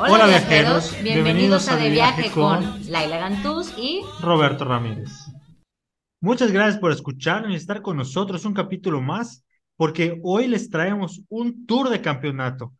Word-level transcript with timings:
Hola, 0.00 0.28
viajeros, 0.28 0.94
bienvenidos, 1.02 1.68
a 1.68 1.76
De 1.76 1.90
Viaje 1.90 2.30
con 2.30 2.88
Laila 2.88 3.18
Gantús 3.18 3.74
y 3.76 4.02
Roberto 4.20 4.64
Ramírez. 4.64 5.10
Muchas 6.20 6.52
gracias 6.52 6.78
por 6.78 6.92
escucharnos 6.92 7.50
y 7.50 7.56
estar 7.56 7.82
con 7.82 7.96
nosotros 7.96 8.44
un 8.44 8.54
capítulo 8.54 9.00
más, 9.00 9.44
porque 9.76 10.20
hoy 10.22 10.46
les 10.46 10.70
traemos 10.70 11.22
un 11.28 11.66
tour 11.66 11.88
de 11.88 12.00
campeonato 12.00 12.74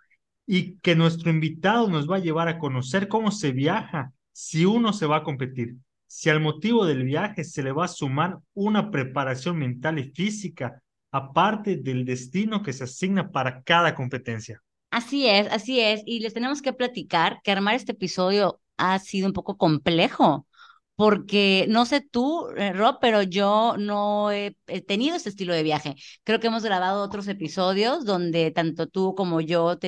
y 0.46 0.78
que 0.78 0.94
nuestro 0.94 1.30
invitado 1.30 1.88
nos 1.88 2.08
va 2.08 2.16
a 2.16 2.20
llevar 2.20 2.46
a 2.46 2.58
conocer 2.58 3.08
cómo 3.08 3.32
se 3.32 3.50
viaja 3.50 4.12
si 4.30 4.64
uno 4.64 4.92
se 4.92 5.06
va 5.06 5.16
a 5.16 5.24
competir, 5.24 5.74
si 6.06 6.30
al 6.30 6.38
motivo 6.38 6.86
del 6.86 7.02
viaje 7.02 7.42
se 7.42 7.64
le 7.64 7.72
va 7.72 7.86
a 7.86 7.88
sumar 7.88 8.38
una 8.54 8.92
preparación 8.92 9.58
mental 9.58 9.98
y 9.98 10.04
física, 10.12 10.80
aparte 11.10 11.78
del 11.78 12.04
destino 12.04 12.62
que 12.62 12.72
se 12.72 12.84
asigna 12.84 13.32
para 13.32 13.62
cada 13.62 13.96
competencia. 13.96 14.62
Así 14.90 15.26
es, 15.26 15.46
así 15.50 15.80
es. 15.80 16.02
Y 16.06 16.20
les 16.20 16.34
tenemos 16.34 16.62
que 16.62 16.72
platicar 16.72 17.40
que 17.42 17.52
armar 17.52 17.74
este 17.74 17.92
episodio 17.92 18.60
ha 18.78 18.98
sido 18.98 19.26
un 19.26 19.32
poco 19.34 19.56
complejo, 19.58 20.46
porque 20.96 21.66
no 21.68 21.86
sé 21.86 22.00
tú, 22.00 22.48
eh, 22.56 22.72
Rob, 22.72 22.98
pero 23.00 23.22
yo 23.22 23.76
no 23.78 24.32
he, 24.32 24.56
tenido 24.86 25.16
este 25.16 25.28
estilo 25.30 25.54
de 25.54 25.62
viaje. 25.62 25.94
Creo 26.24 26.40
que 26.40 26.48
hemos 26.48 26.64
grabado 26.64 27.02
otros 27.02 27.28
episodios 27.28 28.04
donde 28.04 28.50
tanto 28.50 28.88
tú 28.88 29.14
como 29.14 29.40
yo 29.40 29.78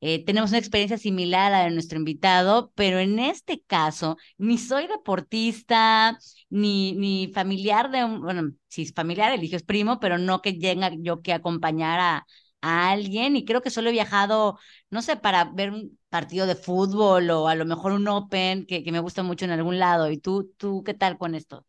eh, 0.00 0.24
tenemos 0.24 0.50
una 0.50 0.58
experiencia 0.58 0.96
similar 0.98 1.52
a 1.52 1.58
la 1.58 1.64
de 1.64 1.70
nuestro 1.72 1.98
invitado, 1.98 2.72
pero 2.74 2.98
en 2.98 3.18
este 3.18 3.62
caso 3.66 4.16
ni 4.38 4.58
soy 4.58 4.86
deportista, 4.86 6.18
ni, 6.48 6.92
ni 6.94 7.30
familiar 7.34 7.90
de 7.90 8.04
un, 8.04 8.20
bueno, 8.22 8.52
si 8.68 8.82
es 8.82 8.94
familiar, 8.94 9.32
el 9.32 9.44
hijo 9.44 9.56
es 9.56 9.62
primo, 9.62 10.00
pero 10.00 10.18
no 10.18 10.40
que 10.40 10.52
tenga 10.54 10.90
yo 10.98 11.20
que 11.22 11.32
acompañar 11.34 12.00
a 12.00 12.26
a 12.62 12.90
alguien 12.90 13.36
y 13.36 13.44
creo 13.44 13.62
que 13.62 13.70
solo 13.70 13.88
he 13.90 13.92
viajado, 13.92 14.58
no 14.90 15.02
sé, 15.02 15.16
para 15.16 15.44
ver 15.44 15.70
un 15.70 15.98
partido 16.08 16.46
de 16.46 16.54
fútbol 16.56 17.30
o 17.30 17.48
a 17.48 17.54
lo 17.54 17.64
mejor 17.66 17.92
un 17.92 18.08
Open 18.08 18.66
que, 18.66 18.82
que 18.84 18.92
me 18.92 19.00
gusta 19.00 19.22
mucho 19.22 19.44
en 19.44 19.52
algún 19.52 19.78
lado. 19.78 20.10
¿Y 20.10 20.18
tú, 20.18 20.52
tú 20.58 20.82
qué 20.84 20.94
tal 20.94 21.18
con 21.18 21.34
esto? 21.34 21.66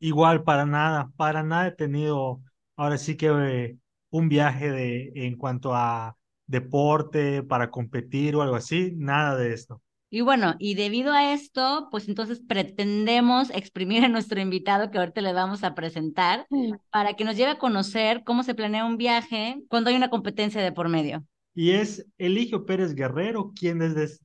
Igual, 0.00 0.42
para 0.44 0.66
nada, 0.66 1.10
para 1.16 1.42
nada 1.42 1.68
he 1.68 1.72
tenido 1.72 2.42
ahora 2.76 2.98
sí 2.98 3.16
que 3.16 3.26
eh, 3.28 3.78
un 4.10 4.28
viaje 4.28 4.70
de 4.70 5.12
en 5.14 5.36
cuanto 5.36 5.74
a 5.74 6.16
deporte 6.46 7.42
para 7.42 7.70
competir 7.70 8.36
o 8.36 8.42
algo 8.42 8.56
así, 8.56 8.92
nada 8.96 9.36
de 9.36 9.52
esto. 9.54 9.82
Y 10.16 10.22
bueno, 10.22 10.54
y 10.58 10.76
debido 10.76 11.12
a 11.12 11.34
esto, 11.34 11.88
pues 11.90 12.08
entonces 12.08 12.40
pretendemos 12.40 13.50
exprimir 13.50 14.02
a 14.02 14.08
nuestro 14.08 14.40
invitado 14.40 14.90
que 14.90 14.96
ahorita 14.96 15.20
le 15.20 15.34
vamos 15.34 15.62
a 15.62 15.74
presentar 15.74 16.46
para 16.90 17.12
que 17.12 17.26
nos 17.26 17.36
lleve 17.36 17.50
a 17.50 17.58
conocer 17.58 18.24
cómo 18.24 18.42
se 18.42 18.54
planea 18.54 18.86
un 18.86 18.96
viaje 18.96 19.62
cuando 19.68 19.90
hay 19.90 19.96
una 19.96 20.08
competencia 20.08 20.62
de 20.62 20.72
por 20.72 20.88
medio. 20.88 21.22
Y 21.54 21.72
es 21.72 22.06
Eligio 22.16 22.64
Pérez 22.64 22.94
Guerrero, 22.94 23.52
quien 23.54 23.78
desde 23.78 24.16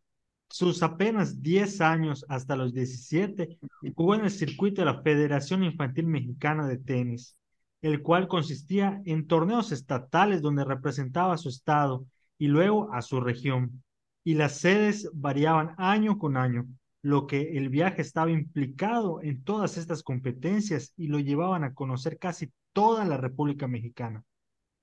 sus 0.49 0.81
apenas 0.81 1.41
10 1.41 1.81
años 1.81 2.25
hasta 2.29 2.55
los 2.55 2.73
17 2.73 3.59
jugó 3.93 4.15
en 4.15 4.21
el 4.21 4.31
circuito 4.31 4.83
de 4.83 4.85
la 4.85 5.01
Federación 5.01 5.61
Infantil 5.61 6.07
Mexicana 6.07 6.67
de 6.69 6.77
Tenis, 6.77 7.35
el 7.81 8.01
cual 8.01 8.29
consistía 8.29 9.01
en 9.03 9.27
torneos 9.27 9.73
estatales 9.73 10.41
donde 10.41 10.63
representaba 10.63 11.33
a 11.33 11.37
su 11.37 11.49
estado 11.49 12.05
y 12.37 12.47
luego 12.47 12.93
a 12.93 13.01
su 13.01 13.19
región 13.19 13.83
y 14.23 14.35
las 14.35 14.59
sedes 14.59 15.09
variaban 15.13 15.73
año 15.77 16.17
con 16.17 16.37
año, 16.37 16.67
lo 17.01 17.25
que 17.27 17.57
el 17.57 17.69
viaje 17.69 18.01
estaba 18.01 18.31
implicado 18.31 19.21
en 19.23 19.43
todas 19.43 19.77
estas 19.77 20.03
competencias 20.03 20.93
y 20.95 21.07
lo 21.07 21.19
llevaban 21.19 21.63
a 21.63 21.73
conocer 21.73 22.19
casi 22.19 22.51
toda 22.73 23.05
la 23.05 23.17
República 23.17 23.67
Mexicana. 23.67 24.23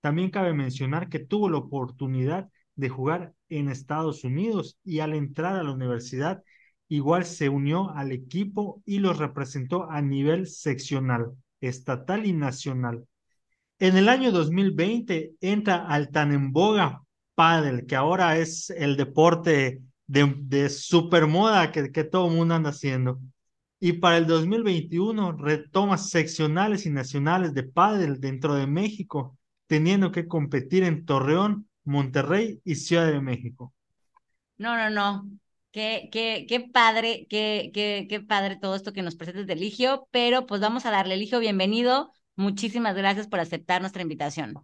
También 0.00 0.30
cabe 0.30 0.52
mencionar 0.54 1.08
que 1.08 1.20
tuvo 1.20 1.48
la 1.48 1.58
oportunidad 1.58 2.48
de 2.74 2.88
jugar 2.88 3.34
en 3.48 3.68
Estados 3.68 4.24
Unidos 4.24 4.78
y 4.84 5.00
al 5.00 5.14
entrar 5.14 5.56
a 5.56 5.62
la 5.62 5.72
universidad 5.72 6.42
igual 6.88 7.24
se 7.24 7.48
unió 7.48 7.90
al 7.90 8.12
equipo 8.12 8.82
y 8.86 8.98
los 8.98 9.18
representó 9.18 9.90
a 9.90 10.00
nivel 10.00 10.46
seccional, 10.46 11.32
estatal 11.60 12.26
y 12.26 12.32
nacional. 12.32 13.06
En 13.78 13.96
el 13.96 14.08
año 14.08 14.32
2020 14.32 15.34
entra 15.40 15.86
al 15.86 16.10
tan 16.10 16.32
en 16.32 16.52
boga 16.52 17.02
pádel, 17.38 17.86
que 17.86 17.94
ahora 17.94 18.36
es 18.36 18.70
el 18.70 18.96
deporte 18.96 19.80
de, 20.08 20.34
de 20.38 20.68
supermoda 20.68 21.70
que, 21.70 21.92
que 21.92 22.02
todo 22.02 22.26
el 22.26 22.34
mundo 22.34 22.56
anda 22.56 22.70
haciendo. 22.70 23.20
Y 23.78 23.92
para 23.94 24.16
el 24.16 24.26
2021 24.26 25.30
retoma 25.32 25.98
seccionales 25.98 26.84
y 26.84 26.90
nacionales 26.90 27.54
de 27.54 27.62
pádel 27.62 28.20
dentro 28.20 28.54
de 28.54 28.66
México, 28.66 29.38
teniendo 29.68 30.10
que 30.10 30.26
competir 30.26 30.82
en 30.82 31.04
Torreón, 31.04 31.68
Monterrey 31.84 32.60
y 32.64 32.74
Ciudad 32.74 33.06
de 33.06 33.20
México. 33.20 33.72
No, 34.56 34.76
no, 34.76 34.90
no. 34.90 35.30
Qué, 35.70 36.08
qué, 36.10 36.44
qué 36.48 36.58
padre, 36.58 37.28
qué, 37.30 37.70
qué, 37.72 38.06
qué 38.08 38.20
padre 38.20 38.56
todo 38.56 38.74
esto 38.74 38.92
que 38.92 39.02
nos 39.02 39.14
presentas 39.14 39.46
de 39.46 39.52
Eligio, 39.52 40.08
pero 40.10 40.44
pues 40.46 40.60
vamos 40.60 40.86
a 40.86 40.90
darle, 40.90 41.14
Eligio, 41.14 41.38
bienvenido. 41.38 42.10
Muchísimas 42.34 42.96
gracias 42.96 43.28
por 43.28 43.38
aceptar 43.38 43.80
nuestra 43.80 44.02
invitación. 44.02 44.54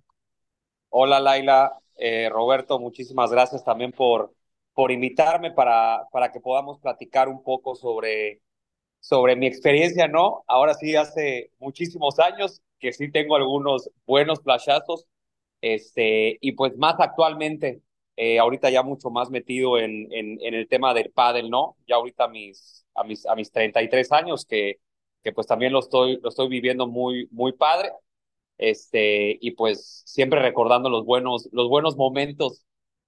Hola, 0.89 1.21
Laila. 1.21 1.84
Eh, 1.97 2.29
Roberto, 2.31 2.79
muchísimas 2.79 3.31
gracias 3.31 3.65
también 3.65 3.93
por, 3.93 4.35
por 4.75 4.91
invitarme 4.91 5.53
para, 5.53 6.09
para 6.11 6.33
que 6.33 6.41
podamos 6.41 6.79
platicar 6.81 7.29
un 7.29 7.43
poco 7.43 7.75
sobre, 7.75 8.41
sobre 9.01 9.37
mi 9.37 9.47
experiencia, 9.47 10.09
¿no? 10.09 10.45
Ahora 10.49 10.75
sí, 10.75 10.97
hace 10.97 11.51
muchísimos 11.59 12.19
años 12.19 12.63
que 12.81 12.93
sí 12.93 13.11
tengo 13.11 13.37
algunos 13.37 13.91
buenos 14.07 14.43
flashazos, 14.43 15.07
este, 15.61 16.39
y 16.41 16.53
pues 16.53 16.77
más 16.77 16.97
actualmente, 16.99 17.81
eh, 18.17 18.39
ahorita 18.39 18.71
ya 18.71 18.83
mucho 18.83 19.11
más 19.11 19.31
metido 19.31 19.79
en, 19.79 20.13
en, 20.13 20.39
en, 20.43 20.55
el 20.55 20.69
tema 20.69 20.93
del 20.95 21.11
pádel, 21.11 21.51
¿no? 21.51 21.77
Ya 21.87 21.97
ahorita 21.97 22.29
mis, 22.29 22.87
a 22.95 23.05
mis, 23.05 23.27
a 23.27 23.35
mis 23.35 23.51
33 23.51 24.13
años, 24.13 24.45
que, 24.45 24.81
que 25.23 25.33
pues 25.33 25.47
también 25.47 25.73
lo 25.73 25.79
estoy, 25.81 26.19
lo 26.23 26.29
estoy 26.29 26.49
viviendo 26.49 26.87
muy, 26.87 27.29
muy 27.31 27.53
padre 27.53 27.93
este, 28.59 29.39
y 29.41 29.53
pues 29.53 30.03
siempre 30.07 30.41
recordando 30.41 30.89
los 30.89 31.05
buenos, 31.05 31.49
los 31.53 31.69
buenos 31.69 31.97
momentos 31.97 32.65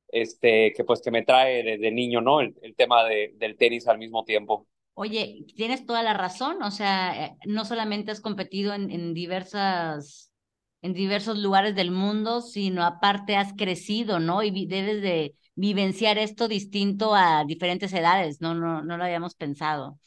este, 0.09 0.73
que 0.75 0.85
pues 0.85 1.01
que 1.03 1.11
me 1.11 1.23
trae 1.23 1.63
desde 1.63 1.91
niño, 1.91 2.21
¿no? 2.21 2.41
El, 2.41 2.55
tema 2.77 3.05
de, 3.05 3.35
del 3.37 3.57
tenis 3.57 3.89
al 3.89 3.99
mismo 3.99 4.25
tiempo. 4.25 4.67
Oye, 4.95 5.45
tienes 5.55 5.85
toda 5.85 6.03
la 6.03 6.15
razón, 6.15 6.63
o 6.63 6.71
sea, 6.71 7.27
eh, 7.27 7.37
no 7.47 7.65
solamente 7.65 8.11
has 8.11 8.21
competido 8.21 8.73
en, 8.73 8.91
en 8.91 9.13
diversas, 9.13 10.33
en 10.81 10.95
diversos 10.95 11.39
lugares 11.39 11.75
del 11.75 11.91
mundo, 11.91 12.41
sino 12.41 12.83
aparte 12.83 13.37
has 13.37 13.53
crecido, 13.55 14.21
¿no? 14.21 14.43
Y 14.43 14.67
debes 14.67 15.03
de 15.03 15.35
vivenciar 15.55 16.19
esto 16.19 16.49
distinto 16.49 17.15
a 17.15 17.45
diferentes 17.45 17.93
edades, 17.93 18.41
no, 18.41 18.55
no, 18.55 18.83
no 18.83 18.97
lo 18.97 19.05
habíamos 19.05 19.35
pensado. 19.35 19.99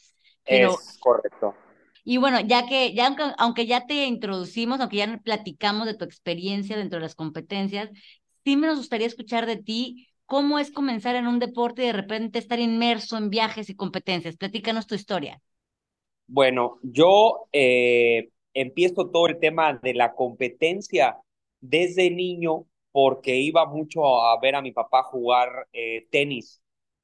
Pero, 0.44 0.70
es 0.70 0.98
correcto. 0.98 1.54
Y 2.04 2.16
bueno, 2.16 2.40
ya 2.40 2.66
que, 2.66 2.94
ya 2.94 3.14
aunque, 3.38 3.66
ya 3.66 3.86
te 3.86 4.06
introducimos, 4.06 4.80
aunque 4.80 4.96
ya 4.96 5.20
platicamos 5.22 5.86
de 5.86 5.94
tu 5.94 6.04
experiencia 6.04 6.76
dentro 6.76 6.98
de 6.98 7.02
las 7.02 7.14
competencias, 7.14 7.90
sí 8.44 8.56
me 8.56 8.74
gustaría 8.74 9.06
escuchar 9.06 9.46
de 9.46 9.56
ti 9.56 10.08
cómo 10.26 10.58
es 10.58 10.70
comenzar 10.70 11.16
en 11.16 11.26
un 11.26 11.38
deporte 11.38 11.82
y 11.82 11.86
de 11.86 11.92
repente 11.92 12.38
estar 12.38 12.58
inmerso 12.58 13.16
en 13.16 13.30
viajes 13.30 13.68
y 13.68 13.74
competencias. 13.74 14.36
Platícanos 14.36 14.86
tu 14.86 14.94
historia. 14.94 15.40
Bueno, 16.26 16.78
yo 16.82 17.48
eh, 17.52 18.30
empiezo 18.54 19.10
todo 19.10 19.26
el 19.26 19.40
tema 19.40 19.74
de 19.82 19.94
la 19.94 20.14
competencia 20.14 21.18
desde 21.60 22.10
niño 22.10 22.66
porque 22.92 23.36
iba 23.36 23.66
mucho 23.66 24.22
a 24.22 24.38
ver 24.40 24.54
a 24.54 24.62
mi 24.62 24.72
papá 24.72 25.02
jugar 25.02 25.68
eh, 25.72 26.06
tenis 26.10 26.59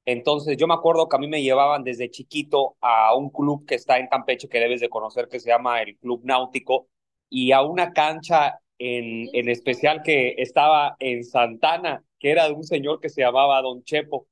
entonces 0.07 0.55
yo 0.55 0.67
me 0.67 0.73
acuerdo 0.73 1.09
que 1.09 1.17
a 1.17 1.19
mí 1.19 1.27
me 1.27 1.43
llevaban 1.43 1.83
desde 1.83 2.09
chiquito 2.09 2.77
a 2.79 3.13
un 3.13 3.29
club 3.29 3.65
que 3.65 3.75
está 3.75 3.99
en 3.99 4.07
Campeche 4.07 4.47
que 4.47 4.59
debes 4.59 4.79
de 4.79 4.87
conocer 4.89 5.27
que 5.27 5.41
se 5.41 5.49
llama 5.49 5.81
el 5.81 5.97
Club 5.97 6.21
Náutico 6.23 6.87
y 7.29 7.51
a 7.51 7.61
una 7.61 7.91
cancha 7.91 8.61
en, 8.79 9.27
en 9.33 9.49
especial 9.49 10.01
que 10.03 10.35
estaba 10.37 10.95
en 10.99 11.25
Santana, 11.25 12.05
que 12.19 12.31
era 12.31 12.47
de 12.47 12.53
un 12.53 12.63
señor 12.63 13.01
que 13.01 13.09
se 13.09 13.19
llamaba 13.21 13.61
Don 13.61 13.83
Chepo. 13.83 14.27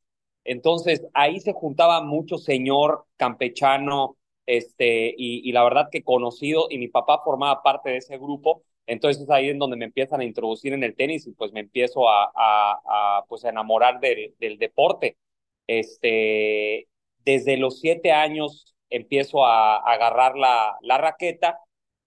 Entonces 0.45 1.05
ahí 1.13 1.41
se 1.41 1.51
juntaba 1.51 2.01
mucho 2.01 2.37
señor 2.37 3.05
campechano, 3.17 4.15
este, 4.45 5.13
y, 5.17 5.51
la 5.51 5.63
verdad 5.65 5.89
que 5.91 6.03
conocido, 6.03 6.67
y 6.69 6.77
mi 6.77 6.87
papá 6.87 7.21
formaba 7.23 7.63
parte 7.63 7.89
de 7.89 7.97
ese 7.97 8.17
grupo, 8.17 8.63
entonces 8.87 9.23
es 9.23 9.29
ahí 9.29 9.49
en 9.49 9.59
donde 9.59 9.75
me 9.75 9.85
empiezan 9.85 10.21
a 10.21 10.23
introducir 10.23 10.71
en 10.71 10.83
el 10.83 10.95
tenis 10.95 11.27
y 11.27 11.31
pues 11.33 11.51
me 11.51 11.59
empiezo 11.61 12.07
a, 12.07 13.25
pues 13.27 13.43
a 13.43 13.49
enamorar 13.49 13.99
del 13.99 14.57
deporte. 14.57 15.17
Este, 15.67 16.87
desde 17.19 17.57
los 17.57 17.79
siete 17.79 18.11
años 18.11 18.75
empiezo 18.89 19.45
a, 19.45 19.77
agarrar 19.77 20.37
la, 20.37 20.77
la 20.81 20.97
raqueta 20.97 21.59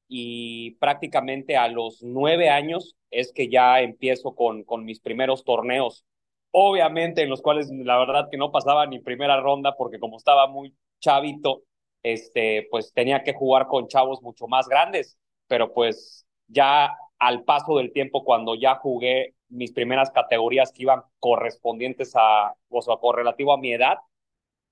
y 0.09 0.73
prácticamente 0.73 1.57
a 1.57 1.69
los 1.69 2.03
nueve 2.03 2.49
años 2.49 2.97
es 3.11 3.33
que 3.33 3.49
ya 3.49 3.81
empiezo 3.81 4.35
con, 4.35 4.65
con 4.65 4.85
mis 4.85 5.01
primeros 5.01 5.45
torneos. 5.45 6.05
Obviamente 6.51 7.23
en 7.23 7.31
los 7.31 7.43
cuales 7.43 7.71
la 7.71 7.99
verdad 7.99 8.29
que 8.31 8.39
no 8.39 8.51
pasaba 8.51 8.87
ni 8.87 9.01
primera 9.01 9.41
ronda 9.41 9.77
porque 9.77 9.99
como 9.99 10.17
estaba 10.17 10.47
muy 10.47 10.75
chavito, 11.01 11.63
este, 12.03 12.67
pues 12.71 12.93
tenía 12.95 13.23
que 13.23 13.35
jugar 13.35 13.67
con 13.67 13.89
chavos 13.89 14.23
mucho 14.23 14.47
más 14.47 14.69
grandes, 14.69 15.19
pero 15.47 15.73
pues 15.75 16.27
ya 16.47 16.97
al 17.19 17.45
paso 17.45 17.77
del 17.77 17.93
tiempo 17.93 18.25
cuando 18.25 18.55
ya 18.55 18.77
jugué 18.77 19.35
mis 19.49 19.73
primeras 19.73 20.11
categorías 20.11 20.73
que 20.73 20.83
iban 20.83 21.03
correspondientes 21.19 22.13
a, 22.17 22.55
o 22.69 22.83
sea, 22.83 22.97
correlativo 22.97 23.53
a 23.53 23.59
mi 23.59 23.73
edad, 23.73 23.99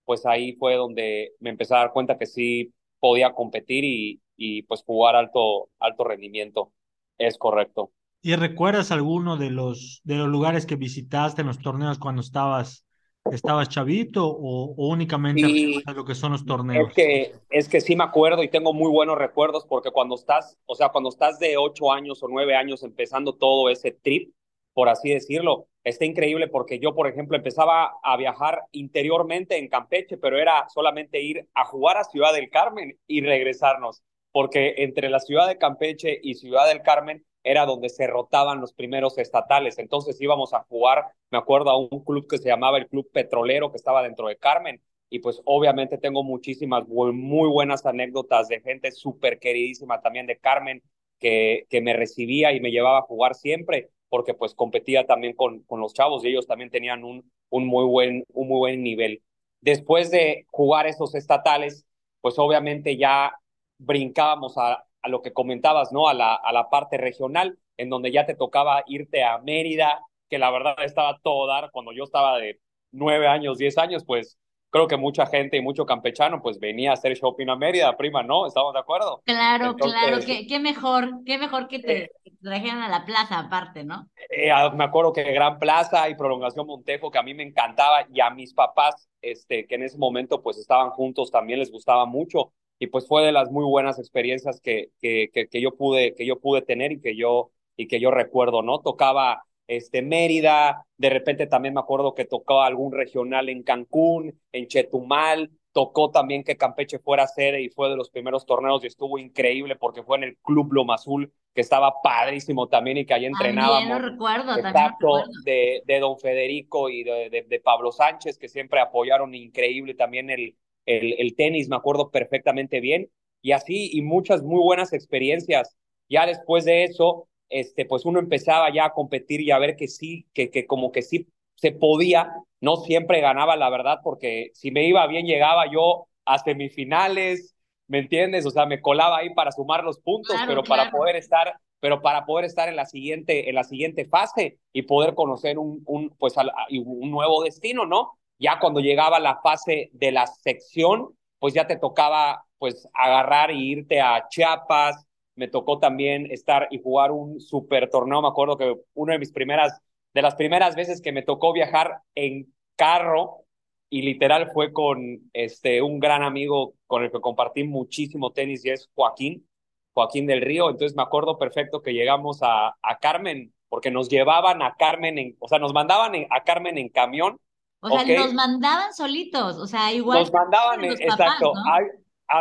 pues 0.05 0.27
ahí 0.27 0.55
fue 0.55 0.77
donde 0.77 1.33
me 1.41 1.51
empecé 1.51 1.75
a 1.75 1.79
dar 1.79 1.93
cuenta 1.93 2.19
que 2.19 2.27
sí 2.27 2.73
podía 3.01 3.33
competir 3.35 3.85
y, 3.85 4.21
y 4.37 4.63
pues 4.63 4.83
jugar 4.85 5.17
alto, 5.17 5.71
alto 5.79 6.05
rendimiento. 6.05 6.73
Es 7.19 7.39
correcto. 7.39 7.93
¿Y 8.23 8.35
recuerdas 8.35 8.91
alguno 8.91 9.37
de 9.37 9.51
los, 9.51 10.01
de 10.05 10.17
los 10.17 10.29
lugares 10.29 10.67
que 10.67 10.77
visitaste 10.77 11.43
en 11.43 11.47
los 11.47 11.61
torneos 11.61 11.99
cuando 11.99 12.23
estabas, 12.23 12.85
estabas 13.31 13.69
chavito 13.69 14.27
o, 14.27 14.75
o 14.77 14.89
únicamente 14.89 15.47
Y 15.47 15.85
lo 15.95 16.05
que 16.05 16.15
son 16.15 16.33
los 16.33 16.45
torneos? 16.45 16.89
es 16.89 16.95
que, 16.95 17.35
es 17.51 17.69
que 17.69 17.81
sí 17.81 17.97
me 17.97 18.05
acuerdo 18.05 18.43
y 18.43 18.49
tengo 18.49 18.73
muy 18.73 18.91
buenos 18.91 19.17
recuerdos 19.17 19.65
porque 19.67 19.91
cuando 19.91 20.15
estás, 20.17 20.57
o 20.67 20.75
sea, 20.75 20.89
cuando 20.91 21.09
estás 21.11 21.39
de 21.39 21.57
ocho 21.57 21.93
años 21.93 22.23
o 22.23 22.29
nueve 22.29 22.57
años 22.57 22.83
empezando 22.83 23.35
todo 23.35 23.71
ese 23.71 23.93
trip, 23.93 24.33
por 24.77 24.91
así 24.91 25.09
decirlo, 25.09 25.69
está 25.85 26.05
increíble 26.05 26.49
porque 26.49 26.79
yo, 26.79 26.95
por 26.95 27.09
ejemplo, 27.09 27.35
empezaba 27.35 27.95
a 28.03 28.15
viajar 28.19 28.65
interiormente 28.73 29.57
en 29.57 29.69
Campeche, 29.71 30.19
pero 30.19 30.39
era 30.39 30.69
solamente 30.69 31.23
ir 31.23 31.49
a 31.55 31.65
jugar 31.65 31.97
a 31.97 32.05
Ciudad 32.05 32.35
del 32.35 32.51
Carmen 32.51 32.99
y 33.07 33.23
regresarnos, 33.23 34.03
porque 34.33 34.75
entre 34.77 35.09
la 35.09 35.21
ciudad 35.21 35.49
de 35.49 35.57
Campeche 35.57 36.21
y 36.23 36.35
Ciudad 36.35 36.69
del 36.69 36.83
Carmen 36.83 37.25
era 37.43 37.65
donde 37.65 37.89
se 37.89 38.07
rotaban 38.07 38.61
los 38.61 38.75
primeros 38.75 39.17
estatales. 39.17 39.79
Entonces 39.79 40.21
íbamos 40.21 40.53
a 40.53 40.65
jugar, 40.65 41.07
me 41.31 41.39
acuerdo, 41.39 41.71
a 41.71 41.79
un 41.79 42.05
club 42.05 42.29
que 42.29 42.37
se 42.37 42.51
llamaba 42.51 42.77
el 42.77 42.87
Club 42.87 43.11
Petrolero, 43.11 43.71
que 43.71 43.79
estaba 43.79 44.03
dentro 44.03 44.29
de 44.29 44.37
Carmen. 44.37 44.83
Y 45.09 45.21
pues 45.21 45.41
obviamente 45.47 45.97
tengo 45.97 46.23
muchísimas 46.23 46.87
muy 46.87 47.49
buenas 47.49 47.87
anécdotas 47.87 48.49
de 48.49 48.61
gente 48.61 48.93
súper 48.93 49.39
queridísima 49.39 50.03
también 50.03 50.27
de 50.27 50.37
Carmen, 50.37 50.83
que, 51.19 51.65
que 51.71 51.81
me 51.81 51.95
recibía 51.95 52.53
y 52.53 52.61
me 52.61 52.71
llevaba 52.71 52.99
a 52.99 53.09
jugar 53.09 53.35
siempre, 53.35 53.89
porque 54.09 54.35
pues 54.35 54.55
competía 54.55 55.07
también 55.07 55.35
con, 55.35 55.61
con 55.65 55.81
los 55.81 55.95
chavos 55.95 56.25
y 56.25 56.29
ellos 56.29 56.47
también 56.47 56.71
tenían 56.71 57.05
un, 57.05 57.31
un, 57.51 57.67
muy 57.67 57.85
buen, 57.85 58.25
un 58.33 58.49
muy 58.49 58.59
buen 58.59 58.83
nivel. 58.83 59.23
Después 59.61 60.11
de 60.11 60.47
jugar 60.51 60.87
esos 60.87 61.15
estatales, 61.15 61.87
pues 62.21 62.39
obviamente 62.39 62.97
ya 62.97 63.35
brincábamos 63.79 64.57
a, 64.59 64.85
a 65.03 65.09
lo 65.09 65.23
que 65.23 65.33
comentabas, 65.33 65.93
¿no? 65.93 66.09
A 66.09 66.15
la, 66.15 66.35
a 66.35 66.53
la 66.53 66.69
parte 66.71 66.97
regional, 66.97 67.59
en 67.77 67.91
donde 67.91 68.11
ya 68.13 68.27
te 68.27 68.35
tocaba 68.35 68.83
irte 68.87 69.25
a 69.25 69.39
Mérida, 69.39 70.01
que 70.29 70.39
la 70.39 70.51
verdad 70.51 70.77
estaba 70.85 71.19
todo 71.23 71.47
dar 71.47 71.71
cuando 71.73 71.93
yo 71.93 72.05
estaba 72.05 72.39
de 72.39 72.61
nueve 72.93 73.29
años, 73.29 73.59
diez 73.59 73.79
años, 73.79 74.05
pues 74.05 74.39
creo 74.71 74.87
que 74.87 74.97
mucha 74.97 75.27
gente 75.27 75.57
y 75.57 75.63
mucho 75.63 75.87
campechano 75.87 76.43
pues 76.43 76.59
venía 76.59 76.91
a 76.91 76.95
hacer 76.95 77.15
shopping 77.15 77.49
a 77.49 77.57
Mérida, 77.57 77.97
prima, 77.97 78.23
¿no? 78.23 78.47
¿Estamos 78.47 78.73
de 78.75 78.81
acuerdo? 78.81 79.23
Claro, 79.25 79.71
Entonces, 79.71 80.01
claro, 80.01 80.19
qué, 80.25 80.47
qué, 80.47 80.59
mejor, 80.61 81.11
qué 81.25 81.39
mejor 81.39 81.69
que 81.69 81.79
te, 81.79 82.05
eh, 82.05 82.11
trajeran 82.43 82.83
a 82.83 82.89
la 82.89 83.05
plaza 83.05 83.39
aparte, 83.39 83.85
¿no? 83.85 84.09
Eh, 84.31 84.51
me 84.75 84.85
acuerdo 84.85 85.13
que 85.13 85.25
Gran 85.33 85.59
Plaza 85.59 86.09
y 86.09 86.15
Prolongación 86.15 86.67
Montejo, 86.67 87.11
que 87.11 87.19
a 87.19 87.23
mí 87.23 87.35
me 87.35 87.43
encantaba, 87.43 88.07
y 88.13 88.21
a 88.21 88.31
mis 88.31 88.53
papás, 88.53 89.09
este, 89.23 89.67
que 89.67 89.77
en 89.77 89.85
ese 89.85 89.99
momento 89.99 90.43
pues 90.43 90.59
estaban 90.59 90.91
juntos, 90.91 91.31
también 91.31 91.59
les 91.59 91.71
gustaba 91.71 92.07
mucho, 92.07 92.53
y 92.79 92.89
pues 92.89 93.07
fue 93.07 93.25
de 93.25 93.33
las 93.33 93.51
muy 93.51 93.65
buenas 93.65 93.99
experiencias 93.99 94.61
que, 94.61 94.91
que, 95.01 95.31
que, 95.33 95.49
que 95.49 95.61
yo 95.61 95.75
pude, 95.77 96.15
que 96.15 96.27
yo 96.27 96.39
pude 96.39 96.63
tener 96.63 96.93
y 96.93 97.01
que 97.01 97.17
yo, 97.17 97.51
y 97.77 97.89
que 97.89 98.01
yo 98.01 98.11
recuerdo, 98.11 98.63
¿no? 98.63 98.81
Tocaba 98.81 99.46
este, 99.67 100.03
Mérida, 100.03 100.87
de 100.97 101.11
repente 101.11 101.47
también 101.47 101.75
me 101.75 101.81
acuerdo 101.81 102.15
que 102.15 102.25
tocó 102.25 102.63
algún 102.63 102.93
regional 102.93 103.49
en 103.49 103.63
Cancún, 103.63 104.39
en 104.53 104.67
Chetumal, 104.67 105.51
tocó 105.73 106.11
también 106.11 106.43
que 106.43 106.57
Campeche 106.57 106.99
fuera 106.99 107.27
sede 107.27 107.61
y 107.61 107.69
fue 107.69 107.91
de 107.91 107.97
los 107.97 108.09
primeros 108.09 108.47
torneos 108.47 108.83
y 108.83 108.87
estuvo 108.87 109.19
increíble 109.19 109.77
porque 109.77 110.03
fue 110.03 110.17
en 110.17 110.25
el 110.25 110.39
Club 110.39 110.73
Loma 110.73 110.95
Azul, 110.95 111.31
que 111.55 111.61
estaba 111.61 112.01
padrísimo 112.03 112.69
también 112.69 112.97
y 112.97 113.05
que 113.05 113.13
ahí 113.13 113.27
entrenábamos. 113.27 113.81
También 113.81 114.03
lo 114.03 114.09
recuerdo, 114.09 114.63
también 114.63 114.75
lo 114.75 114.89
recuerdo. 114.89 115.31
De, 115.45 115.83
de 115.85 116.01
Don 116.01 116.19
Federico 116.19 116.89
y 116.89 117.05
de, 117.05 117.29
de, 117.29 117.43
de, 117.43 117.61
Pablo 117.61 117.93
Sánchez, 117.93 118.39
que 118.39 118.49
siempre 118.49 118.81
apoyaron 118.81 119.35
increíble 119.35 119.95
también 119.95 120.31
el, 120.31 120.57
el, 120.87 121.15
el 121.19 121.35
tenis, 121.35 121.69
me 121.69 121.77
acuerdo 121.77 122.11
perfectamente 122.11 122.81
bien, 122.81 123.11
y 123.43 123.53
así, 123.53 123.91
y 123.93 124.01
muchas 124.01 124.43
muy 124.43 124.61
buenas 124.63 124.93
experiencias. 124.93 125.77
Ya 126.09 126.25
después 126.25 126.65
de 126.65 126.85
eso, 126.85 127.29
este, 127.49 127.85
pues 127.87 128.05
uno 128.05 128.19
empezaba 128.19 128.73
ya 128.73 128.87
a 128.87 128.93
competir 128.93 129.41
y 129.41 129.51
a 129.51 129.59
ver 129.59 129.77
que 129.77 129.89
sí, 129.89 130.27
que, 130.35 130.51
que 130.51 130.67
como 130.67 130.93
que 130.93 131.03
sí 131.03 131.29
se 131.55 131.73
podía, 131.73 132.33
no 132.61 132.77
siempre 132.77 133.21
ganaba 133.21 133.57
la 133.57 133.71
verdad, 133.71 133.99
porque 134.03 134.51
si 134.55 134.71
me 134.71 134.87
iba 134.87 135.07
bien 135.07 135.27
llegaba 135.27 135.71
yo 135.71 136.09
a 136.25 136.39
semifinales, 136.39 137.55
¿me 137.87 137.99
entiendes? 138.01 138.47
O 138.47 138.51
sea, 138.51 138.67
me 138.67 138.81
colaba 138.83 139.19
ahí 139.19 139.33
para 139.35 139.53
sumar 139.53 139.85
los 139.85 139.99
puntos, 140.01 140.35
Claro, 140.37 140.49
pero 140.49 140.63
claro. 140.63 140.83
para 140.83 140.91
poder 140.91 141.17
estar, 141.17 141.55
pero 141.81 142.03
para 142.03 142.27
poder 142.27 142.45
estar 142.47 142.69
en 142.69 142.77
la 142.77 142.87
siguiente, 142.87 143.49
en 143.49 143.55
la 143.55 143.65
siguiente 143.65 144.05
fase 144.07 144.59
y 144.73 144.83
poder 144.83 145.15
conocer 145.15 145.59
un, 145.59 145.83
un 145.87 146.11
pues 146.19 146.35
un 146.71 147.11
nuevo 147.11 147.43
destino, 147.43 147.87
¿no? 147.87 148.19
Ya 148.39 148.59
cuando 148.61 148.81
llegaba 148.81 149.19
la 149.21 149.41
fase 149.41 149.91
de 149.93 150.13
la 150.13 150.27
sección, 150.27 151.17
pues 151.39 151.55
ya 151.55 151.67
te 151.67 151.77
tocaba 151.77 152.45
pues 152.59 152.89
agarrar 152.95 153.51
y 153.51 153.71
irte 153.71 154.01
a 154.01 154.27
Chiapas, 154.29 155.07
me 155.37 155.49
tocó 155.49 155.79
también 155.79 156.27
estar 156.31 156.67
y 156.71 156.83
jugar 156.83 157.13
un 157.13 157.41
super 157.41 157.89
torneo. 157.91 158.21
Me 158.23 158.29
acuerdo 158.29 158.57
que 158.57 158.75
una 158.95 159.13
de 159.15 159.19
mis 159.19 159.33
primeras, 159.33 159.79
de 160.15 160.23
las 160.23 160.35
primeras 160.35 160.75
veces 160.75 161.01
que 161.01 161.13
me 161.13 161.23
tocó 161.23 161.53
viajar 161.53 162.01
en 162.15 162.53
carro 162.77 163.45
y 163.89 164.03
literal 164.03 164.51
fue 164.53 164.73
con 164.73 165.31
este 165.33 165.81
un 165.83 166.01
gran 166.01 166.23
amigo 166.23 166.75
con 166.87 167.05
el 167.05 167.13
que 167.13 167.21
compartí 167.21 167.65
muchísimo 167.65 168.33
tenis 168.33 168.65
y 168.65 168.71
es 168.71 168.91
Joaquín, 168.95 169.47
Joaquín 169.95 170.27
del 170.27 170.41
Río. 170.43 170.69
Entonces 170.71 170.97
me 170.97 171.03
acuerdo 171.03 171.39
perfecto 171.39 171.83
que 171.83 171.93
llegamos 171.93 172.41
a, 172.43 172.75
a 172.83 172.99
Carmen 172.99 173.53
porque 173.69 173.91
nos 173.91 174.09
llevaban 174.09 174.63
a 174.63 174.75
Carmen, 174.77 175.19
en, 175.19 175.37
o 175.39 175.49
sea, 175.49 175.59
nos 175.59 175.73
mandaban 175.73 176.15
en- 176.15 176.27
a 176.31 176.43
Carmen 176.45 176.79
en 176.79 176.89
camión. 176.89 177.39
O 177.81 177.91
sea, 177.91 178.05
nos 178.05 178.33
mandaban 178.35 178.93
solitos, 178.95 179.59
o 179.59 179.67
sea, 179.67 179.93
igual 179.93 180.21
Nos 180.21 180.33
mandaban, 180.33 180.81
que 180.81 180.87
los 180.89 181.01
papás, 181.01 181.19
exacto. 181.21 181.53
¿no? 181.55 181.73
Hay- 181.73 181.87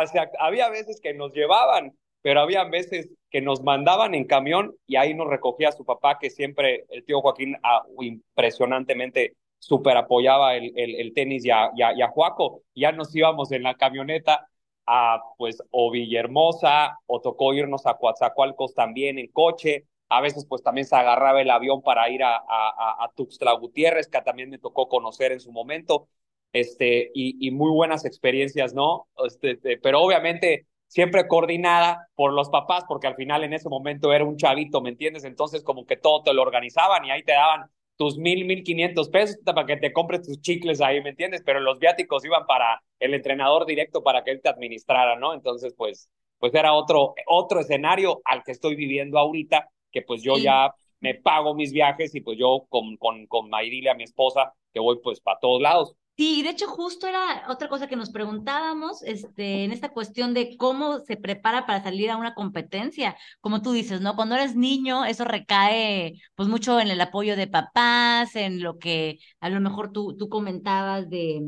o 0.02 0.06
sea, 0.08 0.30
había 0.40 0.68
veces 0.70 1.00
que 1.00 1.14
nos 1.14 1.32
llevaban, 1.32 1.96
pero 2.26 2.40
había 2.40 2.64
veces 2.64 3.08
que 3.30 3.40
nos 3.40 3.62
mandaban 3.62 4.12
en 4.16 4.24
camión 4.24 4.74
y 4.84 4.96
ahí 4.96 5.14
nos 5.14 5.28
recogía 5.28 5.70
su 5.70 5.84
papá, 5.84 6.18
que 6.18 6.28
siempre 6.28 6.84
el 6.88 7.04
tío 7.04 7.20
Joaquín 7.20 7.56
ah, 7.62 7.84
impresionantemente 8.00 9.36
súper 9.60 9.96
apoyaba 9.96 10.56
el, 10.56 10.72
el, 10.74 10.96
el 10.96 11.14
tenis 11.14 11.44
y 11.44 11.50
a, 11.52 11.70
y, 11.76 11.82
a, 11.82 11.92
y 11.94 12.02
a 12.02 12.08
Juaco. 12.08 12.62
Ya 12.74 12.90
nos 12.90 13.14
íbamos 13.14 13.52
en 13.52 13.62
la 13.62 13.76
camioneta 13.76 14.48
a 14.86 15.22
pues 15.38 15.62
o 15.70 15.88
Villahermosa 15.92 16.98
o 17.06 17.20
tocó 17.20 17.54
irnos 17.54 17.86
a 17.86 17.94
Coatzacoalcos 17.96 18.74
también 18.74 19.20
en 19.20 19.28
coche. 19.28 19.84
A 20.08 20.20
veces 20.20 20.46
pues 20.48 20.64
también 20.64 20.84
se 20.88 20.96
agarraba 20.96 21.40
el 21.40 21.50
avión 21.50 21.80
para 21.80 22.10
ir 22.10 22.24
a, 22.24 22.38
a, 22.38 23.04
a 23.04 23.12
Tuxtla 23.14 23.52
Gutiérrez, 23.52 24.08
que 24.08 24.20
también 24.22 24.50
me 24.50 24.58
tocó 24.58 24.88
conocer 24.88 25.30
en 25.30 25.38
su 25.38 25.52
momento 25.52 26.08
este, 26.52 27.08
y, 27.14 27.46
y 27.46 27.52
muy 27.52 27.70
buenas 27.70 28.04
experiencias, 28.04 28.74
¿no? 28.74 29.06
Este, 29.24 29.52
este, 29.52 29.78
pero 29.78 30.00
obviamente 30.00 30.66
siempre 30.88 31.26
coordinada 31.28 32.08
por 32.14 32.32
los 32.32 32.48
papás, 32.50 32.84
porque 32.88 33.06
al 33.06 33.16
final 33.16 33.44
en 33.44 33.52
ese 33.52 33.68
momento 33.68 34.12
era 34.12 34.24
un 34.24 34.36
chavito, 34.36 34.80
¿me 34.80 34.90
entiendes? 34.90 35.24
Entonces 35.24 35.62
como 35.62 35.86
que 35.86 35.96
todo 35.96 36.22
te 36.22 36.32
lo 36.34 36.42
organizaban 36.42 37.04
y 37.04 37.10
ahí 37.10 37.22
te 37.22 37.32
daban 37.32 37.70
tus 37.96 38.18
mil, 38.18 38.44
mil 38.44 38.62
quinientos 38.62 39.08
pesos 39.08 39.36
para 39.44 39.64
que 39.66 39.76
te 39.76 39.92
compres 39.92 40.22
tus 40.22 40.40
chicles 40.40 40.80
ahí, 40.80 41.02
¿me 41.02 41.10
entiendes? 41.10 41.42
Pero 41.44 41.60
los 41.60 41.78
viáticos 41.78 42.24
iban 42.24 42.46
para 42.46 42.82
el 42.98 43.14
entrenador 43.14 43.64
directo 43.66 44.02
para 44.02 44.22
que 44.22 44.30
él 44.32 44.40
te 44.42 44.48
administrara, 44.50 45.16
¿no? 45.16 45.32
Entonces, 45.34 45.74
pues, 45.76 46.10
pues 46.38 46.54
era 46.54 46.74
otro, 46.74 47.14
otro 47.26 47.60
escenario 47.60 48.20
al 48.24 48.42
que 48.42 48.52
estoy 48.52 48.74
viviendo 48.76 49.18
ahorita, 49.18 49.70
que 49.90 50.02
pues 50.02 50.22
yo 50.22 50.36
Sí. 50.36 50.42
ya 50.42 50.74
me 51.00 51.14
pago 51.14 51.54
mis 51.54 51.72
viajes 51.72 52.14
y 52.14 52.20
pues 52.20 52.38
yo 52.38 52.66
con, 52.68 52.96
con, 52.96 53.26
con 53.26 53.48
Mayrilia, 53.48 53.94
mi 53.94 54.04
esposa, 54.04 54.52
que 54.72 54.80
voy 54.80 54.98
pues 55.02 55.20
para 55.20 55.38
todos 55.40 55.60
lados. 55.62 55.94
Sí, 56.16 56.42
de 56.42 56.48
hecho, 56.50 56.66
justo 56.66 57.06
era 57.06 57.44
otra 57.50 57.68
cosa 57.68 57.88
que 57.88 57.96
nos 57.96 58.08
preguntábamos, 58.10 59.02
este, 59.02 59.64
en 59.64 59.72
esta 59.72 59.90
cuestión 59.90 60.32
de 60.32 60.56
cómo 60.56 61.00
se 61.00 61.18
prepara 61.18 61.66
para 61.66 61.82
salir 61.82 62.10
a 62.10 62.16
una 62.16 62.34
competencia. 62.34 63.16
Como 63.42 63.60
tú 63.60 63.72
dices, 63.72 64.00
¿no? 64.00 64.16
Cuando 64.16 64.34
eres 64.34 64.56
niño, 64.56 65.04
eso 65.04 65.24
recae, 65.26 66.14
pues, 66.34 66.48
mucho 66.48 66.80
en 66.80 66.88
el 66.88 67.02
apoyo 67.02 67.36
de 67.36 67.48
papás, 67.48 68.34
en 68.34 68.62
lo 68.62 68.78
que 68.78 69.18
a 69.40 69.50
lo 69.50 69.60
mejor 69.60 69.92
tú, 69.92 70.16
tú 70.16 70.30
comentabas 70.30 71.10
de, 71.10 71.42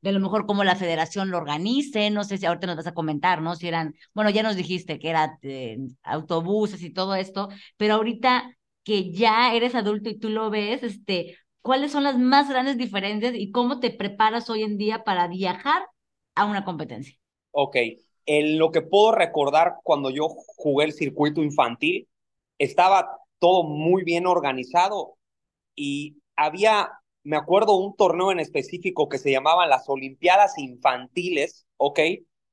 de 0.00 0.10
a 0.10 0.12
lo 0.12 0.18
mejor 0.20 0.44
cómo 0.44 0.64
la 0.64 0.74
federación 0.74 1.30
lo 1.30 1.38
organice. 1.38 2.10
No 2.10 2.24
sé 2.24 2.36
si 2.36 2.46
ahorita 2.46 2.66
nos 2.66 2.76
vas 2.76 2.88
a 2.88 2.94
comentar, 2.94 3.40
¿no? 3.42 3.54
Si 3.54 3.68
eran, 3.68 3.94
bueno, 4.12 4.30
ya 4.30 4.42
nos 4.42 4.56
dijiste 4.56 4.98
que 4.98 5.10
eran 5.10 5.30
autobuses 6.02 6.82
y 6.82 6.90
todo 6.92 7.14
esto, 7.14 7.48
pero 7.76 7.94
ahorita 7.94 8.56
que 8.82 9.12
ya 9.12 9.54
eres 9.54 9.74
adulto 9.74 10.08
y 10.10 10.18
tú 10.18 10.30
lo 10.30 10.50
ves, 10.50 10.82
este, 10.82 11.36
¿cuáles 11.62 11.92
son 11.92 12.04
las 12.04 12.18
más 12.18 12.48
grandes 12.48 12.78
diferencias 12.78 13.34
y 13.34 13.50
cómo 13.50 13.80
te 13.80 13.90
preparas 13.90 14.50
hoy 14.50 14.62
en 14.62 14.78
día 14.78 15.04
para 15.04 15.28
viajar 15.28 15.82
a 16.34 16.44
una 16.44 16.64
competencia? 16.64 17.16
Ok, 17.52 17.76
en 18.26 18.58
lo 18.58 18.70
que 18.70 18.82
puedo 18.82 19.12
recordar 19.12 19.76
cuando 19.82 20.10
yo 20.10 20.28
jugué 20.28 20.86
el 20.86 20.92
circuito 20.92 21.42
infantil, 21.42 22.08
estaba 22.58 23.18
todo 23.38 23.64
muy 23.64 24.04
bien 24.04 24.26
organizado 24.26 25.16
y 25.74 26.18
había, 26.36 26.90
me 27.24 27.36
acuerdo, 27.36 27.76
un 27.76 27.96
torneo 27.96 28.32
en 28.32 28.40
específico 28.40 29.08
que 29.08 29.18
se 29.18 29.30
llamaban 29.30 29.68
las 29.68 29.88
Olimpiadas 29.88 30.58
Infantiles, 30.58 31.66
¿ok? 31.76 32.00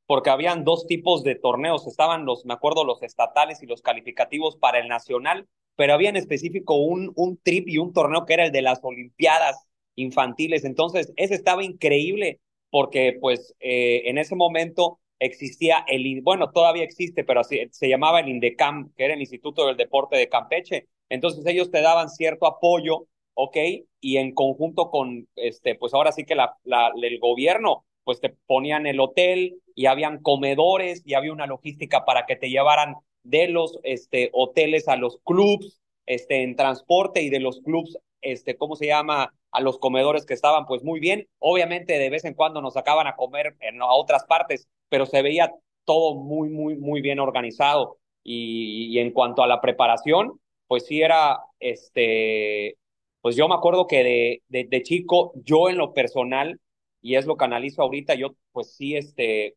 Porque 0.05 0.29
habían 0.29 0.63
dos 0.63 0.87
tipos 0.87 1.23
de 1.23 1.35
torneos, 1.35 1.85
estaban 1.87 2.25
los, 2.25 2.45
me 2.45 2.53
acuerdo, 2.53 2.85
los 2.85 3.03
estatales 3.03 3.61
y 3.61 3.67
los 3.67 3.81
calificativos 3.81 4.55
para 4.57 4.79
el 4.79 4.87
nacional, 4.87 5.47
pero 5.77 5.93
había 5.93 6.09
en 6.09 6.17
específico 6.17 6.75
un, 6.75 7.13
un 7.15 7.37
trip 7.37 7.69
y 7.69 7.77
un 7.77 7.93
torneo 7.93 8.25
que 8.25 8.33
era 8.33 8.45
el 8.45 8.51
de 8.51 8.61
las 8.63 8.79
Olimpiadas 8.83 9.65
infantiles. 9.95 10.65
Entonces, 10.65 11.13
ese 11.15 11.35
estaba 11.35 11.63
increíble 11.63 12.41
porque 12.69 13.17
pues 13.21 13.55
eh, 13.59 14.03
en 14.05 14.17
ese 14.17 14.35
momento 14.35 14.99
existía 15.19 15.85
el, 15.87 16.21
bueno, 16.21 16.51
todavía 16.51 16.83
existe, 16.83 17.23
pero 17.23 17.41
así, 17.41 17.61
se 17.71 17.89
llamaba 17.89 18.19
el 18.19 18.29
INDECAM, 18.29 18.91
que 18.95 19.05
era 19.05 19.13
el 19.13 19.21
Instituto 19.21 19.67
del 19.67 19.77
Deporte 19.77 20.17
de 20.17 20.29
Campeche. 20.29 20.87
Entonces 21.09 21.45
ellos 21.45 21.71
te 21.71 21.81
daban 21.81 22.09
cierto 22.09 22.47
apoyo, 22.47 23.07
¿ok? 23.33 23.57
Y 24.01 24.17
en 24.17 24.33
conjunto 24.33 24.89
con, 24.89 25.27
este, 25.35 25.75
pues 25.75 25.93
ahora 25.93 26.11
sí 26.11 26.25
que 26.25 26.35
la, 26.35 26.55
el 27.01 27.19
gobierno, 27.19 27.85
pues 28.03 28.19
te 28.19 28.29
ponían 28.47 28.87
el 28.87 28.99
hotel 28.99 29.61
y 29.75 29.85
habían 29.85 30.21
comedores 30.21 31.03
y 31.05 31.13
había 31.13 31.33
una 31.33 31.45
logística 31.45 32.05
para 32.05 32.25
que 32.25 32.35
te 32.35 32.49
llevaran 32.49 32.95
de 33.27 33.49
los 33.49 33.77
este, 33.83 34.29
hoteles 34.33 34.87
a 34.87 34.95
los 34.95 35.19
clubs, 35.25 35.81
este, 36.05 36.43
en 36.43 36.55
transporte 36.55 37.21
y 37.21 37.29
de 37.29 37.41
los 37.41 37.59
clubs, 37.59 37.97
este, 38.21 38.55
¿cómo 38.55 38.75
se 38.77 38.87
llama? 38.87 39.33
A 39.51 39.61
los 39.61 39.79
comedores 39.79 40.25
que 40.25 40.33
estaban 40.33 40.65
pues 40.65 40.83
muy 40.83 40.99
bien. 40.99 41.27
Obviamente 41.39 41.97
de 41.99 42.09
vez 42.09 42.23
en 42.23 42.33
cuando 42.33 42.61
nos 42.61 42.75
sacaban 42.75 43.05
a 43.05 43.15
comer 43.15 43.55
en, 43.59 43.81
a 43.81 43.91
otras 43.91 44.23
partes, 44.25 44.67
pero 44.89 45.05
se 45.05 45.21
veía 45.21 45.53
todo 45.83 46.15
muy, 46.15 46.49
muy, 46.49 46.77
muy 46.77 47.01
bien 47.01 47.19
organizado. 47.19 47.97
Y, 48.23 48.97
en 48.99 49.11
cuanto 49.11 49.43
a 49.43 49.47
la 49.47 49.61
preparación, 49.61 50.39
pues 50.67 50.85
sí 50.85 51.01
era, 51.01 51.39
este, 51.59 52.77
pues 53.21 53.35
yo 53.35 53.47
me 53.47 53.55
acuerdo 53.55 53.87
que 53.87 54.41
de, 54.49 54.67
de, 54.69 54.83
chico, 54.83 55.33
yo 55.35 55.69
en 55.69 55.77
lo 55.77 55.93
personal, 55.93 56.59
y 57.01 57.15
es 57.15 57.25
lo 57.25 57.37
que 57.37 57.45
analizo 57.45 57.81
ahorita, 57.81 58.15
yo 58.15 58.35
pues 58.51 58.73
sí, 58.75 58.95
este, 58.97 59.55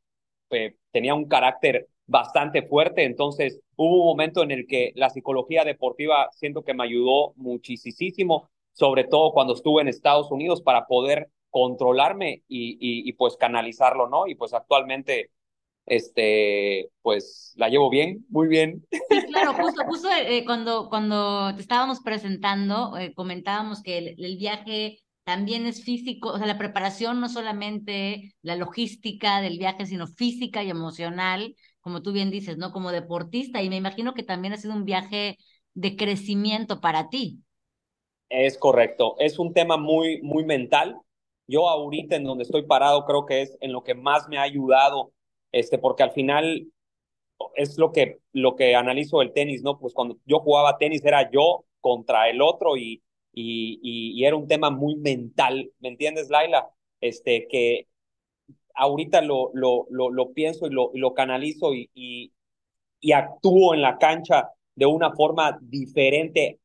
tenía 0.93 1.15
un 1.15 1.27
carácter 1.27 1.89
bastante 2.11 2.63
fuerte, 2.63 3.05
entonces 3.05 3.61
hubo 3.77 4.01
un 4.01 4.07
momento 4.07 4.43
en 4.43 4.51
el 4.51 4.67
que 4.67 4.91
la 4.97 5.11
psicología 5.11 5.65
deportiva 5.65 6.29
siento 6.33 6.65
que 6.65 6.75
me 6.75 6.83
ayudó 6.83 7.35
muchísimo, 7.37 8.51
sobre 8.73 9.05
todo 9.05 9.33
cuando 9.33 9.55
estuve 9.55 9.83
en 9.83 9.89
Estados 9.89 10.33
Unidos 10.33 10.61
para 10.61 10.87
poder 10.87 11.31
controlarme 11.51 12.43
y, 12.49 12.73
y, 12.81 13.09
y 13.09 13.13
pues 13.13 13.37
canalizarlo, 13.37 14.09
¿no? 14.09 14.27
Y 14.27 14.35
pues 14.35 14.55
actualmente 14.55 15.31
este, 15.87 16.91
pues 17.03 17.53
la 17.57 17.69
llevo 17.69 17.91
bien, 17.91 18.27
muy 18.29 18.49
bien. 18.49 18.85
Sí, 18.91 19.23
claro, 19.29 19.55
justo, 19.55 19.85
justo 19.85 20.09
eh, 20.11 20.45
cuando, 20.45 20.89
cuando 20.89 21.55
te 21.55 21.63
estábamos 21.63 22.01
presentando, 22.01 22.97
eh, 22.97 23.15
comentábamos 23.15 23.83
que 23.83 23.99
el, 23.99 24.09
el, 24.19 24.37
viaje 24.37 24.99
también 25.23 25.67
es 25.67 25.85
físico, 25.85 26.31
o 26.31 26.39
sea, 26.39 26.47
la 26.49 26.59
preparación 26.59 27.21
no 27.21 27.29
solamente 27.29 28.35
la 28.43 28.57
logística 28.57 29.41
del 29.41 29.59
viaje, 29.59 29.87
sino 29.87 30.09
física 30.09 30.65
y 30.65 30.71
emocional, 30.71 31.55
como 31.81 32.03
tú 32.03 32.13
bien 32.13 32.31
dices, 32.31 32.59
¿no? 32.59 32.73
Como 32.73 32.93
deportista, 32.93 33.63
y 33.63 33.71
me 33.71 33.77
imagino 33.77 34.15
que 34.15 34.23
también 34.23 34.55
ha 34.55 34.57
sido 34.59 34.75
un 34.75 34.85
viaje 34.85 35.39
de 35.75 35.97
crecimiento 35.97 36.81
para 36.81 37.09
ti. 37.11 37.43
Es 38.29 38.59
correcto, 38.59 39.17
es 39.19 39.39
un 39.39 39.53
tema 39.53 39.77
muy, 39.77 40.21
muy 40.23 40.45
mental. 40.45 40.97
Yo 41.49 41.69
ahorita 41.69 42.15
en 42.17 42.25
donde 42.25 42.45
estoy 42.45 42.63
parado 42.63 43.05
creo 43.05 43.27
que 43.27 43.43
es 43.43 43.57
en 43.61 43.73
lo 43.73 43.83
que 43.83 43.95
más 43.95 44.29
me 44.29 44.39
ha 44.39 44.43
ayudado 44.43 45.13
este, 45.53 45.79
porque 45.79 46.05
al 46.05 46.13
final 46.13 46.69
es 47.57 47.79
lo 47.79 47.93
que, 47.93 48.21
lo 48.33 48.57
que 48.57 48.77
analizo 48.77 49.23
el 49.23 49.33
tenis, 49.35 49.63
¿no? 49.65 49.79
Pues 49.81 49.95
cuando 49.95 50.19
yo 50.27 50.41
jugaba 50.41 50.79
tenis 50.79 51.05
era 51.05 51.31
yo 51.33 51.67
contra 51.81 52.31
el 52.31 52.43
otro 52.43 52.77
y, 52.79 53.03
y, 53.35 53.81
y, 53.83 54.21
y 54.21 54.27
era 54.27 54.37
un 54.37 54.49
tema 54.49 54.71
muy 54.71 54.97
mental, 54.97 55.73
¿me 55.81 55.91
entiendes, 55.91 56.31
Laila? 56.31 56.71
Este, 57.03 57.49
que 57.49 57.89
ahorita 58.81 59.23
lo, 59.23 59.51
lo, 59.55 59.87
lo, 59.91 60.11
lo 60.11 60.33
pienso 60.33 60.67
y 60.67 60.71
lo, 60.71 60.91
lo 60.95 61.15
canalizo 61.15 61.75
y, 61.75 61.91
y, 61.95 62.33
y 63.01 63.13
actúo 63.13 63.75
en 63.75 63.83
la 63.83 63.99
cancha 63.99 64.51
de 64.75 64.87
una 64.87 65.13
forma 65.13 65.59
diferente 65.63 66.61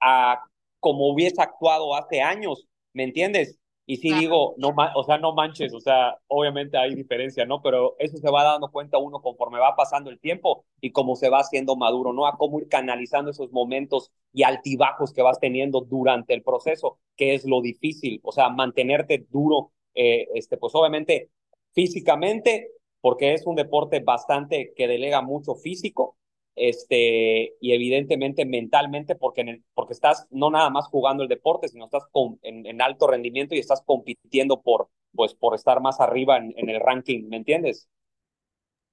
a 0.00 0.42
como 0.80 1.08
hubiese 1.12 1.40
actuado 1.42 1.94
hace 1.96 2.20
años, 2.22 2.66
¿me 2.92 3.04
entiendes? 3.04 3.58
Y 3.86 3.96
sí 3.96 4.12
digo, 4.14 4.54
no, 4.58 4.74
o 4.94 5.04
sea, 5.04 5.18
no 5.18 5.34
manches, 5.34 5.74
o 5.74 5.80
sea, 5.80 6.16
obviamente 6.28 6.78
hay 6.78 6.94
diferencia, 6.94 7.44
¿no? 7.46 7.60
Pero 7.62 7.96
eso 7.98 8.16
se 8.16 8.30
va 8.30 8.44
dando 8.44 8.70
cuenta 8.70 8.98
uno 8.98 9.20
conforme 9.20 9.58
va 9.58 9.74
pasando 9.76 10.08
el 10.10 10.20
tiempo 10.20 10.64
y 10.80 10.92
cómo 10.92 11.16
se 11.16 11.28
va 11.28 11.40
haciendo 11.40 11.76
maduro, 11.76 12.12
¿no? 12.12 12.26
A 12.26 12.36
cómo 12.38 12.60
ir 12.60 12.68
canalizando 12.68 13.30
esos 13.32 13.50
momentos 13.52 14.12
y 14.32 14.44
altibajos 14.44 15.12
que 15.12 15.22
vas 15.22 15.40
teniendo 15.40 15.80
durante 15.82 16.32
el 16.34 16.42
proceso, 16.42 16.98
que 17.16 17.34
es 17.34 17.44
lo 17.44 17.60
difícil, 17.60 18.20
o 18.22 18.32
sea, 18.32 18.48
mantenerte 18.50 19.26
duro, 19.30 19.72
eh, 19.94 20.28
este, 20.34 20.56
pues 20.56 20.74
obviamente 20.74 21.30
físicamente, 21.72 22.70
porque 23.00 23.34
es 23.34 23.46
un 23.46 23.56
deporte 23.56 24.00
bastante 24.00 24.72
que 24.76 24.86
delega 24.86 25.22
mucho 25.22 25.54
físico, 25.54 26.16
este, 26.54 27.54
y 27.60 27.72
evidentemente 27.72 28.44
mentalmente, 28.44 29.14
porque, 29.14 29.62
porque 29.74 29.94
estás 29.94 30.26
no 30.30 30.50
nada 30.50 30.70
más 30.70 30.86
jugando 30.88 31.22
el 31.22 31.28
deporte, 31.28 31.68
sino 31.68 31.86
estás 31.86 32.04
con, 32.10 32.38
en, 32.42 32.66
en, 32.66 32.82
alto 32.82 33.06
rendimiento 33.06 33.54
y 33.54 33.58
estás 33.58 33.82
compitiendo 33.84 34.60
por, 34.60 34.88
pues, 35.14 35.34
por 35.34 35.54
estar 35.54 35.80
más 35.80 36.00
arriba 36.00 36.36
en, 36.36 36.52
en, 36.56 36.68
el 36.68 36.80
ranking, 36.80 37.28
¿me 37.28 37.38
entiendes? 37.38 37.88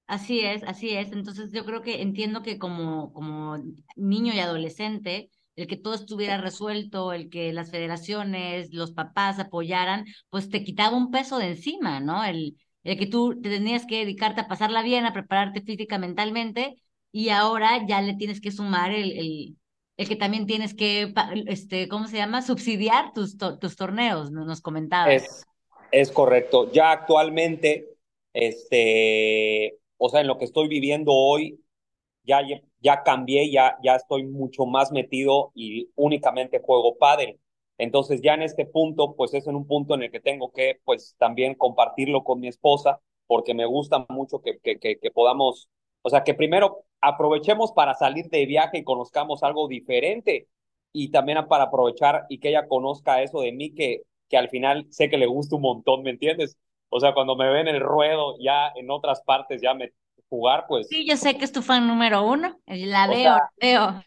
Así 0.08 0.40
es, 0.40 0.64
así 0.64 0.92
es. 0.96 1.12
Entonces 1.12 1.52
yo 1.52 1.66
creo 1.66 1.82
que 1.82 2.02
entiendo 2.02 2.42
que 2.42 2.58
como, 2.58 3.14
como 3.14 3.58
niño 3.96 4.34
y 4.34 4.40
adolescente, 4.40 5.30
el 5.60 5.68
que 5.68 5.78
todo 5.78 5.94
estuviera 5.94 6.38
resuelto, 6.38 7.12
el 7.12 7.30
que 7.30 7.52
las 7.54 7.70
federaciones, 7.72 8.74
los 8.74 8.92
papás 8.92 9.40
apoyaran, 9.40 10.06
pues 10.30 10.50
te 10.50 10.64
quitaba 10.64 10.96
un 10.96 11.12
peso 11.12 11.38
de 11.38 11.50
encima, 11.50 12.00
¿no? 12.00 12.24
El, 12.24 12.58
el 12.84 12.98
que 12.98 13.08
tú 13.08 13.40
te 13.42 13.50
tenías 13.50 13.86
que 13.86 14.00
dedicarte 14.00 14.42
a 14.42 14.48
pasarla 14.48 14.82
bien, 14.82 15.06
a 15.06 15.14
prepararte 15.14 15.62
física, 15.62 15.98
mentalmente, 15.98 16.76
y 17.12 17.30
ahora 17.30 17.86
ya 17.88 18.02
le 18.02 18.16
tienes 18.16 18.40
que 18.40 18.52
sumar 18.52 18.92
el, 18.92 19.12
el, 19.12 19.58
el 19.98 20.08
que 20.08 20.16
también 20.16 20.46
tienes 20.46 20.74
que, 20.74 21.14
este, 21.48 21.90
¿cómo 21.90 22.08
se 22.08 22.18
llama? 22.18 22.42
Subsidiar 22.42 23.12
tus, 23.14 23.38
tus 23.38 23.76
torneos, 23.76 24.32
nos 24.32 24.62
comentabas. 24.62 25.14
Es, 25.14 25.46
es 25.92 26.12
correcto. 26.12 26.72
Ya 26.72 26.92
actualmente, 26.92 27.90
este, 28.34 29.78
o 29.98 30.08
sea, 30.08 30.22
en 30.22 30.28
lo 30.28 30.38
que 30.38 30.46
estoy 30.46 30.70
viviendo 30.70 31.12
hoy, 31.12 31.60
ya, 32.24 32.42
ya 32.82 33.04
cambié, 33.04 33.52
ya, 33.52 33.78
ya 33.84 33.96
estoy 33.96 34.26
mucho 34.26 34.66
más 34.66 34.92
metido 34.92 35.52
y 35.56 35.90
únicamente 35.96 36.60
juego 36.62 36.98
pádel. 36.98 37.40
Entonces 37.78 38.22
ya 38.22 38.34
en 38.34 38.44
este 38.44 38.66
punto, 38.66 39.16
pues 39.16 39.34
es 39.34 39.48
en 39.48 39.56
un 39.56 39.66
punto 39.66 39.96
en 39.96 40.04
el 40.04 40.12
que 40.12 40.20
tengo 40.20 40.52
que, 40.52 40.80
pues 40.84 41.16
también 41.18 41.56
compartirlo 41.56 42.24
con 42.24 42.40
mi 42.40 42.48
esposa, 42.48 43.00
porque 43.28 43.54
me 43.54 43.66
gusta 43.66 44.06
mucho 44.10 44.42
que, 44.42 44.60
que, 44.60 44.78
que, 44.80 45.12
podamos, 45.12 45.70
o 46.02 46.10
sea, 46.10 46.24
que 46.24 46.34
primero 46.34 46.86
aprovechemos 47.02 47.72
para 47.72 47.94
salir 47.96 48.30
de 48.30 48.46
viaje 48.46 48.80
y 48.80 48.84
conozcamos 48.84 49.44
algo 49.44 49.68
diferente 49.68 50.48
y 50.92 51.12
también 51.12 51.48
para 51.48 51.66
aprovechar 51.66 52.26
y 52.30 52.40
que 52.40 52.50
ella 52.50 52.68
conozca 52.68 53.22
eso 53.22 53.42
de 53.42 53.52
mí 53.54 53.74
que, 53.74 54.04
que 54.30 54.38
al 54.38 54.50
final 54.50 54.88
sé 54.90 55.10
que 55.10 55.18
le 55.18 55.28
gusta 55.28 55.56
un 55.56 55.62
montón, 55.64 56.04
¿me 56.04 56.10
entiendes? 56.12 56.58
O 56.90 57.00
sea, 57.00 57.14
cuando 57.14 57.36
me 57.36 57.50
ven 57.50 57.68
el 57.68 57.80
ruedo 57.80 58.36
ya 58.40 58.72
en 58.76 58.90
otras 58.92 59.22
partes 59.22 59.62
ya 59.62 59.74
me 59.74 59.92
jugar, 60.30 60.66
pues... 60.68 60.88
Sí, 60.88 61.06
yo 61.08 61.16
sé 61.18 61.38
que 61.38 61.46
es 61.46 61.52
tu 61.52 61.62
fan 61.62 61.88
número 61.88 62.28
uno, 62.28 62.60
la 62.66 63.08
veo, 63.08 63.36
sea, 63.36 63.52
veo. 63.62 64.04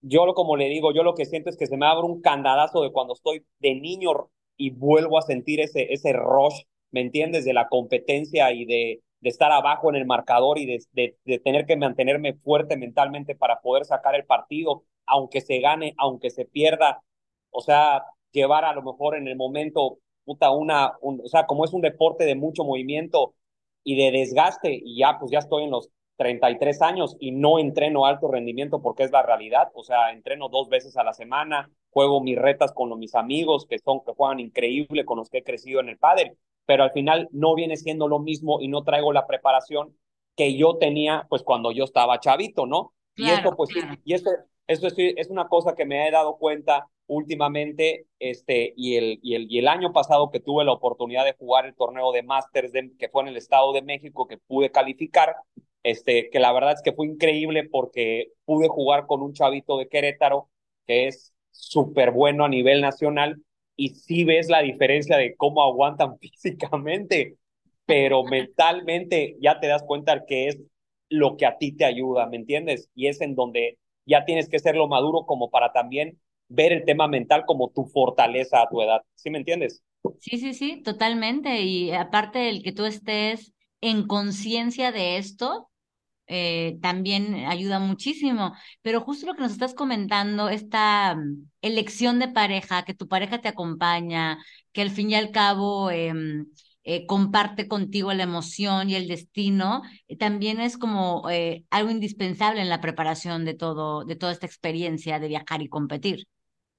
Yo 0.00 0.34
como 0.34 0.56
le 0.56 0.68
digo, 0.68 0.92
yo 0.92 1.02
lo 1.02 1.14
que 1.14 1.26
siento 1.26 1.50
es 1.50 1.56
que 1.56 1.66
se 1.66 1.76
me 1.76 1.86
abre 1.86 2.04
un 2.04 2.20
candadazo 2.20 2.82
de 2.82 2.92
cuando 2.92 3.14
estoy 3.14 3.44
de 3.60 3.74
niño 3.74 4.30
y 4.56 4.70
vuelvo 4.70 5.18
a 5.18 5.22
sentir 5.22 5.60
ese, 5.60 5.92
ese 5.92 6.12
rush, 6.12 6.62
¿me 6.90 7.00
entiendes? 7.00 7.44
De 7.44 7.52
la 7.52 7.68
competencia 7.68 8.52
y 8.52 8.64
de, 8.64 9.02
de 9.20 9.28
estar 9.28 9.52
abajo 9.52 9.90
en 9.90 9.96
el 9.96 10.06
marcador 10.06 10.58
y 10.58 10.66
de, 10.66 10.82
de, 10.92 11.16
de, 11.24 11.38
tener 11.38 11.66
que 11.66 11.76
mantenerme 11.76 12.34
fuerte 12.34 12.76
mentalmente 12.76 13.36
para 13.36 13.60
poder 13.60 13.84
sacar 13.84 14.14
el 14.16 14.24
partido, 14.24 14.84
aunque 15.06 15.40
se 15.40 15.60
gane, 15.60 15.94
aunque 15.98 16.30
se 16.30 16.44
pierda, 16.44 17.02
o 17.50 17.60
sea, 17.60 18.04
llevar 18.32 18.64
a 18.64 18.72
lo 18.74 18.82
mejor 18.82 19.16
en 19.16 19.28
el 19.28 19.36
momento, 19.36 19.98
puta, 20.24 20.50
una, 20.50 20.94
un, 21.00 21.20
o 21.24 21.28
sea, 21.28 21.46
como 21.46 21.64
es 21.64 21.72
un 21.72 21.82
deporte 21.82 22.24
de 22.24 22.34
mucho 22.34 22.64
movimiento 22.64 23.34
y 23.84 23.96
de 23.96 24.10
desgaste, 24.10 24.80
y 24.84 24.98
ya, 24.98 25.18
pues 25.18 25.30
ya 25.30 25.38
estoy 25.38 25.64
en 25.64 25.70
los 25.70 25.90
33 26.16 26.82
años 26.82 27.16
y 27.18 27.32
no 27.32 27.58
entreno 27.58 28.06
alto 28.06 28.28
rendimiento 28.28 28.80
porque 28.80 29.02
es 29.02 29.10
la 29.10 29.22
realidad, 29.22 29.70
o 29.74 29.82
sea, 29.82 30.12
entreno 30.12 30.48
dos 30.48 30.68
veces 30.68 30.96
a 30.96 31.04
la 31.04 31.12
semana, 31.12 31.70
juego 31.90 32.20
mis 32.20 32.38
retas 32.38 32.72
con 32.72 32.96
mis 32.98 33.14
amigos 33.14 33.66
que 33.66 33.78
son, 33.78 34.00
que 34.04 34.12
juegan 34.12 34.40
increíble, 34.40 35.04
con 35.04 35.18
los 35.18 35.30
que 35.30 35.38
he 35.38 35.44
crecido 35.44 35.80
en 35.80 35.88
el 35.88 35.98
pádel, 35.98 36.36
pero 36.64 36.84
al 36.84 36.92
final 36.92 37.28
no 37.32 37.54
viene 37.54 37.76
siendo 37.76 38.08
lo 38.08 38.18
mismo 38.18 38.60
y 38.60 38.68
no 38.68 38.84
traigo 38.84 39.12
la 39.12 39.26
preparación 39.26 39.96
que 40.36 40.56
yo 40.56 40.76
tenía 40.78 41.26
pues 41.28 41.42
cuando 41.42 41.72
yo 41.72 41.84
estaba 41.84 42.20
chavito, 42.20 42.66
¿no? 42.66 42.92
Claro, 43.14 43.32
y 43.32 43.36
esto 43.36 43.56
pues 43.56 43.70
claro. 43.70 43.94
y 44.04 44.14
esto, 44.14 44.30
esto 44.66 44.86
es, 44.86 44.94
es, 44.96 45.28
una 45.30 45.48
cosa 45.48 45.74
que 45.74 45.84
me 45.84 46.06
he 46.06 46.10
dado 46.10 46.36
cuenta 46.38 46.86
últimamente 47.06 48.06
este 48.18 48.72
y 48.76 48.96
el, 48.96 49.18
y 49.22 49.34
el 49.34 49.46
y 49.50 49.58
el 49.58 49.68
año 49.68 49.92
pasado 49.92 50.30
que 50.30 50.40
tuve 50.40 50.64
la 50.64 50.72
oportunidad 50.72 51.24
de 51.24 51.34
jugar 51.34 51.66
el 51.66 51.74
torneo 51.74 52.12
de 52.12 52.22
Masters 52.22 52.72
de, 52.72 52.92
que 52.98 53.08
fue 53.08 53.22
en 53.22 53.28
el 53.28 53.36
Estado 53.36 53.72
de 53.72 53.82
México 53.82 54.26
que 54.26 54.38
pude 54.38 54.70
calificar 54.70 55.34
este 55.82 56.30
que 56.30 56.38
la 56.38 56.52
verdad 56.52 56.72
es 56.72 56.82
que 56.82 56.92
fue 56.92 57.06
increíble 57.06 57.68
porque 57.68 58.28
pude 58.44 58.68
jugar 58.68 59.06
con 59.06 59.20
un 59.20 59.34
chavito 59.34 59.78
de 59.78 59.88
Querétaro 59.88 60.48
que 60.86 61.08
es 61.08 61.34
súper 61.50 62.12
bueno 62.12 62.44
a 62.44 62.48
nivel 62.48 62.80
nacional 62.80 63.42
y 63.76 63.90
sí 63.90 64.24
ves 64.24 64.48
la 64.48 64.62
diferencia 64.62 65.16
de 65.16 65.36
cómo 65.36 65.62
aguantan 65.62 66.18
físicamente, 66.20 67.36
pero 67.86 68.24
mentalmente 68.24 69.36
ya 69.40 69.60
te 69.60 69.68
das 69.68 69.82
cuenta 69.82 70.24
que 70.26 70.48
es 70.48 70.58
lo 71.08 71.36
que 71.36 71.46
a 71.46 71.58
ti 71.58 71.72
te 71.76 71.84
ayuda, 71.84 72.26
¿me 72.26 72.36
entiendes? 72.36 72.88
Y 72.94 73.08
es 73.08 73.20
en 73.20 73.34
donde 73.34 73.78
ya 74.06 74.24
tienes 74.24 74.48
que 74.48 74.58
ser 74.58 74.76
lo 74.76 74.88
maduro 74.88 75.26
como 75.26 75.50
para 75.50 75.72
también 75.72 76.20
ver 76.48 76.72
el 76.72 76.84
tema 76.84 77.08
mental 77.08 77.44
como 77.46 77.70
tu 77.70 77.84
fortaleza 77.86 78.62
a 78.62 78.68
tu 78.68 78.82
edad. 78.82 79.02
¿Sí 79.14 79.30
me 79.30 79.38
entiendes? 79.38 79.82
Sí, 80.18 80.38
sí, 80.38 80.54
sí, 80.54 80.82
totalmente. 80.82 81.62
Y 81.62 81.92
aparte 81.92 82.38
del 82.38 82.62
que 82.62 82.72
tú 82.72 82.84
estés 82.84 83.52
en 83.80 84.06
conciencia 84.06 84.92
de 84.92 85.16
esto, 85.18 85.68
eh, 86.28 86.78
también 86.82 87.34
ayuda 87.46 87.80
muchísimo. 87.80 88.54
Pero 88.82 89.00
justo 89.02 89.26
lo 89.26 89.34
que 89.34 89.42
nos 89.42 89.52
estás 89.52 89.74
comentando, 89.74 90.48
esta 90.50 91.16
mm, 91.16 91.50
elección 91.62 92.18
de 92.20 92.28
pareja, 92.28 92.84
que 92.84 92.94
tu 92.94 93.08
pareja 93.08 93.40
te 93.40 93.48
acompaña, 93.48 94.38
que 94.72 94.82
al 94.82 94.90
fin 94.90 95.10
y 95.10 95.16
al 95.16 95.32
cabo 95.32 95.90
em, 95.90 96.46
eh, 96.84 97.06
comparte 97.06 97.68
contigo 97.68 98.12
la 98.12 98.24
emoción 98.24 98.90
y 98.90 98.94
el 98.94 99.08
destino, 99.08 99.82
eh, 100.08 100.16
también 100.16 100.60
es 100.60 100.78
como 100.78 101.24
algo 101.70 101.90
indispensable 101.90 102.60
en 102.60 102.68
la 102.68 102.80
preparación 102.80 103.44
de 103.44 103.54
todo, 103.54 104.04
de 104.04 104.16
toda 104.16 104.32
esta 104.32 104.46
experiencia 104.46 105.18
de 105.18 105.28
viajar 105.28 105.62
y 105.62 105.68
competir. 105.68 106.26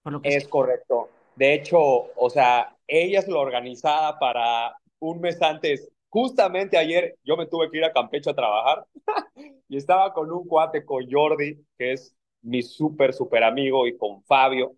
Por 0.01 0.13
lo 0.13 0.22
que 0.22 0.29
es 0.29 0.48
correcto. 0.48 1.10
De 1.36 1.53
hecho, 1.53 1.79
o 1.79 2.29
sea, 2.29 2.75
ella 2.88 3.19
es 3.19 3.27
la 3.27 3.39
organizada 3.39 4.19
para 4.19 4.77
un 5.00 5.19
mes 5.19 5.41
antes. 5.41 5.89
Justamente 6.10 6.77
ayer 6.77 7.15
yo 7.24 7.36
me 7.38 7.48
tuve 7.48 7.72
que 7.72 7.77
ir 7.77 7.86
a 7.86 7.91
Campeche 7.91 8.29
a 8.29 8.36
trabajar 8.36 8.86
y 9.67 9.77
estaba 9.77 10.13
con 10.13 10.31
un 10.31 10.48
cuate, 10.48 10.86
con 10.86 11.10
Jordi, 11.10 11.65
que 11.77 11.93
es 11.93 12.15
mi 12.41 12.62
súper, 12.62 13.13
súper 13.13 13.43
amigo, 13.43 13.88
y 13.88 13.98
con 13.98 14.24
Fabio. 14.24 14.75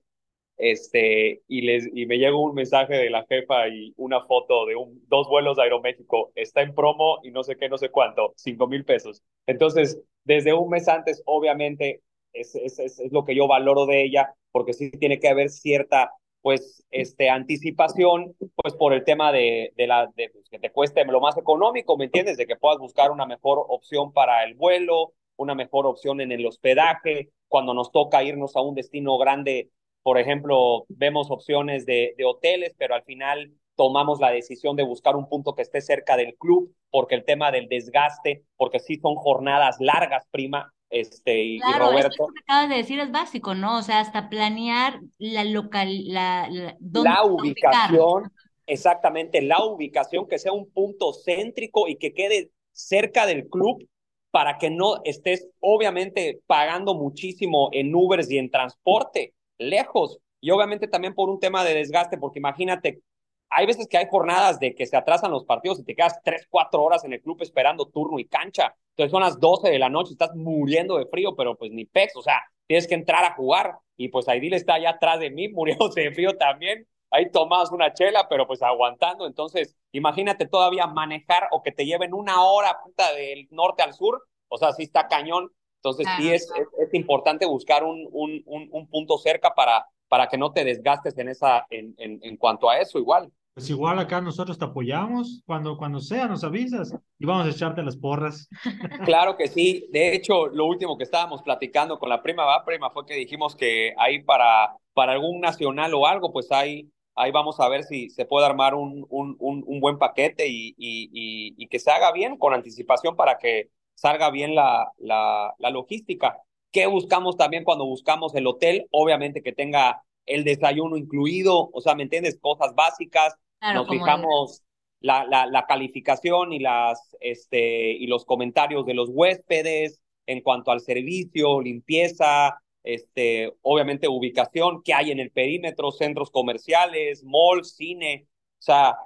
Este, 0.57 1.41
y, 1.47 1.61
les, 1.61 1.89
y 1.93 2.05
me 2.05 2.17
llegó 2.17 2.41
un 2.41 2.55
mensaje 2.55 2.95
de 2.95 3.09
la 3.09 3.25
jefa 3.27 3.67
y 3.67 3.93
una 3.97 4.21
foto 4.25 4.65
de 4.65 4.75
un, 4.75 5.03
dos 5.07 5.27
vuelos 5.27 5.57
de 5.57 5.63
Aeroméxico. 5.63 6.31
Está 6.35 6.61
en 6.61 6.73
promo 6.73 7.19
y 7.23 7.31
no 7.31 7.43
sé 7.43 7.57
qué, 7.57 7.67
no 7.69 7.77
sé 7.77 7.89
cuánto, 7.89 8.33
cinco 8.37 8.67
mil 8.67 8.85
pesos. 8.85 9.21
Entonces, 9.47 10.01
desde 10.23 10.53
un 10.53 10.69
mes 10.69 10.87
antes, 10.87 11.21
obviamente, 11.25 12.01
es, 12.33 12.55
es, 12.55 12.79
es, 12.79 13.11
lo 13.11 13.25
que 13.25 13.35
yo 13.35 13.47
valoro 13.47 13.85
de 13.85 14.03
ella, 14.03 14.33
porque 14.51 14.73
sí 14.73 14.91
tiene 14.91 15.19
que 15.19 15.29
haber 15.29 15.49
cierta 15.49 16.11
pues 16.41 16.85
este 16.91 17.31
anticipación 17.31 18.35
pues 18.53 18.75
por 18.75 18.93
el 18.93 19.03
tema 19.03 19.31
de, 19.31 19.73
de 19.75 19.87
la 19.87 20.11
de 20.15 20.29
pues, 20.29 20.47
que 20.47 20.59
te 20.59 20.71
cueste 20.71 21.03
lo 21.05 21.19
más 21.19 21.35
económico, 21.37 21.97
¿me 21.97 22.05
entiendes? 22.05 22.37
De 22.37 22.45
que 22.45 22.55
puedas 22.55 22.77
buscar 22.77 23.09
una 23.09 23.25
mejor 23.25 23.65
opción 23.67 24.13
para 24.13 24.43
el 24.43 24.53
vuelo, 24.53 25.13
una 25.37 25.55
mejor 25.55 25.87
opción 25.87 26.21
en 26.21 26.31
el 26.31 26.45
hospedaje, 26.45 27.31
cuando 27.47 27.73
nos 27.73 27.91
toca 27.91 28.23
irnos 28.23 28.55
a 28.55 28.61
un 28.61 28.75
destino 28.75 29.17
grande, 29.17 29.69
por 30.05 30.19
ejemplo, 30.19 30.85
vemos 30.87 31.31
opciones 31.31 31.87
de, 31.87 32.13
de 32.15 32.25
hoteles, 32.25 32.75
pero 32.77 32.93
al 32.93 33.01
final 33.05 33.51
tomamos 33.75 34.19
la 34.19 34.29
decisión 34.29 34.75
de 34.75 34.83
buscar 34.83 35.15
un 35.15 35.27
punto 35.27 35.55
que 35.55 35.63
esté 35.63 35.81
cerca 35.81 36.15
del 36.15 36.35
club, 36.35 36.71
porque 36.91 37.15
el 37.15 37.25
tema 37.25 37.49
del 37.49 37.67
desgaste, 37.67 38.43
porque 38.55 38.77
sí 38.77 38.99
son 39.01 39.15
jornadas 39.15 39.77
largas, 39.79 40.27
prima, 40.29 40.71
este, 40.91 41.41
y, 41.41 41.59
claro, 41.59 41.87
Roberto. 41.87 42.09
Esto 42.09 42.27
que 42.27 42.41
acabas 42.43 42.69
de 42.69 42.75
decir 42.75 42.99
es 42.99 43.11
básico, 43.11 43.55
¿no? 43.55 43.79
O 43.79 43.81
sea, 43.81 43.99
hasta 43.99 44.29
planear 44.29 44.99
la 45.17 45.43
local, 45.43 45.89
la, 46.05 46.49
la, 46.51 46.77
la 46.79 47.23
ubicación, 47.23 48.31
exactamente, 48.67 49.41
la 49.41 49.65
ubicación, 49.65 50.27
que 50.27 50.37
sea 50.37 50.51
un 50.51 50.69
punto 50.69 51.13
céntrico 51.13 51.87
y 51.87 51.95
que 51.95 52.13
quede 52.13 52.51
cerca 52.73 53.25
del 53.25 53.49
club 53.49 53.83
para 54.29 54.59
que 54.59 54.69
no 54.69 55.01
estés, 55.03 55.47
obviamente, 55.61 56.41
pagando 56.45 56.93
muchísimo 56.93 57.69
en 57.71 57.95
Ubers 57.95 58.29
y 58.29 58.37
en 58.37 58.51
transporte, 58.51 59.33
lejos. 59.57 60.19
Y 60.41 60.51
obviamente 60.51 60.87
también 60.87 61.13
por 61.13 61.29
un 61.29 61.39
tema 61.39 61.63
de 61.63 61.73
desgaste, 61.73 62.17
porque 62.17 62.39
imagínate, 62.39 63.01
hay 63.49 63.65
veces 63.65 63.87
que 63.87 63.97
hay 63.97 64.07
jornadas 64.09 64.59
de 64.59 64.75
que 64.75 64.85
se 64.85 64.97
atrasan 64.97 65.31
los 65.31 65.45
partidos 65.45 65.79
y 65.79 65.83
te 65.83 65.95
quedas 65.95 66.19
tres, 66.23 66.45
cuatro 66.49 66.83
horas 66.83 67.03
en 67.03 67.13
el 67.13 67.21
club 67.21 67.41
esperando 67.41 67.87
turno 67.87 68.19
y 68.19 68.27
cancha. 68.27 68.75
Entonces 68.91 69.11
son 69.11 69.21
las 69.21 69.39
12 69.39 69.69
de 69.69 69.79
la 69.79 69.89
noche, 69.89 70.11
estás 70.11 70.35
muriendo 70.35 70.97
de 70.97 71.05
frío, 71.07 71.35
pero 71.35 71.55
pues 71.55 71.71
ni 71.71 71.85
pex, 71.85 72.15
o 72.15 72.21
sea, 72.21 72.41
tienes 72.67 72.87
que 72.87 72.95
entrar 72.95 73.23
a 73.23 73.35
jugar. 73.35 73.77
Y 73.97 74.09
pues 74.09 74.27
Aidil 74.27 74.53
está 74.53 74.75
allá 74.75 74.91
atrás 74.91 75.19
de 75.19 75.31
mí, 75.31 75.49
muriéndose 75.53 76.01
de 76.01 76.11
frío 76.11 76.37
también. 76.37 76.87
Ahí 77.11 77.31
tomas 77.31 77.71
una 77.71 77.93
chela, 77.93 78.27
pero 78.29 78.47
pues 78.47 78.61
aguantando. 78.61 79.25
Entonces, 79.27 79.75
imagínate 79.91 80.47
todavía 80.47 80.87
manejar 80.87 81.47
o 81.51 81.63
que 81.63 81.71
te 81.71 81.85
lleven 81.85 82.13
una 82.13 82.43
hora 82.43 82.77
puta 82.83 83.13
del 83.13 83.47
norte 83.51 83.83
al 83.83 83.93
sur. 83.93 84.21
O 84.49 84.57
sea, 84.57 84.73
sí 84.73 84.83
está 84.83 85.07
cañón. 85.07 85.49
Entonces, 85.85 86.07
sí 86.17 86.31
es, 86.31 86.43
es, 86.43 86.87
es, 86.87 86.93
importante 86.95 87.45
buscar 87.45 87.83
un, 87.83 88.07
un, 88.11 88.41
un, 88.45 88.69
un, 88.71 88.87
punto 88.87 89.19
cerca 89.19 89.53
para, 89.53 89.85
para 90.07 90.27
que 90.27 90.37
no 90.37 90.51
te 90.51 90.63
desgastes 90.63 91.15
en, 91.19 91.29
esa, 91.29 91.67
en, 91.69 91.93
en, 91.97 92.19
en 92.23 92.37
cuanto 92.37 92.69
a 92.69 92.79
eso, 92.79 92.97
igual. 92.97 93.31
Pues 93.53 93.69
igual 93.69 93.99
acá 93.99 94.19
nosotros 94.19 94.57
te 94.57 94.65
apoyamos, 94.65 95.43
cuando, 95.45 95.77
cuando 95.77 96.01
sea 96.01 96.27
nos 96.27 96.43
avisas 96.43 96.93
y 97.19 97.25
vamos 97.25 97.45
a 97.45 97.51
echarte 97.51 97.83
las 97.83 97.95
porras. 97.95 98.49
Claro 99.05 99.37
que 99.37 99.47
sí, 99.47 99.87
de 99.91 100.13
hecho 100.13 100.47
lo 100.47 100.65
último 100.65 100.97
que 100.97 101.05
estábamos 101.05 101.41
platicando 101.41 101.99
con 101.99 102.09
la 102.09 102.21
prima, 102.21 102.43
va 102.43 102.65
prima, 102.65 102.89
fue 102.89 103.05
que 103.05 103.13
dijimos 103.13 103.55
que 103.55 103.93
ahí 103.97 104.23
para, 104.23 104.75
para 104.93 105.13
algún 105.13 105.39
nacional 105.39 105.93
o 105.93 106.07
algo, 106.07 106.33
pues 106.33 106.51
ahí, 106.51 106.89
ahí 107.13 107.31
vamos 107.31 107.59
a 107.59 107.69
ver 107.69 107.83
si 107.83 108.09
se 108.09 108.25
puede 108.25 108.45
armar 108.45 108.73
un, 108.73 109.05
un, 109.09 109.37
un, 109.39 109.63
un 109.65 109.79
buen 109.79 109.99
paquete 109.99 110.47
y, 110.47 110.75
y, 110.77 111.09
y, 111.13 111.53
y, 111.57 111.67
que 111.67 111.79
se 111.79 111.91
haga 111.91 112.11
bien 112.11 112.37
con 112.37 112.53
anticipación 112.53 113.15
para 113.15 113.37
que 113.37 113.69
salga 113.95 114.29
bien 114.29 114.55
la, 114.55 114.91
la, 114.97 115.53
la 115.57 115.69
logística. 115.69 116.37
¿Qué 116.71 116.85
buscamos 116.87 117.37
también 117.37 117.63
cuando 117.63 117.85
buscamos 117.85 118.35
el 118.35 118.47
hotel? 118.47 118.87
Obviamente 118.91 119.41
que 119.41 119.53
tenga 119.53 120.03
el 120.25 120.43
desayuno 120.43 120.97
incluido, 120.97 121.69
o 121.71 121.81
sea, 121.81 121.95
¿me 121.95 122.03
entiendes? 122.03 122.37
Cosas 122.39 122.75
básicas, 122.75 123.35
Claro, 123.59 123.81
nos 123.81 123.89
fijamos 123.89 124.63
la, 124.99 125.25
la, 125.25 125.45
la, 125.45 125.65
calificación 125.65 126.51
y, 126.51 126.59
las, 126.59 127.15
este, 127.19 127.91
y 127.91 128.07
los 128.07 128.25
comentarios 128.25 128.85
de 128.85 128.93
los 128.93 129.09
huéspedes 129.11 130.01
en 130.25 130.41
cuanto 130.41 130.71
al 130.71 130.81
servicio, 130.81 131.61
limpieza, 131.61 132.59
este, 132.83 133.53
obviamente 133.61 134.07
ubicación, 134.07 134.81
que 134.83 134.93
hay 134.93 135.11
en 135.11 135.19
el 135.19 135.31
perímetro, 135.31 135.91
centros 135.91 136.31
comerciales, 136.31 137.23
malls, 137.23 137.75
cine. 137.75 138.27
O 138.59 138.61
sea, 138.61 138.97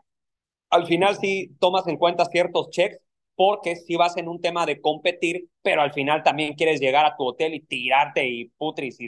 al 0.69 0.86
final 0.86 1.17
sí 1.17 1.52
tomas 1.60 1.88
en 1.88 1.97
cuenta 1.97 2.25
ciertos 2.25 2.69
checks 2.69 2.99
porque 3.39 3.78
si 3.78 3.95
vas 3.95 4.17
en 4.17 4.28
un 4.28 4.41
tema 4.41 4.65
de 4.65 4.82
competir, 4.82 5.47
pero 5.62 5.82
al 5.82 5.93
final 5.93 6.23
también 6.23 6.56
quieres 6.56 6.82
llegar 6.82 7.06
a 7.06 7.15
tu 7.15 7.25
hotel 7.25 7.54
y 7.54 7.62
tirarte 7.62 8.28
y 8.28 8.49
putris 8.49 8.97
y, 8.99 9.08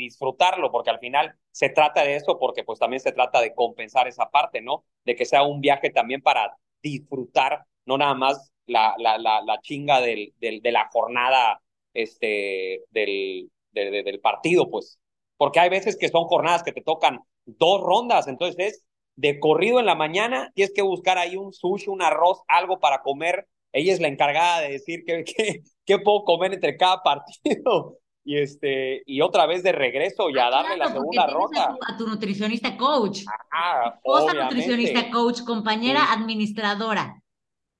disfrutarlo, 0.00 0.72
porque 0.72 0.90
al 0.90 0.98
final 0.98 1.36
se 1.52 1.68
trata 1.68 2.02
de 2.02 2.16
eso, 2.16 2.36
porque 2.40 2.64
pues 2.64 2.80
también 2.80 2.98
se 2.98 3.12
trata 3.12 3.40
de 3.40 3.54
compensar 3.54 4.08
esa 4.08 4.28
parte, 4.28 4.60
¿no? 4.60 4.84
De 5.04 5.14
que 5.14 5.24
sea 5.24 5.44
un 5.44 5.60
viaje 5.60 5.90
también 5.90 6.20
para 6.20 6.56
disfrutar, 6.82 7.64
no 7.86 7.96
nada 7.96 8.14
más 8.14 8.50
la, 8.66 8.96
la, 8.98 9.18
la, 9.18 9.40
la 9.42 9.60
chinga 9.60 10.00
del, 10.00 10.34
del, 10.40 10.60
de 10.60 10.72
la 10.72 10.88
jornada 10.92 11.62
este, 11.92 12.82
del, 12.90 13.52
de, 13.70 13.90
de, 13.92 14.02
del 14.02 14.18
partido, 14.18 14.68
pues. 14.68 14.98
Porque 15.36 15.60
hay 15.60 15.68
veces 15.70 15.96
que 15.96 16.08
son 16.08 16.24
jornadas 16.24 16.64
que 16.64 16.72
te 16.72 16.82
tocan 16.82 17.20
dos 17.46 17.80
rondas, 17.82 18.26
entonces 18.26 18.56
es 18.58 18.84
de 19.16 19.38
corrido 19.38 19.80
en 19.80 19.86
la 19.86 19.94
mañana, 19.94 20.50
tienes 20.54 20.72
que 20.74 20.82
buscar 20.82 21.18
ahí 21.18 21.36
un 21.36 21.52
sushi, 21.52 21.88
un 21.88 22.02
arroz, 22.02 22.42
algo 22.48 22.78
para 22.80 23.02
comer. 23.02 23.46
Ella 23.72 23.92
es 23.92 24.00
la 24.00 24.08
encargada 24.08 24.60
de 24.60 24.72
decir 24.72 25.04
qué, 25.06 25.24
qué, 25.24 25.62
qué 25.84 25.98
puedo 25.98 26.24
comer 26.24 26.54
entre 26.54 26.76
cada 26.76 27.02
partido. 27.02 27.98
Y, 28.26 28.38
este, 28.38 29.02
y 29.04 29.20
otra 29.20 29.44
vez 29.44 29.62
de 29.62 29.72
regreso 29.72 30.30
y 30.30 30.38
a 30.38 30.48
darle 30.48 30.78
la 30.78 30.90
segunda 30.90 31.26
ronda. 31.26 31.64
A 31.64 31.76
tu, 31.76 31.92
a 31.92 31.96
tu, 31.98 32.06
nutricionista 32.06 32.74
coach. 32.74 33.18
Ah, 33.52 33.92
Esposa 33.96 34.32
nutricionista 34.32 35.10
coach, 35.10 35.42
compañera 35.42 36.00
sí. 36.00 36.06
administradora. 36.10 37.22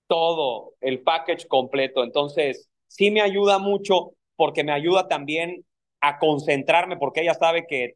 Todo, 0.07 0.75
el 0.83 1.01
package 1.01 1.49
completo. 1.49 2.05
Entonces, 2.05 2.69
sí 2.89 3.11
me 3.11 3.23
ayuda 3.23 3.59
mucho 3.59 4.11
porque 4.37 4.65
me 4.65 4.73
ayuda 4.73 5.09
también 5.09 5.65
a 6.03 6.19
concentrarme 6.19 6.99
porque 6.99 7.23
ella 7.23 7.33
sabe 7.33 7.65
que 7.67 7.95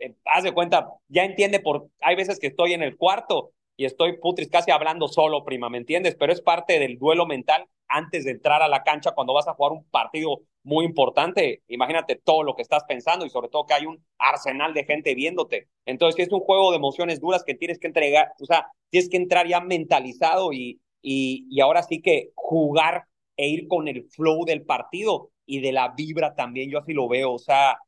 eh, 0.00 0.14
haz 0.24 0.44
de 0.44 0.52
cuenta, 0.52 0.88
ya 1.08 1.24
entiende 1.24 1.60
por, 1.60 1.88
hay 2.00 2.16
veces 2.16 2.38
que 2.40 2.48
estoy 2.48 2.72
en 2.72 2.82
el 2.82 2.96
cuarto 2.96 3.52
y 3.76 3.84
estoy 3.84 4.18
putris 4.18 4.48
casi 4.50 4.70
hablando 4.70 5.08
solo, 5.08 5.44
prima, 5.44 5.70
¿me 5.70 5.78
entiendes? 5.78 6.16
Pero 6.18 6.32
es 6.32 6.40
parte 6.42 6.78
del 6.78 6.98
duelo 6.98 7.26
mental 7.26 7.66
antes 7.88 8.24
de 8.24 8.32
entrar 8.32 8.62
a 8.62 8.68
la 8.68 8.82
cancha 8.82 9.12
cuando 9.12 9.32
vas 9.34 9.48
a 9.48 9.54
jugar 9.54 9.72
un 9.72 9.84
partido 9.84 10.42
muy 10.62 10.84
importante. 10.84 11.62
Imagínate 11.68 12.16
todo 12.16 12.42
lo 12.42 12.54
que 12.54 12.62
estás 12.62 12.84
pensando 12.84 13.24
y 13.24 13.30
sobre 13.30 13.48
todo 13.48 13.66
que 13.66 13.74
hay 13.74 13.86
un 13.86 14.04
arsenal 14.18 14.74
de 14.74 14.84
gente 14.84 15.14
viéndote. 15.14 15.68
Entonces, 15.86 16.26
es 16.26 16.32
un 16.32 16.40
juego 16.40 16.70
de 16.70 16.76
emociones 16.76 17.20
duras 17.20 17.42
que 17.44 17.54
tienes 17.54 17.78
que 17.78 17.86
entregar, 17.86 18.32
o 18.40 18.46
sea, 18.46 18.66
tienes 18.90 19.08
que 19.08 19.16
entrar 19.16 19.46
ya 19.48 19.60
mentalizado 19.60 20.52
y, 20.52 20.80
y, 21.02 21.46
y 21.50 21.60
ahora 21.60 21.82
sí 21.82 22.02
que 22.02 22.30
jugar 22.34 23.04
e 23.36 23.48
ir 23.48 23.66
con 23.68 23.88
el 23.88 24.04
flow 24.10 24.44
del 24.44 24.62
partido 24.64 25.30
y 25.46 25.60
de 25.60 25.72
la 25.72 25.88
vibra 25.88 26.34
también, 26.34 26.70
yo 26.70 26.78
así 26.78 26.92
lo 26.92 27.08
veo, 27.08 27.32
o 27.32 27.38
sea, 27.38 27.78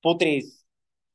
putris, 0.00 0.63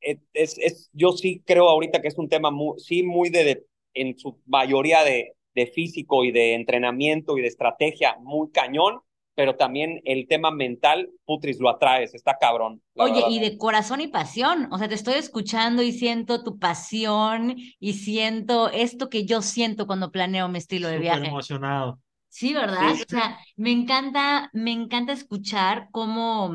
es, 0.01 0.57
es, 0.57 0.89
yo 0.93 1.12
sí 1.12 1.43
creo 1.45 1.69
ahorita 1.69 2.01
que 2.01 2.07
es 2.07 2.17
un 2.17 2.29
tema 2.29 2.51
muy, 2.51 2.79
sí 2.79 3.03
muy 3.03 3.29
de, 3.29 3.43
de 3.43 3.65
en 3.93 4.17
su 4.17 4.39
mayoría 4.45 5.03
de, 5.03 5.33
de, 5.55 5.67
físico 5.67 6.23
y 6.23 6.31
de 6.31 6.53
entrenamiento 6.53 7.38
y 7.38 7.41
de 7.41 7.47
estrategia 7.47 8.17
muy 8.21 8.51
cañón, 8.51 9.01
pero 9.35 9.55
también 9.55 10.01
el 10.03 10.27
tema 10.27 10.51
mental, 10.51 11.09
Putris, 11.25 11.59
lo 11.59 11.69
atraes, 11.69 12.13
está 12.13 12.38
cabrón. 12.39 12.81
Oye, 12.97 13.13
verdad. 13.13 13.29
y 13.29 13.39
de 13.39 13.57
corazón 13.57 14.01
y 14.01 14.07
pasión, 14.07 14.67
o 14.71 14.77
sea, 14.77 14.89
te 14.89 14.95
estoy 14.95 15.15
escuchando 15.15 15.81
y 15.81 15.91
siento 15.91 16.43
tu 16.43 16.59
pasión 16.59 17.55
y 17.79 17.93
siento 17.93 18.69
esto 18.69 19.09
que 19.09 19.25
yo 19.25 19.41
siento 19.41 19.88
cuando 19.88 20.12
planeo 20.12 20.49
mi 20.49 20.57
estilo 20.57 20.89
Súper 20.89 20.99
de 20.99 20.99
viaje. 20.99 21.27
emocionado. 21.27 21.99
Sí, 22.27 22.53
¿verdad? 22.53 22.93
Sí. 22.95 23.03
O 23.03 23.09
sea, 23.09 23.39
me 23.55 23.71
encanta, 23.71 24.49
me 24.53 24.71
encanta 24.71 25.13
escuchar 25.13 25.88
cómo 25.91 26.53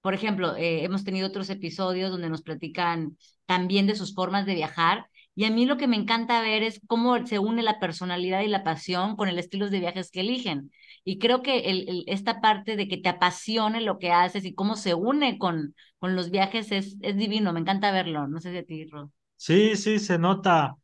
por 0.00 0.14
ejemplo, 0.14 0.56
eh, 0.56 0.84
hemos 0.84 1.04
tenido 1.04 1.28
otros 1.28 1.50
episodios 1.50 2.10
donde 2.10 2.28
nos 2.30 2.42
platican 2.42 3.16
también 3.46 3.86
de 3.86 3.96
sus 3.96 4.14
formas 4.14 4.46
de 4.46 4.54
viajar 4.54 5.06
y 5.34 5.44
a 5.44 5.50
mí 5.50 5.64
lo 5.66 5.76
que 5.76 5.86
me 5.88 5.96
encanta 5.96 6.40
ver 6.42 6.62
es 6.62 6.80
cómo 6.86 7.26
se 7.26 7.38
une 7.38 7.62
la 7.62 7.78
personalidad 7.80 8.42
y 8.42 8.48
la 8.48 8.64
pasión 8.64 9.16
con 9.16 9.28
el 9.28 9.38
estilo 9.38 9.70
de 9.70 9.80
viajes 9.80 10.10
que 10.10 10.20
eligen. 10.20 10.70
Y 11.04 11.18
creo 11.18 11.42
que 11.42 12.04
esta 12.06 12.40
parte 12.40 12.76
de 12.76 12.88
que 12.88 12.98
te 12.98 13.08
apasione 13.08 13.80
lo 13.80 13.98
que 13.98 14.12
haces 14.12 14.44
y 14.44 14.54
cómo 14.54 14.76
se 14.76 14.94
une 14.94 15.38
con, 15.38 15.74
con 15.98 16.16
los 16.16 16.30
viajes 16.30 16.72
es, 16.72 16.96
es 17.00 17.16
divino, 17.16 17.52
me 17.52 17.60
encanta 17.60 17.90
verlo. 17.92 18.26
No 18.28 18.40
sé 18.40 18.50
si 18.52 18.58
a 18.58 18.64
ti, 18.64 18.84
Ro. 18.86 19.10
Sí, 19.36 19.74
sí, 19.76 19.98
se 19.98 20.18
nota, 20.18 20.76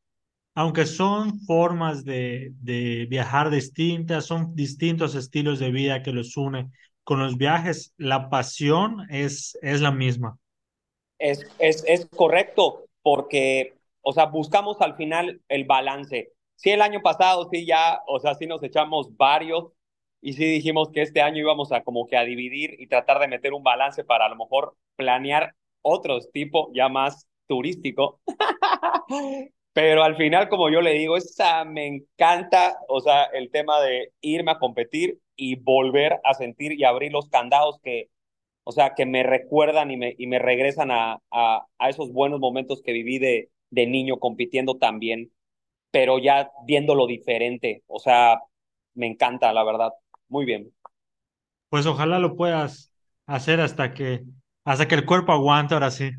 aunque 0.55 0.87
son 0.87 1.41
formas 1.43 2.05
de, 2.05 2.53
de 2.61 3.07
viajar 3.11 3.51
distintas, 3.51 4.27
son 4.27 4.55
distintos 4.57 5.15
estilos 5.17 5.59
de 5.61 5.71
vida 5.73 6.03
que 6.03 6.13
los 6.13 6.37
une. 6.37 6.71
Con 7.07 7.21
los 7.21 7.37
viajes, 7.37 7.95
la 7.99 8.31
pasión 8.31 9.07
es, 9.11 9.57
es 9.63 9.81
la 9.81 9.93
misma. 9.93 10.41
Es, 11.21 11.47
es, 11.61 11.85
es 11.87 12.07
correcto, 12.07 12.87
porque, 13.01 13.75
o 14.03 14.13
sea, 14.13 14.27
buscamos 14.27 14.81
al 14.81 14.97
final 14.97 15.41
el 15.49 15.67
balance. 15.67 16.33
Sí, 16.57 16.71
el 16.71 16.83
año 16.83 17.03
pasado 17.03 17.49
sí 17.53 17.65
ya, 17.65 18.01
o 18.09 18.19
sea, 18.19 18.35
sí 18.35 18.49
nos 18.49 18.61
echamos 18.65 19.17
varios 19.17 19.67
y 20.21 20.33
sí 20.33 20.47
dijimos 20.47 20.91
que 20.91 21.03
este 21.03 21.23
año 21.23 21.39
íbamos 21.39 21.71
a 21.71 21.85
como 21.85 22.09
que 22.09 22.17
a 22.17 22.25
dividir 22.25 22.75
y 22.81 22.89
tratar 22.89 23.21
de 23.21 23.29
meter 23.29 23.53
un 23.53 23.63
balance 23.63 24.03
para 24.03 24.27
a 24.27 24.29
lo 24.29 24.35
mejor 24.35 24.75
planear 24.97 25.55
otros 25.83 26.33
tipo 26.33 26.73
ya 26.75 26.89
más 26.89 27.29
turístico. 27.47 28.21
Pero 29.73 30.03
al 30.03 30.17
final, 30.17 30.49
como 30.49 30.71
yo 30.71 30.81
le 30.81 30.95
digo, 30.95 31.17
esa 31.17 31.65
me 31.65 31.87
encanta, 31.87 32.79
o 32.89 32.99
sea, 32.99 33.27
el 33.27 33.53
tema 33.53 33.81
de 33.81 34.11
irme 34.23 34.51
a 34.51 34.59
competir 34.59 35.21
y 35.37 35.57
volver 35.57 36.21
a 36.25 36.35
sentir 36.35 36.73
y 36.73 36.85
abrir 36.85 37.13
los 37.13 37.29
candados 37.29 37.79
que, 37.83 38.11
o 38.65 38.73
sea, 38.73 38.95
que 38.95 39.07
me 39.07 39.23
recuerdan 39.25 39.91
y 39.91 39.97
me, 39.97 40.15
y 40.19 40.27
me 40.29 40.39
regresan 40.41 40.91
a, 40.93 41.21
a, 41.31 41.67
a 41.79 41.89
esos 41.91 42.13
buenos 42.13 42.41
momentos 42.41 42.83
que 42.83 42.93
viví 42.93 43.19
de, 43.19 43.51
de 43.71 43.87
niño 43.87 44.19
compitiendo 44.19 44.77
también, 44.79 45.33
pero 45.91 46.19
ya 46.19 46.51
viéndolo 46.67 47.07
diferente. 47.07 47.83
O 47.89 47.99
sea, 48.01 48.41
me 48.95 49.07
encanta, 49.09 49.53
la 49.53 49.65
verdad. 49.65 49.93
Muy 50.29 50.45
bien. 50.47 50.73
Pues 51.69 51.87
ojalá 51.87 52.19
lo 52.19 52.37
puedas 52.37 52.93
hacer 53.27 53.61
hasta 53.61 53.95
que, 53.95 54.25
hasta 54.65 54.89
que 54.89 54.95
el 54.97 55.07
cuerpo 55.07 55.33
aguante 55.33 55.75
ahora 55.75 55.91
sí. 55.91 56.11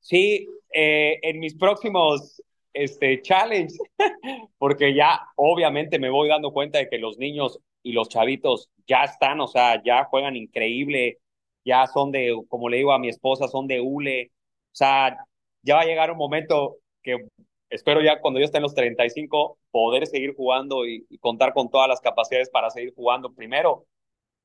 Sí, 0.00 0.46
eh, 0.72 1.18
en 1.22 1.40
mis 1.40 1.54
próximos 1.56 2.42
este, 2.72 3.22
challenge, 3.22 3.74
porque 4.58 4.94
ya 4.94 5.20
obviamente 5.36 5.98
me 5.98 6.10
voy 6.10 6.28
dando 6.28 6.52
cuenta 6.52 6.78
de 6.78 6.88
que 6.88 6.98
los 6.98 7.18
niños 7.18 7.60
y 7.88 7.92
los 7.92 8.08
chavitos 8.08 8.70
ya 8.86 9.04
están, 9.04 9.40
o 9.40 9.46
sea, 9.48 9.82
ya 9.84 10.04
juegan 10.04 10.36
increíble, 10.36 11.18
ya 11.64 11.86
son 11.86 12.10
de, 12.12 12.36
como 12.48 12.68
le 12.68 12.78
digo 12.78 12.92
a 12.92 12.98
mi 12.98 13.08
esposa, 13.08 13.48
son 13.48 13.66
de 13.66 13.80
hule, 13.80 14.32
o 14.72 14.74
sea, 14.74 15.16
ya 15.62 15.76
va 15.76 15.82
a 15.82 15.84
llegar 15.86 16.10
un 16.10 16.18
momento 16.18 16.76
que 17.02 17.26
espero 17.70 18.02
ya 18.02 18.20
cuando 18.20 18.40
yo 18.40 18.46
esté 18.46 18.58
en 18.58 18.62
los 18.64 18.74
35 18.74 19.58
poder 19.70 20.06
seguir 20.06 20.34
jugando 20.34 20.86
y, 20.86 21.06
y 21.08 21.18
contar 21.18 21.52
con 21.52 21.70
todas 21.70 21.88
las 21.88 22.00
capacidades 22.00 22.50
para 22.50 22.70
seguir 22.70 22.92
jugando 22.94 23.32
primero, 23.32 23.86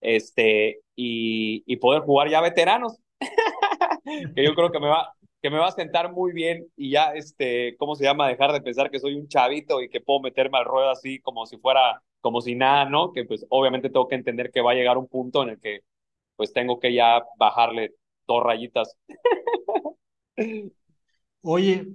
este, 0.02 0.82
y, 0.96 1.64
y 1.66 1.78
poder 1.78 2.04
jugar 2.04 2.30
ya 2.30 2.42
veteranos, 2.42 2.98
que 4.36 4.44
yo 4.44 4.56
creo 4.56 4.72
que 4.72 4.80
me 4.80 4.88
va, 4.88 5.14
que 5.42 5.50
me 5.50 5.58
va 5.58 5.68
a 5.68 5.72
sentar 5.72 6.12
muy 6.12 6.34
bien 6.34 6.68
y 6.76 6.92
ya, 6.92 7.14
este, 7.14 7.76
¿cómo 7.78 7.96
se 7.96 8.04
llama? 8.04 8.28
Dejar 8.28 8.52
de 8.54 8.62
pensar 8.62 8.92
que 8.92 9.00
soy 9.00 9.16
un 9.16 9.28
chavito 9.28 9.82
y 9.82 9.90
que 9.90 10.02
puedo 10.02 10.20
meterme 10.22 10.58
al 10.58 10.66
ruedo 10.66 10.90
así 10.90 11.20
como 11.20 11.46
si 11.46 11.58
fuera, 11.58 12.02
como 12.22 12.42
si 12.42 12.56
nada, 12.56 12.86
¿no? 12.86 13.12
Que 13.12 13.26
pues 13.26 13.46
obviamente 13.50 13.90
tengo 13.90 14.08
que 14.08 14.16
entender 14.16 14.52
que 14.52 14.62
va 14.62 14.72
a 14.72 14.76
llegar 14.76 14.98
un 14.98 15.08
punto 15.08 15.44
en 15.44 15.50
el 15.50 15.60
que 15.60 15.82
pues 16.36 16.54
tengo 16.54 16.80
que 16.80 16.94
ya 16.94 17.24
bajarle 17.38 17.94
dos 18.28 18.44
rayitas. 18.44 18.96
Oye, 21.42 21.88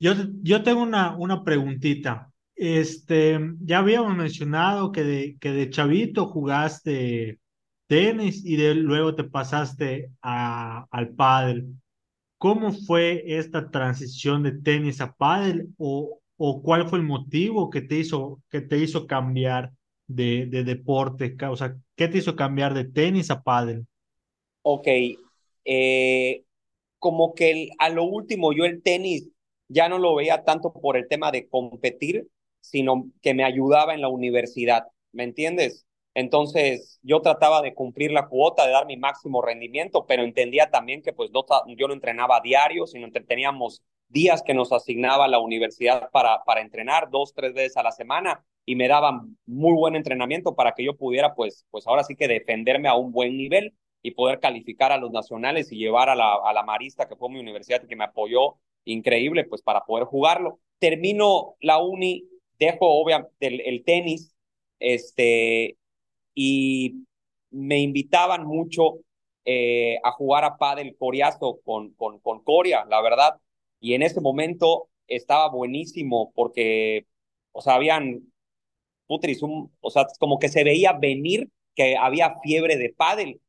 yo, 0.00 0.12
yo 0.42 0.62
tengo 0.62 0.82
una, 0.82 1.16
una 1.16 1.44
preguntita. 1.44 2.30
Este, 2.54 3.38
ya 3.60 3.78
habíamos 3.78 4.16
mencionado 4.16 4.90
que 4.90 5.04
de, 5.04 5.36
que 5.40 5.52
de 5.52 5.70
chavito 5.70 6.26
jugaste 6.26 7.38
tenis 7.86 8.44
y 8.44 8.56
de, 8.56 8.74
luego 8.74 9.14
te 9.14 9.24
pasaste 9.24 10.10
a, 10.22 10.86
al 10.90 11.10
pádel. 11.10 11.66
¿Cómo 12.36 12.72
fue 12.72 13.24
esta 13.26 13.70
transición 13.70 14.42
de 14.42 14.52
tenis 14.52 15.00
a 15.00 15.12
pádel 15.12 15.68
o, 15.78 16.20
o 16.38 16.62
cuál 16.62 16.88
fue 16.88 17.00
el 17.00 17.06
motivo 17.06 17.70
que 17.70 17.82
te 17.82 17.96
hizo, 17.98 18.42
que 18.50 18.62
te 18.62 18.78
hizo 18.78 19.06
cambiar 19.08 19.72
de, 20.08 20.46
de 20.48 20.64
deporte? 20.64 21.36
O 21.50 21.56
¿qué 21.96 22.08
te 22.08 22.18
hizo 22.18 22.36
cambiar 22.36 22.74
de 22.74 22.86
tenis 22.86 23.30
a 23.32 23.42
pádel? 23.44 23.86
Ok, 24.62 24.86
eh, 25.64 26.44
como 26.98 27.34
que 27.34 27.70
a 27.78 27.90
lo 27.90 28.04
último 28.04 28.52
yo 28.52 28.64
el 28.64 28.82
tenis 28.82 29.30
ya 29.68 29.88
no 29.88 29.98
lo 29.98 30.14
veía 30.16 30.44
tanto 30.44 30.72
por 30.72 30.96
el 30.96 31.08
tema 31.08 31.30
de 31.32 31.48
competir, 31.48 32.28
sino 32.60 33.10
que 33.22 33.34
me 33.34 33.44
ayudaba 33.44 33.94
en 33.94 34.02
la 34.02 34.08
universidad, 34.08 34.84
¿me 35.12 35.24
entiendes? 35.24 35.86
Entonces 36.14 36.98
yo 37.02 37.22
trataba 37.22 37.62
de 37.62 37.74
cumplir 37.74 38.12
la 38.12 38.28
cuota, 38.28 38.66
de 38.66 38.72
dar 38.72 38.86
mi 38.86 38.96
máximo 38.96 39.42
rendimiento, 39.42 40.06
pero 40.06 40.24
entendía 40.24 40.70
también 40.70 41.02
que 41.02 41.12
pues 41.14 41.30
no, 41.32 41.46
yo 41.76 41.88
no 41.88 41.94
entrenaba 41.94 42.38
a 42.38 42.40
diario, 42.42 42.86
sino 42.86 43.06
entre- 43.06 43.24
teníamos 43.24 43.82
días 44.08 44.42
que 44.42 44.54
nos 44.54 44.72
asignaba 44.72 45.28
la 45.28 45.38
universidad 45.38 46.10
para, 46.10 46.42
para 46.44 46.60
entrenar 46.60 47.10
dos, 47.10 47.34
tres 47.34 47.54
veces 47.54 47.76
a 47.76 47.82
la 47.82 47.92
semana 47.92 48.44
y 48.64 48.74
me 48.76 48.88
daban 48.88 49.36
muy 49.46 49.74
buen 49.74 49.96
entrenamiento 49.96 50.54
para 50.54 50.72
que 50.72 50.84
yo 50.84 50.96
pudiera 50.96 51.34
pues, 51.34 51.66
pues 51.70 51.86
ahora 51.86 52.04
sí 52.04 52.16
que 52.16 52.28
defenderme 52.28 52.88
a 52.88 52.94
un 52.94 53.12
buen 53.12 53.36
nivel 53.36 53.74
y 54.02 54.12
poder 54.12 54.40
calificar 54.40 54.92
a 54.92 54.98
los 54.98 55.10
nacionales 55.10 55.72
y 55.72 55.76
llevar 55.76 56.08
a 56.08 56.14
la, 56.14 56.34
a 56.34 56.52
la 56.52 56.62
Marista, 56.62 57.08
que 57.08 57.16
fue 57.16 57.30
mi 57.30 57.40
universidad 57.40 57.86
que 57.86 57.96
me 57.96 58.04
apoyó 58.04 58.56
increíble, 58.84 59.44
pues 59.44 59.62
para 59.62 59.84
poder 59.84 60.04
jugarlo. 60.04 60.60
Termino 60.78 61.56
la 61.60 61.78
uni, 61.78 62.24
dejo 62.58 62.86
obviamente 62.86 63.46
el, 63.46 63.60
el 63.60 63.84
tenis, 63.84 64.34
este, 64.78 65.76
y 66.34 67.06
me 67.50 67.80
invitaban 67.80 68.46
mucho 68.46 69.00
eh, 69.44 69.98
a 70.02 70.12
jugar 70.12 70.44
a 70.44 70.56
pádel 70.56 70.96
coreazo 70.98 71.60
con, 71.64 71.92
con, 71.94 72.20
con 72.20 72.42
Corea, 72.44 72.84
la 72.88 73.00
verdad. 73.00 73.34
Y 73.80 73.94
en 73.94 74.02
ese 74.02 74.20
momento 74.20 74.88
estaba 75.06 75.50
buenísimo 75.50 76.32
porque, 76.34 77.06
o 77.52 77.60
sea, 77.62 77.74
habían 77.74 78.32
putris, 79.06 79.42
un, 79.42 79.72
o 79.80 79.90
sea, 79.90 80.06
como 80.18 80.38
que 80.38 80.48
se 80.48 80.64
veía 80.64 80.92
venir 80.92 81.48
que 81.74 81.96
había 81.96 82.36
fiebre 82.42 82.76
de 82.76 82.94
pádel 82.96 83.40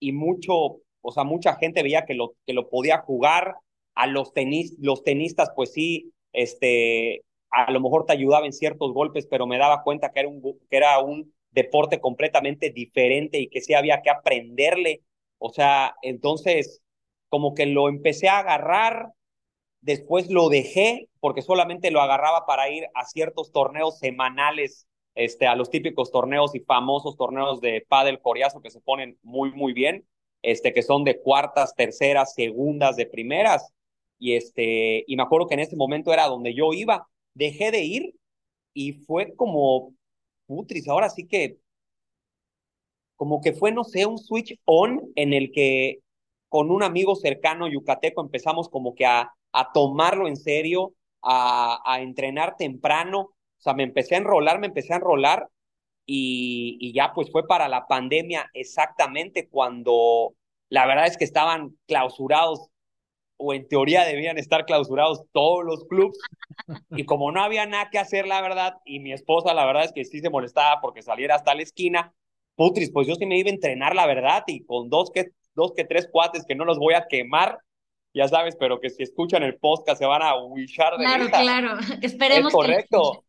y 0.00 0.12
mucho, 0.12 0.80
o 1.02 1.12
sea, 1.12 1.24
mucha 1.24 1.56
gente 1.56 1.82
veía 1.82 2.04
que 2.06 2.14
lo, 2.14 2.34
que 2.46 2.54
lo 2.54 2.68
podía 2.70 2.98
jugar, 2.98 3.54
a 3.94 4.06
los 4.06 4.32
tenis, 4.32 4.76
los 4.80 5.04
tenistas, 5.04 5.52
pues 5.54 5.72
sí, 5.72 6.12
este, 6.32 7.22
a 7.50 7.70
lo 7.70 7.80
mejor 7.80 8.06
te 8.06 8.12
ayudaba 8.12 8.46
en 8.46 8.52
ciertos 8.52 8.92
golpes, 8.92 9.26
pero 9.26 9.46
me 9.46 9.58
daba 9.58 9.82
cuenta 9.82 10.12
que 10.12 10.20
era 10.20 10.28
un, 10.28 10.42
que 10.42 10.76
era 10.76 10.98
un 11.00 11.32
deporte 11.50 12.00
completamente 12.00 12.70
diferente 12.70 13.38
y 13.38 13.48
que 13.48 13.60
sí 13.60 13.74
había 13.74 14.02
que 14.02 14.10
aprenderle, 14.10 15.02
o 15.38 15.50
sea, 15.50 15.94
entonces, 16.02 16.82
como 17.28 17.54
que 17.54 17.66
lo 17.66 17.88
empecé 17.88 18.28
a 18.28 18.38
agarrar, 18.38 19.12
después 19.84 20.30
lo 20.30 20.48
dejé, 20.48 21.08
porque 21.20 21.42
solamente 21.42 21.90
lo 21.90 22.00
agarraba 22.00 22.46
para 22.46 22.70
ir 22.70 22.88
a 22.94 23.04
ciertos 23.04 23.52
torneos 23.52 23.98
semanales 23.98 24.86
este, 25.14 25.46
a 25.46 25.54
los 25.54 25.70
típicos 25.70 26.10
torneos 26.10 26.54
y 26.54 26.60
famosos 26.60 27.16
torneos 27.16 27.60
de 27.60 27.84
pádel 27.86 28.20
coreazo 28.20 28.62
que 28.62 28.70
se 28.70 28.80
ponen 28.80 29.18
muy, 29.22 29.52
muy 29.52 29.74
bien, 29.74 30.06
este, 30.42 30.72
que 30.72 30.82
son 30.82 31.04
de 31.04 31.20
cuartas, 31.20 31.74
terceras, 31.74 32.34
segundas, 32.34 32.96
de 32.96 33.06
primeras. 33.06 33.72
Y, 34.18 34.34
este, 34.34 35.04
y 35.06 35.16
me 35.16 35.22
acuerdo 35.22 35.46
que 35.46 35.54
en 35.54 35.60
ese 35.60 35.76
momento 35.76 36.12
era 36.12 36.26
donde 36.28 36.54
yo 36.54 36.72
iba. 36.72 37.06
Dejé 37.34 37.70
de 37.70 37.84
ir 37.84 38.14
y 38.72 38.94
fue 38.94 39.34
como, 39.36 39.94
putris, 40.46 40.88
ahora 40.88 41.10
sí 41.10 41.26
que, 41.26 41.58
como 43.16 43.42
que 43.42 43.52
fue, 43.52 43.70
no 43.70 43.84
sé, 43.84 44.06
un 44.06 44.18
switch 44.18 44.58
on 44.64 45.12
en 45.14 45.34
el 45.34 45.52
que 45.52 45.98
con 46.48 46.70
un 46.70 46.82
amigo 46.82 47.16
cercano 47.16 47.68
yucateco 47.68 48.22
empezamos 48.22 48.68
como 48.68 48.94
que 48.94 49.06
a, 49.06 49.32
a 49.54 49.70
tomarlo 49.72 50.26
en 50.26 50.36
serio, 50.36 50.94
a, 51.22 51.98
entrenar 52.00 52.56
temprano. 52.56 53.20
O 53.20 53.60
sea, 53.60 53.72
me 53.72 53.84
empecé 53.84 54.16
a 54.16 54.18
enrolar, 54.18 54.58
me 54.58 54.66
empecé 54.66 54.92
a 54.92 54.96
enrolar 54.96 55.48
y, 56.04 56.92
ya 56.92 57.12
pues 57.14 57.30
fue 57.30 57.46
para 57.46 57.68
la 57.68 57.86
pandemia 57.86 58.50
exactamente 58.52 59.48
cuando 59.48 60.34
la 60.68 60.86
verdad 60.86 61.06
es 61.06 61.16
que 61.16 61.24
estaban 61.24 61.76
clausurados 61.86 62.68
o 63.36 63.54
en 63.54 63.66
teoría 63.68 64.04
debían 64.04 64.38
estar 64.38 64.66
clausurados 64.66 65.22
todos 65.32 65.64
los 65.64 65.84
clubs 65.84 66.18
y 66.90 67.04
como 67.04 67.32
no 67.32 67.42
había 67.42 67.64
nada 67.64 67.88
que 67.90 67.98
hacer 67.98 68.26
la 68.26 68.42
verdad 68.42 68.74
y 68.84 69.00
mi 69.00 69.12
esposa 69.12 69.54
la 69.54 69.66
verdad 69.66 69.84
es 69.84 69.92
que 69.92 70.04
sí 70.04 70.20
se 70.20 70.30
molestaba 70.30 70.80
porque 70.80 71.02
saliera 71.02 71.36
hasta 71.36 71.54
la 71.54 71.62
esquina, 71.62 72.12
putris, 72.56 72.90
pues 72.92 73.06
yo 73.06 73.14
sí 73.14 73.24
me 73.24 73.38
iba 73.38 73.50
a 73.50 73.54
entrenar 73.54 73.94
la 73.94 74.06
verdad 74.06 74.44
y 74.46 74.64
con 74.64 74.90
dos 74.90 75.10
que, 75.10 75.28
dos 75.54 75.72
que 75.74 75.84
tres 75.84 76.08
cuates 76.10 76.44
que 76.44 76.54
no 76.54 76.64
los 76.64 76.78
voy 76.78 76.94
a 76.94 77.06
quemar, 77.08 77.58
ya 78.14 78.28
sabes, 78.28 78.56
pero 78.56 78.80
que 78.80 78.90
si 78.90 79.02
escuchan 79.02 79.42
el 79.42 79.56
podcast 79.58 79.98
se 79.98 80.06
van 80.06 80.22
a 80.22 80.36
wishar 80.36 80.96
de 80.96 81.04
Claro, 81.04 81.24
risa. 81.24 81.40
claro, 81.42 81.78
esperemos 82.02 82.48
es 82.48 82.52
que 82.52 82.56
correcto. 82.56 83.24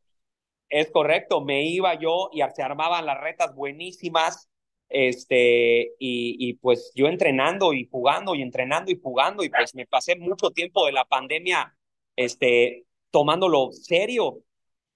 Es 0.69 0.91
correcto, 0.91 1.41
me 1.41 1.63
iba 1.63 1.93
yo 1.95 2.29
y 2.33 2.41
se 2.55 2.63
armaban 2.63 3.05
las 3.05 3.19
retas 3.21 3.53
buenísimas 3.55 4.49
este, 4.89 5.93
y, 5.99 6.37
y, 6.39 6.53
pues 6.55 6.91
yo 6.95 7.07
entrenando 7.07 7.73
y 7.73 7.87
jugando 7.89 8.35
y 8.35 8.41
entrenando 8.41 8.91
y 8.91 8.99
jugando 9.01 9.43
y 9.43 9.49
pues 9.49 9.73
me 9.75 9.85
pasé 9.87 10.15
mucho 10.15 10.51
tiempo 10.51 10.85
de 10.85 10.91
la 10.91 11.05
pandemia, 11.05 11.75
este, 12.15 12.85
tomándolo 13.11 13.71
serio 13.71 14.39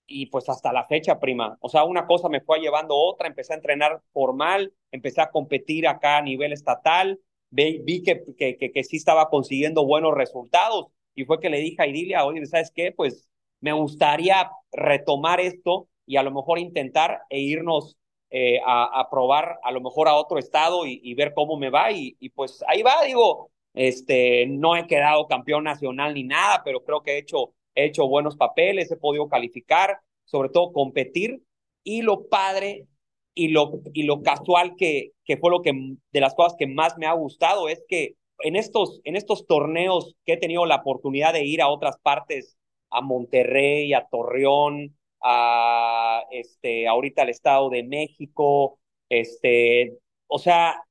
y 0.05 0.25
pues 0.27 0.49
hasta 0.49 0.73
la 0.73 0.85
fecha, 0.85 1.19
prima. 1.19 1.57
O 1.61 1.69
sea, 1.69 1.83
una 1.83 2.05
cosa 2.07 2.29
me 2.29 2.41
fue 2.41 2.59
llevando 2.59 2.95
otra, 2.95 3.27
empecé 3.27 3.53
a 3.53 3.57
entrenar 3.57 4.01
formal, 4.11 4.73
empecé 4.91 5.21
a 5.21 5.29
competir 5.29 5.87
acá 5.87 6.17
a 6.17 6.21
nivel 6.21 6.51
estatal, 6.51 7.19
vi, 7.49 8.03
que, 8.03 8.23
que, 8.37 8.71
que 8.71 8.83
sí 8.83 8.97
estaba 8.97 9.29
consiguiendo 9.29 9.85
buenos 9.85 10.13
resultados 10.15 10.87
y 11.15 11.25
fue 11.25 11.39
que 11.39 11.49
le 11.49 11.59
dije 11.59 11.81
a 11.81 11.87
Idilia, 11.87 12.25
oye, 12.25 12.45
¿sabes 12.45 12.71
qué? 12.73 12.91
Pues 12.91 13.29
me 13.59 13.73
gustaría 13.73 14.49
retomar 14.71 15.39
esto 15.39 15.87
y 16.05 16.17
a 16.17 16.23
lo 16.23 16.31
mejor 16.31 16.59
intentar 16.59 17.21
e 17.29 17.39
irnos 17.39 17.97
eh, 18.29 18.59
a, 18.65 18.99
a, 18.99 19.09
probar 19.09 19.59
a 19.63 19.71
lo 19.71 19.81
mejor 19.81 20.07
a 20.07 20.15
otro 20.15 20.37
estado 20.37 20.85
y, 20.85 21.01
y 21.03 21.13
ver 21.15 21.33
cómo 21.33 21.57
me 21.57 21.69
va. 21.69 21.91
Y, 21.91 22.15
y, 22.19 22.29
pues 22.29 22.63
ahí 22.67 22.81
va, 22.83 23.03
digo, 23.05 23.51
este, 23.73 24.45
no 24.47 24.75
he 24.75 24.87
quedado 24.87 25.27
campeón 25.27 25.63
nacional 25.63 26.13
ni 26.13 26.23
nada, 26.23 26.61
pero 26.63 26.83
creo 26.83 27.01
que 27.01 27.13
he 27.13 27.17
hecho, 27.17 27.53
he 27.75 27.85
hecho 27.85 28.07
buenos 28.07 28.35
papeles, 28.37 28.91
he 28.91 28.97
podido 28.97 29.27
calificar, 29.27 29.99
sobre 30.25 30.49
todo 30.49 30.71
competir. 30.71 31.41
Y 31.83 32.01
lo 32.01 32.27
padre 32.27 32.85
y 33.39 33.47
lo, 33.47 33.81
y 33.93 34.03
lo 34.03 34.21
casual 34.21 34.75
que, 34.75 35.11
que 35.23 35.37
fue 35.37 35.49
lo 35.49 35.61
que 35.61 35.71
de 36.11 36.19
las 36.19 36.35
cosas 36.35 36.55
que 36.59 36.67
más 36.67 36.97
me 36.97 37.05
ha 37.05 37.13
gustado 37.13 37.69
es 37.69 37.81
que 37.87 38.15
en 38.39 38.57
estos, 38.57 38.99
en 39.05 39.15
estos 39.15 39.47
torneos 39.47 40.15
que 40.25 40.33
he 40.33 40.37
tenido 40.37 40.65
la 40.65 40.77
oportunidad 40.77 41.31
de 41.31 41.45
ir 41.45 41.61
a 41.61 41.69
otras 41.69 41.97
partes, 41.99 42.57
a 42.89 42.99
Monterrey, 42.99 43.93
a 43.93 44.07
Torreón, 44.09 44.97
a 45.21 46.23
este, 46.31 46.85
ahorita 46.87 47.21
al 47.21 47.29
Estado 47.29 47.69
de 47.69 47.83
México, 47.83 48.77
este, 49.07 49.97
o 50.27 50.37
sea, 50.37 50.83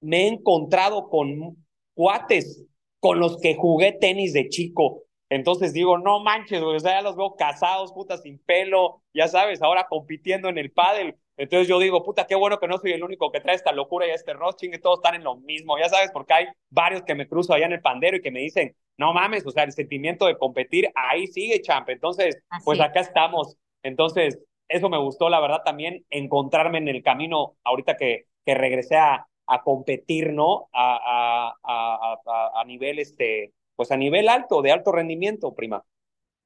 me 0.00 0.24
he 0.24 0.26
encontrado 0.26 1.08
con 1.08 1.56
cuates 1.94 2.64
con 2.98 3.20
los 3.20 3.40
que 3.40 3.54
jugué 3.54 3.92
tenis 3.92 4.32
de 4.32 4.48
chico. 4.48 5.04
Entonces 5.28 5.72
digo, 5.72 5.98
no 5.98 6.18
manches, 6.18 6.60
o 6.60 6.78
sea, 6.80 6.98
ya 6.98 7.02
los 7.02 7.16
veo 7.16 7.36
casados, 7.36 7.92
puta, 7.92 8.18
sin 8.18 8.40
pelo, 8.40 9.02
ya 9.14 9.28
sabes, 9.28 9.62
ahora 9.62 9.86
compitiendo 9.88 10.48
en 10.48 10.58
el 10.58 10.72
pádel. 10.72 11.16
Entonces 11.40 11.68
yo 11.68 11.78
digo, 11.78 12.04
puta, 12.04 12.26
qué 12.26 12.34
bueno 12.34 12.58
que 12.60 12.68
no 12.68 12.76
soy 12.78 12.92
el 12.92 13.02
único 13.02 13.32
que 13.32 13.40
trae 13.40 13.56
esta 13.56 13.72
locura 13.72 14.06
y 14.06 14.10
este 14.10 14.34
rosting, 14.34 14.74
y 14.74 14.78
todos 14.78 14.98
están 14.98 15.14
en 15.14 15.24
lo 15.24 15.36
mismo, 15.36 15.78
ya 15.78 15.88
sabes, 15.88 16.10
porque 16.12 16.34
hay 16.34 16.46
varios 16.68 17.02
que 17.02 17.14
me 17.14 17.26
cruzo 17.26 17.54
allá 17.54 17.64
en 17.66 17.72
el 17.72 17.80
pandero 17.80 18.18
y 18.18 18.20
que 18.20 18.30
me 18.30 18.40
dicen, 18.40 18.76
no 18.98 19.14
mames, 19.14 19.46
o 19.46 19.50
sea, 19.50 19.64
el 19.64 19.72
sentimiento 19.72 20.26
de 20.26 20.36
competir 20.36 20.90
ahí 20.94 21.26
sigue, 21.26 21.62
champ. 21.62 21.88
Entonces, 21.88 22.36
Así. 22.50 22.64
pues 22.64 22.78
acá 22.80 23.00
estamos. 23.00 23.56
Entonces, 23.82 24.38
eso 24.68 24.90
me 24.90 24.98
gustó, 24.98 25.30
la 25.30 25.40
verdad, 25.40 25.62
también 25.64 26.04
encontrarme 26.10 26.76
en 26.78 26.88
el 26.88 27.02
camino 27.02 27.56
ahorita 27.64 27.96
que, 27.96 28.26
que 28.44 28.54
regresé 28.54 28.96
a, 28.96 29.26
a 29.46 29.62
competir, 29.62 30.34
¿no? 30.34 30.68
A, 30.72 31.54
a, 31.64 32.18
a, 32.26 32.60
a 32.60 32.64
nivel, 32.66 32.98
este, 32.98 33.54
pues 33.76 33.90
a 33.90 33.96
nivel 33.96 34.28
alto, 34.28 34.60
de 34.60 34.72
alto 34.72 34.92
rendimiento, 34.92 35.54
prima. 35.54 35.82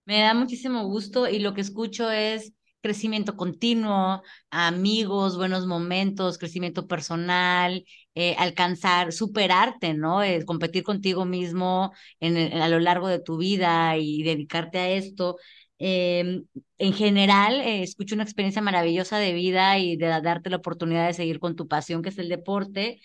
Me 0.05 0.21
da 0.21 0.35
muchísimo 0.35 0.85
gusto 0.87 1.29
y 1.29 1.41
lo 1.41 1.53
que 1.55 1.63
escucho 1.63 2.11
es 2.11 2.53
crecimiento 2.85 3.35
continuo, 3.35 4.23
amigos, 4.51 5.39
buenos 5.39 5.67
momentos, 5.67 6.37
crecimiento 6.37 6.87
personal, 6.87 7.83
eh, 8.15 8.37
alcanzar, 8.39 9.15
superarte, 9.15 9.95
¿no? 9.95 10.19
Competir 10.45 10.83
contigo 10.85 11.25
mismo 11.25 11.93
en, 12.21 12.37
a 12.61 12.69
lo 12.69 12.81
largo 12.81 13.09
de 13.09 13.21
tu 13.21 13.39
vida 13.39 13.97
y 13.97 14.23
dedicarte 14.23 14.79
a 14.81 14.91
esto. 14.91 15.39
Eh, 15.79 16.43
en 16.77 16.93
general, 16.93 17.55
eh, 17.63 17.83
escucho 17.83 18.17
una 18.17 18.25
experiencia 18.25 18.61
maravillosa 18.61 19.17
de 19.17 19.33
vida 19.33 19.79
y 19.79 19.97
de 19.97 20.09
darte 20.09 20.51
la 20.51 20.57
oportunidad 20.57 21.07
de 21.07 21.15
seguir 21.15 21.41
con 21.41 21.57
tu 21.57 21.67
pasión, 21.67 22.03
que 22.03 22.11
es 22.11 22.19
el 22.19 22.29
deporte, 22.29 23.01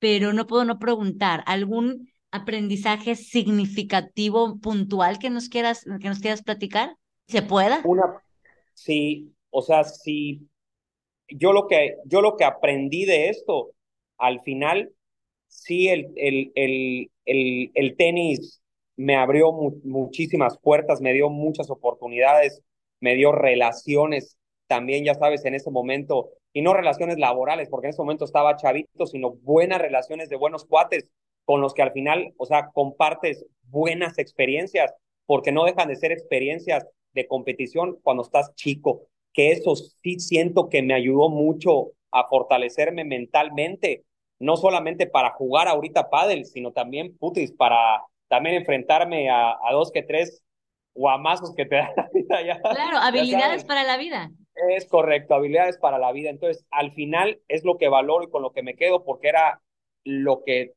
pero 0.00 0.32
no 0.32 0.48
puedo 0.48 0.64
no 0.64 0.80
preguntar, 0.80 1.44
¿algún 1.46 2.10
aprendizaje 2.32 3.14
significativo, 3.14 4.58
puntual 4.58 5.20
que 5.20 5.30
nos 5.30 5.48
quieras, 5.48 5.84
que 6.00 6.08
nos 6.08 6.18
quieras 6.18 6.42
platicar? 6.42 6.96
¿Se 7.28 7.40
pueda? 7.40 7.82
Una, 7.84 8.20
Sí, 8.74 9.34
o 9.50 9.62
sea, 9.62 9.84
sí, 9.84 10.48
yo 11.28 11.52
lo 11.52 11.68
que, 11.68 11.96
yo 12.06 12.22
lo 12.22 12.36
que 12.36 12.44
aprendí 12.44 13.04
de 13.04 13.28
esto, 13.30 13.72
al 14.18 14.42
final, 14.42 14.92
sí, 15.48 15.88
el, 15.88 16.12
el, 16.16 16.52
el, 16.56 17.10
el, 17.26 17.70
el 17.74 17.96
tenis 17.96 18.62
me 18.96 19.16
abrió 19.16 19.52
mu 19.52 19.80
muchísimas 19.84 20.58
puertas, 20.58 21.00
me 21.00 21.12
dio 21.14 21.30
muchas 21.30 21.70
oportunidades, 21.70 22.62
me 23.00 23.14
dio 23.16 23.32
relaciones 23.32 24.38
también, 24.68 25.04
ya 25.04 25.14
sabes, 25.14 25.44
en 25.44 25.54
ese 25.54 25.70
momento, 25.70 26.30
y 26.52 26.62
no 26.62 26.74
relaciones 26.74 27.18
laborales, 27.18 27.68
porque 27.70 27.88
en 27.88 27.90
ese 27.92 28.02
momento 28.02 28.24
estaba 28.24 28.56
chavito, 28.56 29.06
sino 29.06 29.32
buenas 29.32 29.80
relaciones 29.80 30.28
de 30.30 30.36
buenos 30.36 30.64
cuates 30.66 31.08
con 31.44 31.60
los 31.60 31.74
que 31.74 31.82
al 31.82 31.92
final, 31.92 32.32
o 32.38 32.46
sea, 32.46 32.70
compartes 32.72 33.46
buenas 33.64 34.18
experiencias, 34.18 34.94
porque 35.26 35.52
no 35.52 35.64
dejan 35.64 35.88
de 35.88 35.96
ser 35.96 36.12
experiencias 36.12 36.86
de 37.12 37.26
competición 37.26 37.98
cuando 38.02 38.22
estás 38.22 38.54
chico, 38.54 39.08
que 39.32 39.52
eso 39.52 39.74
sí 39.76 40.18
siento 40.20 40.68
que 40.68 40.82
me 40.82 40.94
ayudó 40.94 41.28
mucho 41.28 41.92
a 42.10 42.28
fortalecerme 42.28 43.04
mentalmente, 43.04 44.04
no 44.38 44.56
solamente 44.56 45.06
para 45.06 45.30
jugar 45.30 45.68
ahorita 45.68 46.10
pádel, 46.10 46.44
sino 46.44 46.72
también, 46.72 47.16
putis, 47.16 47.52
para 47.52 48.02
también 48.28 48.56
enfrentarme 48.56 49.30
a, 49.30 49.52
a 49.52 49.72
dos 49.72 49.90
que 49.92 50.02
tres 50.02 50.42
guamazos 50.94 51.54
que 51.54 51.66
te 51.66 51.76
da 51.76 51.92
la 51.96 52.10
vida. 52.12 52.42
Ya, 52.42 52.60
claro, 52.60 52.98
habilidades 52.98 53.64
para 53.64 53.84
la 53.84 53.96
vida. 53.96 54.30
Es 54.68 54.86
correcto, 54.86 55.34
habilidades 55.34 55.78
para 55.78 55.98
la 55.98 56.12
vida. 56.12 56.30
Entonces, 56.30 56.66
al 56.70 56.92
final 56.92 57.40
es 57.48 57.64
lo 57.64 57.78
que 57.78 57.88
valoro 57.88 58.24
y 58.24 58.30
con 58.30 58.42
lo 58.42 58.52
que 58.52 58.62
me 58.62 58.76
quedo, 58.76 59.04
porque 59.04 59.28
era 59.28 59.60
lo 60.04 60.42
que 60.44 60.74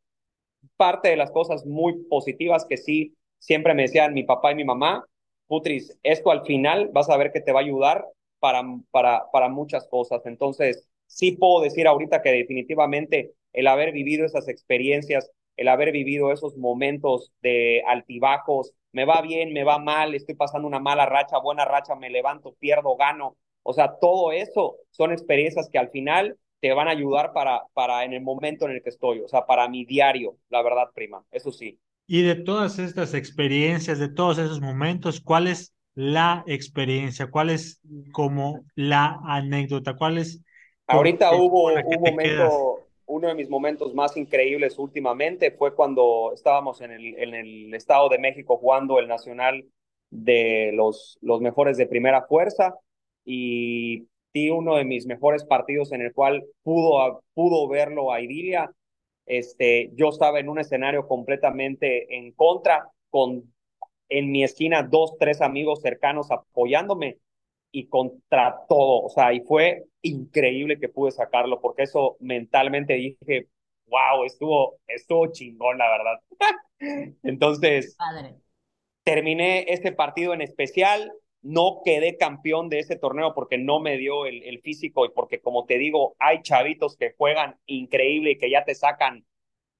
parte 0.77 1.09
de 1.09 1.17
las 1.17 1.31
cosas 1.31 1.65
muy 1.65 2.03
positivas 2.05 2.65
que 2.65 2.77
sí 2.77 3.15
siempre 3.39 3.73
me 3.73 3.83
decían 3.83 4.13
mi 4.13 4.23
papá 4.23 4.51
y 4.51 4.55
mi 4.55 4.63
mamá, 4.63 5.05
Putris, 5.47 5.97
esto 6.03 6.31
al 6.31 6.45
final 6.45 6.89
vas 6.93 7.09
a 7.09 7.17
ver 7.17 7.31
que 7.31 7.41
te 7.41 7.51
va 7.51 7.59
a 7.59 7.63
ayudar 7.63 8.05
para, 8.39 8.63
para, 8.91 9.29
para 9.31 9.49
muchas 9.49 9.87
cosas. 9.87 10.25
Entonces, 10.25 10.87
sí 11.07 11.33
puedo 11.33 11.61
decir 11.61 11.87
ahorita 11.87 12.21
que 12.21 12.31
definitivamente 12.31 13.33
el 13.53 13.67
haber 13.67 13.91
vivido 13.91 14.25
esas 14.25 14.47
experiencias, 14.47 15.31
el 15.57 15.67
haber 15.67 15.91
vivido 15.91 16.31
esos 16.31 16.57
momentos 16.57 17.31
de 17.41 17.83
altibajos, 17.87 18.73
me 18.91 19.05
va 19.05 19.21
bien, 19.21 19.53
me 19.53 19.63
va 19.63 19.77
mal, 19.79 20.15
estoy 20.15 20.35
pasando 20.35 20.67
una 20.67 20.79
mala 20.79 21.05
racha, 21.05 21.37
buena 21.39 21.65
racha, 21.65 21.95
me 21.95 22.09
levanto, 22.09 22.55
pierdo, 22.59 22.95
gano. 22.95 23.37
O 23.63 23.73
sea, 23.73 23.97
todo 23.99 24.31
eso 24.31 24.77
son 24.91 25.11
experiencias 25.11 25.69
que 25.69 25.77
al 25.77 25.89
final 25.89 26.37
te 26.59 26.73
van 26.73 26.87
a 26.87 26.91
ayudar 26.91 27.33
para, 27.33 27.63
para 27.73 28.03
en 28.05 28.13
el 28.13 28.21
momento 28.21 28.65
en 28.65 28.71
el 28.71 28.81
que 28.83 28.89
estoy, 28.89 29.19
o 29.21 29.27
sea, 29.27 29.45
para 29.45 29.67
mi 29.67 29.85
diario, 29.85 30.37
la 30.49 30.61
verdad, 30.61 30.89
prima, 30.93 31.23
eso 31.31 31.51
sí. 31.51 31.79
Y 32.07 32.21
de 32.21 32.35
todas 32.35 32.77
estas 32.79 33.13
experiencias, 33.13 33.99
de 33.99 34.09
todos 34.09 34.37
esos 34.37 34.61
momentos, 34.61 35.21
¿cuál 35.21 35.47
es 35.47 35.73
la 35.95 36.43
experiencia? 36.45 37.27
¿Cuál 37.31 37.49
es 37.49 37.81
como 38.11 38.65
la 38.75 39.19
anécdota? 39.25 39.95
¿Cuál 39.95 40.19
es? 40.19 40.41
Ahorita 40.87 41.35
hubo 41.35 41.65
un 41.73 42.01
momento, 42.01 42.79
uno 43.07 43.27
de 43.27 43.33
mis 43.33 43.49
momentos 43.49 43.93
más 43.95 44.15
increíbles 44.17 44.77
últimamente 44.77 45.51
fue 45.51 45.73
cuando 45.73 46.31
estábamos 46.33 46.81
en 46.81 46.91
el, 46.91 47.17
en 47.17 47.33
el 47.33 47.73
Estado 47.73 48.09
de 48.09 48.19
México 48.19 48.57
jugando 48.57 48.99
el 48.99 49.07
Nacional 49.07 49.65
de 50.11 50.71
los, 50.73 51.17
los 51.21 51.41
mejores 51.41 51.77
de 51.77 51.87
primera 51.87 52.23
fuerza 52.27 52.75
y 53.23 54.07
di 54.33 54.49
uno 54.49 54.75
de 54.75 54.85
mis 54.85 55.07
mejores 55.07 55.43
partidos 55.43 55.91
en 55.91 56.01
el 56.01 56.13
cual 56.13 56.43
pudo, 56.61 57.23
pudo 57.33 57.67
verlo 57.67 58.11
a 58.11 58.21
Idilia 58.21 58.71
este, 59.25 59.91
yo 59.95 60.09
estaba 60.09 60.39
en 60.39 60.49
un 60.49 60.59
escenario 60.59 61.07
completamente 61.07 62.17
en 62.17 62.31
contra, 62.31 62.89
con 63.09 63.53
en 64.09 64.31
mi 64.31 64.43
esquina 64.43 64.83
dos, 64.83 65.17
tres 65.19 65.41
amigos 65.41 65.81
cercanos 65.81 66.31
apoyándome 66.31 67.17
y 67.71 67.87
contra 67.87 68.59
todo, 68.69 69.03
o 69.03 69.09
sea, 69.09 69.33
y 69.33 69.41
fue 69.41 69.83
increíble 70.01 70.79
que 70.79 70.89
pude 70.89 71.11
sacarlo, 71.11 71.59
porque 71.59 71.83
eso 71.83 72.15
mentalmente 72.19 72.93
dije, 72.93 73.47
wow, 73.87 74.23
estuvo, 74.23 74.77
estuvo 74.87 75.27
chingón, 75.31 75.77
la 75.77 75.89
verdad. 75.89 76.19
Entonces, 77.23 77.95
Padre. 77.97 78.35
terminé 79.03 79.65
este 79.67 79.91
partido 79.91 80.33
en 80.33 80.41
especial, 80.41 81.11
no 81.45 81.81
quedé 81.85 82.17
campeón 82.17 82.69
de 82.69 82.79
ese 82.79 82.95
torneo 82.95 83.35
porque 83.35 83.59
no 83.59 83.79
me 83.79 83.97
dio 83.97 84.25
el, 84.25 84.41
el, 84.43 84.61
físico 84.61 85.05
y 85.05 85.09
porque, 85.09 85.39
como 85.41 85.65
te 85.65 85.77
digo, 85.77 86.15
hay 86.17 86.41
chavitos 86.41 86.97
que 86.97 87.13
juegan 87.15 87.55
increíble 87.67 88.31
y 88.31 88.37
que 88.39 88.49
ya 88.49 88.65
te 88.65 88.73
sacan. 88.73 89.23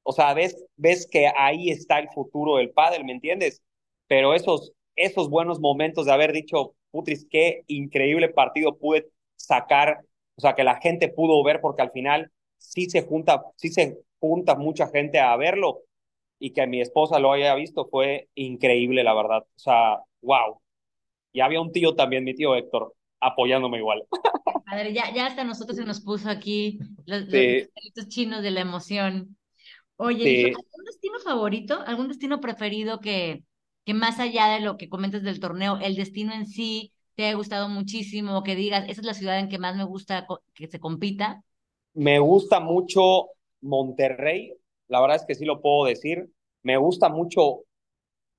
O 0.04 0.14
sea, 0.14 0.36
ves, 0.36 0.64
ves 0.76 1.08
que 1.10 1.28
ahí 1.36 1.72
está 1.72 1.98
el 1.98 2.10
futuro 2.10 2.58
del 2.58 2.70
pádel, 2.70 3.04
¿me 3.04 3.14
entiendes? 3.14 3.64
Pero 4.08 4.36
esos, 4.36 4.74
esos 4.96 5.28
buenos 5.32 5.60
momentos 5.60 6.06
de 6.06 6.12
haber 6.12 6.34
dicho, 6.34 6.76
putris, 6.92 7.26
qué 7.32 7.64
increíble 7.66 8.30
partido 8.30 8.78
pude 8.78 9.08
sacar, 9.36 10.02
o 10.36 10.42
sea, 10.42 10.54
que 10.54 10.64
la 10.64 10.80
gente 10.80 11.10
pudo 11.10 11.44
ver 11.44 11.62
porque 11.62 11.82
al 11.82 11.92
final 11.92 12.32
sí 12.60 12.90
se 12.92 13.02
junta, 13.02 13.44
sí 13.56 13.70
se 13.70 13.98
junta 14.20 14.54
mucha 14.56 14.88
gente 14.88 15.20
a 15.20 15.36
verlo 15.36 15.82
y 16.38 16.52
que 16.54 16.68
mi 16.68 16.80
esposa 16.82 17.18
lo 17.20 17.32
haya 17.32 17.56
visto 17.56 17.88
fue 17.88 18.30
increíble, 18.36 19.04
la 19.04 19.16
verdad. 19.16 19.40
O 19.40 19.60
sea, 19.60 20.00
wow. 20.22 20.62
Y 21.36 21.42
había 21.42 21.60
un 21.60 21.74
tío 21.74 21.94
también, 21.96 22.24
mi 22.24 22.34
tío 22.34 22.56
Héctor, 22.56 22.94
apoyándome 23.20 23.80
igual. 23.80 24.04
padre. 24.66 24.94
Ya, 24.94 25.14
ya 25.14 25.26
hasta 25.26 25.44
nosotros 25.44 25.78
se 25.78 25.84
nos 25.84 26.00
puso 26.00 26.30
aquí 26.30 26.80
los, 27.06 27.24
los 27.24 28.08
chinos 28.08 28.42
de 28.42 28.52
la 28.52 28.62
emoción. 28.62 29.38
Oye, 29.98 30.46
¿algún 30.48 30.86
destino 30.86 31.20
favorito? 31.20 31.84
¿Algún 31.86 32.08
destino 32.08 32.40
preferido 32.40 33.02
que, 33.02 33.44
que 33.84 33.94
más 33.94 34.20
allá 34.20 34.48
de 34.48 34.62
lo 34.62 34.78
que 34.78 34.88
comentas 34.88 35.24
del 35.24 35.42
torneo, 35.42 35.78
el 35.82 35.96
destino 35.96 36.34
en 36.34 36.48
sí 36.48 36.94
te 37.16 37.28
ha 37.28 37.34
gustado 37.34 37.68
muchísimo, 37.68 38.42
que 38.42 38.56
digas, 38.56 38.86
esa 38.88 39.02
es 39.02 39.06
la 39.06 39.14
ciudad 39.14 39.38
en 39.38 39.50
que 39.50 39.60
más 39.60 39.76
me 39.76 39.84
gusta 39.84 40.26
que 40.54 40.68
se 40.68 40.80
compita? 40.80 41.44
Me 41.94 42.20
gusta 42.20 42.62
mucho 42.62 43.28
Monterrey, 43.60 44.54
la 44.88 45.02
verdad 45.02 45.18
es 45.18 45.26
que 45.26 45.36
sí 45.36 45.44
lo 45.44 45.62
puedo 45.62 45.86
decir. 45.86 46.30
Me 46.64 46.78
gusta 46.78 47.10
mucho 47.10 47.64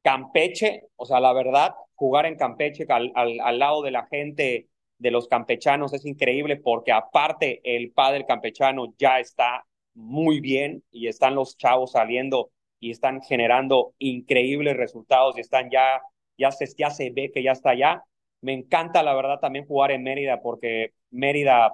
Campeche, 0.03 0.89
o 0.97 1.05
sea, 1.05 1.21
la 1.21 1.35
verdad, 1.35 1.75
jugar 1.97 2.27
en 2.27 2.37
Campeche 2.37 2.87
al, 2.89 3.13
al, 3.15 3.59
lado 3.59 3.83
de 3.83 3.91
la 3.91 4.07
gente 4.07 4.69
de 4.99 5.11
los 5.11 5.29
campechanos 5.29 5.93
es 5.93 6.07
increíble 6.07 6.57
porque 6.57 6.93
aparte 6.93 7.61
el 7.65 7.91
padre 7.91 8.25
campechano 8.27 8.95
ya 8.99 9.19
está 9.19 9.65
muy 9.95 10.41
bien 10.41 10.83
y 10.91 11.09
están 11.09 11.35
los 11.35 11.57
chavos 11.57 11.93
saliendo 11.93 12.51
y 12.81 12.91
están 12.91 13.23
generando 13.23 13.95
increíbles 13.99 14.77
resultados 14.77 15.37
y 15.37 15.41
están 15.41 15.71
ya, 15.71 16.01
ya 16.39 16.51
se, 16.51 16.67
ya 16.77 16.91
se 16.91 17.11
ve 17.11 17.31
que 17.33 17.43
ya 17.43 17.53
está 17.53 17.71
allá. 17.71 18.05
Me 18.43 18.53
encanta, 18.53 19.03
la 19.03 19.15
verdad, 19.15 19.41
también 19.41 19.67
jugar 19.67 19.91
en 19.91 20.03
Mérida 20.03 20.41
porque 20.41 20.93
Mérida 21.11 21.73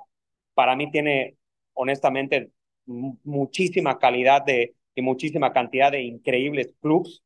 para 0.55 0.77
mí 0.77 0.91
tiene, 0.91 1.37
honestamente, 1.75 2.51
muchísima 2.87 3.99
calidad 3.99 4.43
de, 4.45 4.75
y 4.95 5.03
muchísima 5.03 5.53
cantidad 5.53 5.91
de 5.93 6.03
increíbles 6.03 6.75
clubs 6.81 7.23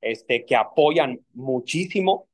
este, 0.00 0.44
que 0.44 0.56
apoyan 0.56 1.20
muchísimo. 1.32 2.26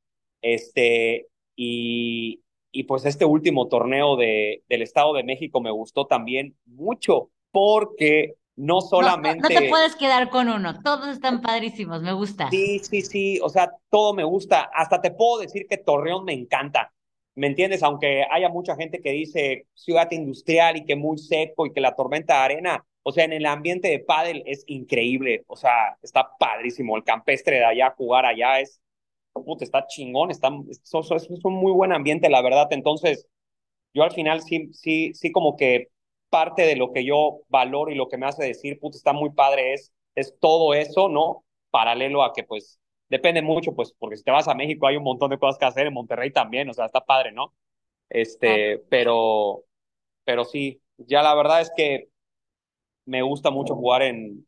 Este, 0.46 1.26
y, 1.56 2.40
y 2.70 2.84
pues 2.84 3.04
este 3.04 3.24
último 3.24 3.66
torneo 3.66 4.14
de, 4.14 4.62
del 4.68 4.82
Estado 4.82 5.12
de 5.14 5.24
México 5.24 5.60
me 5.60 5.72
gustó 5.72 6.06
también 6.06 6.56
mucho 6.66 7.30
porque 7.50 8.36
no 8.54 8.80
solamente... 8.80 9.52
No, 9.52 9.60
te 9.60 9.68
puedes 9.68 9.96
quedar 9.96 10.30
con 10.30 10.48
uno, 10.48 10.80
todos 10.84 11.08
están 11.08 11.42
padrísimos, 11.42 12.00
me 12.00 12.12
gusta. 12.12 12.48
Sí, 12.50 12.78
sí, 12.78 13.02
sí, 13.02 13.40
o 13.42 13.48
sea, 13.48 13.72
todo 13.90 14.14
me 14.14 14.22
gusta, 14.22 14.70
hasta 14.72 15.00
te 15.00 15.10
puedo 15.10 15.40
decir 15.40 15.66
que 15.68 15.78
Torreón 15.78 16.24
me 16.24 16.32
encanta, 16.32 16.92
¿me 17.34 17.48
entiendes? 17.48 17.82
Aunque 17.82 18.24
haya 18.30 18.48
mucha 18.48 18.76
gente 18.76 19.00
que 19.00 19.10
dice 19.10 19.66
ciudad 19.74 20.08
industrial 20.12 20.76
y 20.76 20.84
que 20.84 20.94
muy 20.94 21.18
seco 21.18 21.66
y 21.66 21.72
que 21.72 21.80
la 21.80 21.96
tormenta 21.96 22.34
de 22.34 22.40
arena, 22.40 22.86
o 23.02 23.10
sea, 23.10 23.24
en 23.24 23.32
el 23.32 23.46
ambiente 23.46 23.88
de 23.88 23.98
pádel 23.98 24.44
es 24.46 24.62
increíble, 24.68 25.42
o 25.48 25.56
sea, 25.56 25.98
está 26.02 26.30
padrísimo, 26.38 26.96
el 26.96 27.02
campestre 27.02 27.56
de 27.56 27.64
allá, 27.64 27.94
jugar 27.96 28.26
allá 28.26 28.60
es, 28.60 28.80
puta, 29.44 29.64
está 29.64 29.86
chingón, 29.86 30.30
está, 30.30 30.50
es, 30.70 30.80
es 30.82 31.44
un 31.44 31.54
muy 31.54 31.72
buen 31.72 31.92
ambiente, 31.92 32.28
la 32.28 32.42
verdad, 32.42 32.68
entonces, 32.70 33.26
yo 33.94 34.02
al 34.02 34.12
final 34.12 34.42
sí, 34.42 34.70
sí, 34.72 35.12
sí 35.14 35.32
como 35.32 35.56
que 35.56 35.88
parte 36.30 36.62
de 36.62 36.76
lo 36.76 36.92
que 36.92 37.04
yo 37.04 37.40
valoro 37.48 37.90
y 37.90 37.94
lo 37.94 38.08
que 38.08 38.18
me 38.18 38.26
hace 38.26 38.44
decir, 38.44 38.78
puta, 38.78 38.96
está 38.96 39.12
muy 39.12 39.30
padre, 39.30 39.74
es, 39.74 39.92
es 40.14 40.34
todo 40.40 40.74
eso, 40.74 41.08
¿no? 41.08 41.44
Paralelo 41.70 42.22
a 42.22 42.32
que, 42.32 42.44
pues, 42.44 42.80
depende 43.08 43.42
mucho, 43.42 43.74
pues, 43.74 43.94
porque 43.98 44.16
si 44.16 44.24
te 44.24 44.30
vas 44.30 44.48
a 44.48 44.54
México 44.54 44.86
hay 44.86 44.96
un 44.96 45.04
montón 45.04 45.30
de 45.30 45.38
cosas 45.38 45.58
que 45.58 45.66
hacer, 45.66 45.86
en 45.86 45.94
Monterrey 45.94 46.32
también, 46.32 46.68
o 46.68 46.74
sea, 46.74 46.86
está 46.86 47.00
padre, 47.00 47.32
¿no? 47.32 47.54
Este, 48.08 48.78
pero, 48.90 49.64
pero 50.24 50.44
sí, 50.44 50.80
ya 50.98 51.22
la 51.22 51.34
verdad 51.34 51.60
es 51.60 51.72
que 51.76 52.08
me 53.04 53.22
gusta 53.22 53.50
mucho 53.50 53.74
jugar 53.74 54.02
en, 54.02 54.46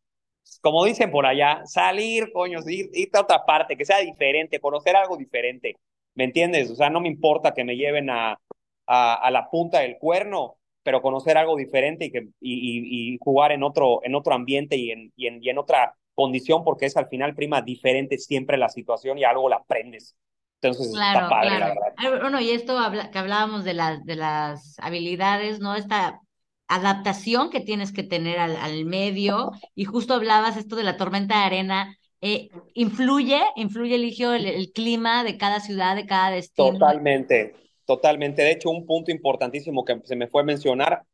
como 0.60 0.84
dicen 0.84 1.10
por 1.10 1.26
allá, 1.26 1.62
salir, 1.64 2.32
coño, 2.32 2.60
ir, 2.66 2.90
irte 2.92 3.18
a 3.18 3.22
otra 3.22 3.44
parte, 3.44 3.76
que 3.76 3.84
sea 3.84 3.98
diferente, 3.98 4.60
conocer 4.60 4.96
algo 4.96 5.16
diferente, 5.16 5.76
¿me 6.14 6.24
entiendes? 6.24 6.70
O 6.70 6.74
sea, 6.74 6.90
no 6.90 7.00
me 7.00 7.08
importa 7.08 7.54
que 7.54 7.64
me 7.64 7.76
lleven 7.76 8.10
a, 8.10 8.38
a, 8.86 9.14
a 9.14 9.30
la 9.30 9.50
punta 9.50 9.80
del 9.80 9.98
cuerno, 9.98 10.56
pero 10.82 11.02
conocer 11.02 11.36
algo 11.36 11.56
diferente 11.56 12.06
y, 12.06 12.10
que, 12.10 12.28
y, 12.40 13.14
y, 13.14 13.18
jugar 13.20 13.52
en 13.52 13.62
otro, 13.62 14.00
en 14.04 14.14
otro 14.14 14.34
ambiente 14.34 14.76
y 14.76 14.90
en, 14.90 15.12
y, 15.16 15.26
en, 15.26 15.42
y 15.42 15.50
en 15.50 15.58
otra 15.58 15.94
condición, 16.14 16.64
porque 16.64 16.86
es 16.86 16.96
al 16.96 17.08
final, 17.08 17.34
prima, 17.34 17.62
diferente 17.62 18.18
siempre 18.18 18.56
la 18.56 18.68
situación 18.68 19.18
y 19.18 19.24
algo 19.24 19.48
la 19.48 19.56
aprendes. 19.56 20.16
Entonces, 20.60 20.92
claro, 20.92 21.18
está 21.18 21.28
padre, 21.28 21.48
claro. 21.48 21.74
la 21.74 21.80
verdad. 21.80 22.20
Bueno, 22.20 22.40
y 22.40 22.50
esto 22.50 22.78
habla, 22.78 23.10
que 23.10 23.18
hablábamos 23.18 23.64
de, 23.64 23.74
las 23.74 24.04
de 24.04 24.16
las 24.16 24.76
habilidades, 24.80 25.60
¿no? 25.60 25.76
Esta 25.76 26.20
adaptación 26.68 27.50
que 27.50 27.60
tienes 27.60 27.92
que 27.92 28.02
tener 28.02 28.38
al, 28.38 28.56
al 28.56 28.84
medio, 28.84 29.52
y 29.74 29.84
justo 29.84 30.14
hablabas 30.14 30.56
esto 30.56 30.76
de 30.76 30.84
la 30.84 30.96
tormenta 30.96 31.38
de 31.38 31.44
arena, 31.44 31.96
eh, 32.20 32.48
¿influye, 32.74 33.40
influye, 33.56 33.94
Eligio, 33.94 34.32
el, 34.32 34.46
el, 34.46 34.72
clima 34.72 35.24
de 35.24 35.38
cada 35.38 35.60
ciudad, 35.60 35.96
de 35.96 36.06
cada 36.06 36.30
destino? 36.30 36.72
Totalmente, 36.72 37.54
Totalmente. 37.88 38.42
De 38.42 38.50
hecho, 38.50 38.68
un 38.68 38.84
punto 38.84 39.10
importantísimo 39.10 39.82
que 39.82 39.98
se 40.04 40.14
me 40.14 40.28
fue 40.28 40.42
a 40.42 40.44
mencionar, 40.44 41.04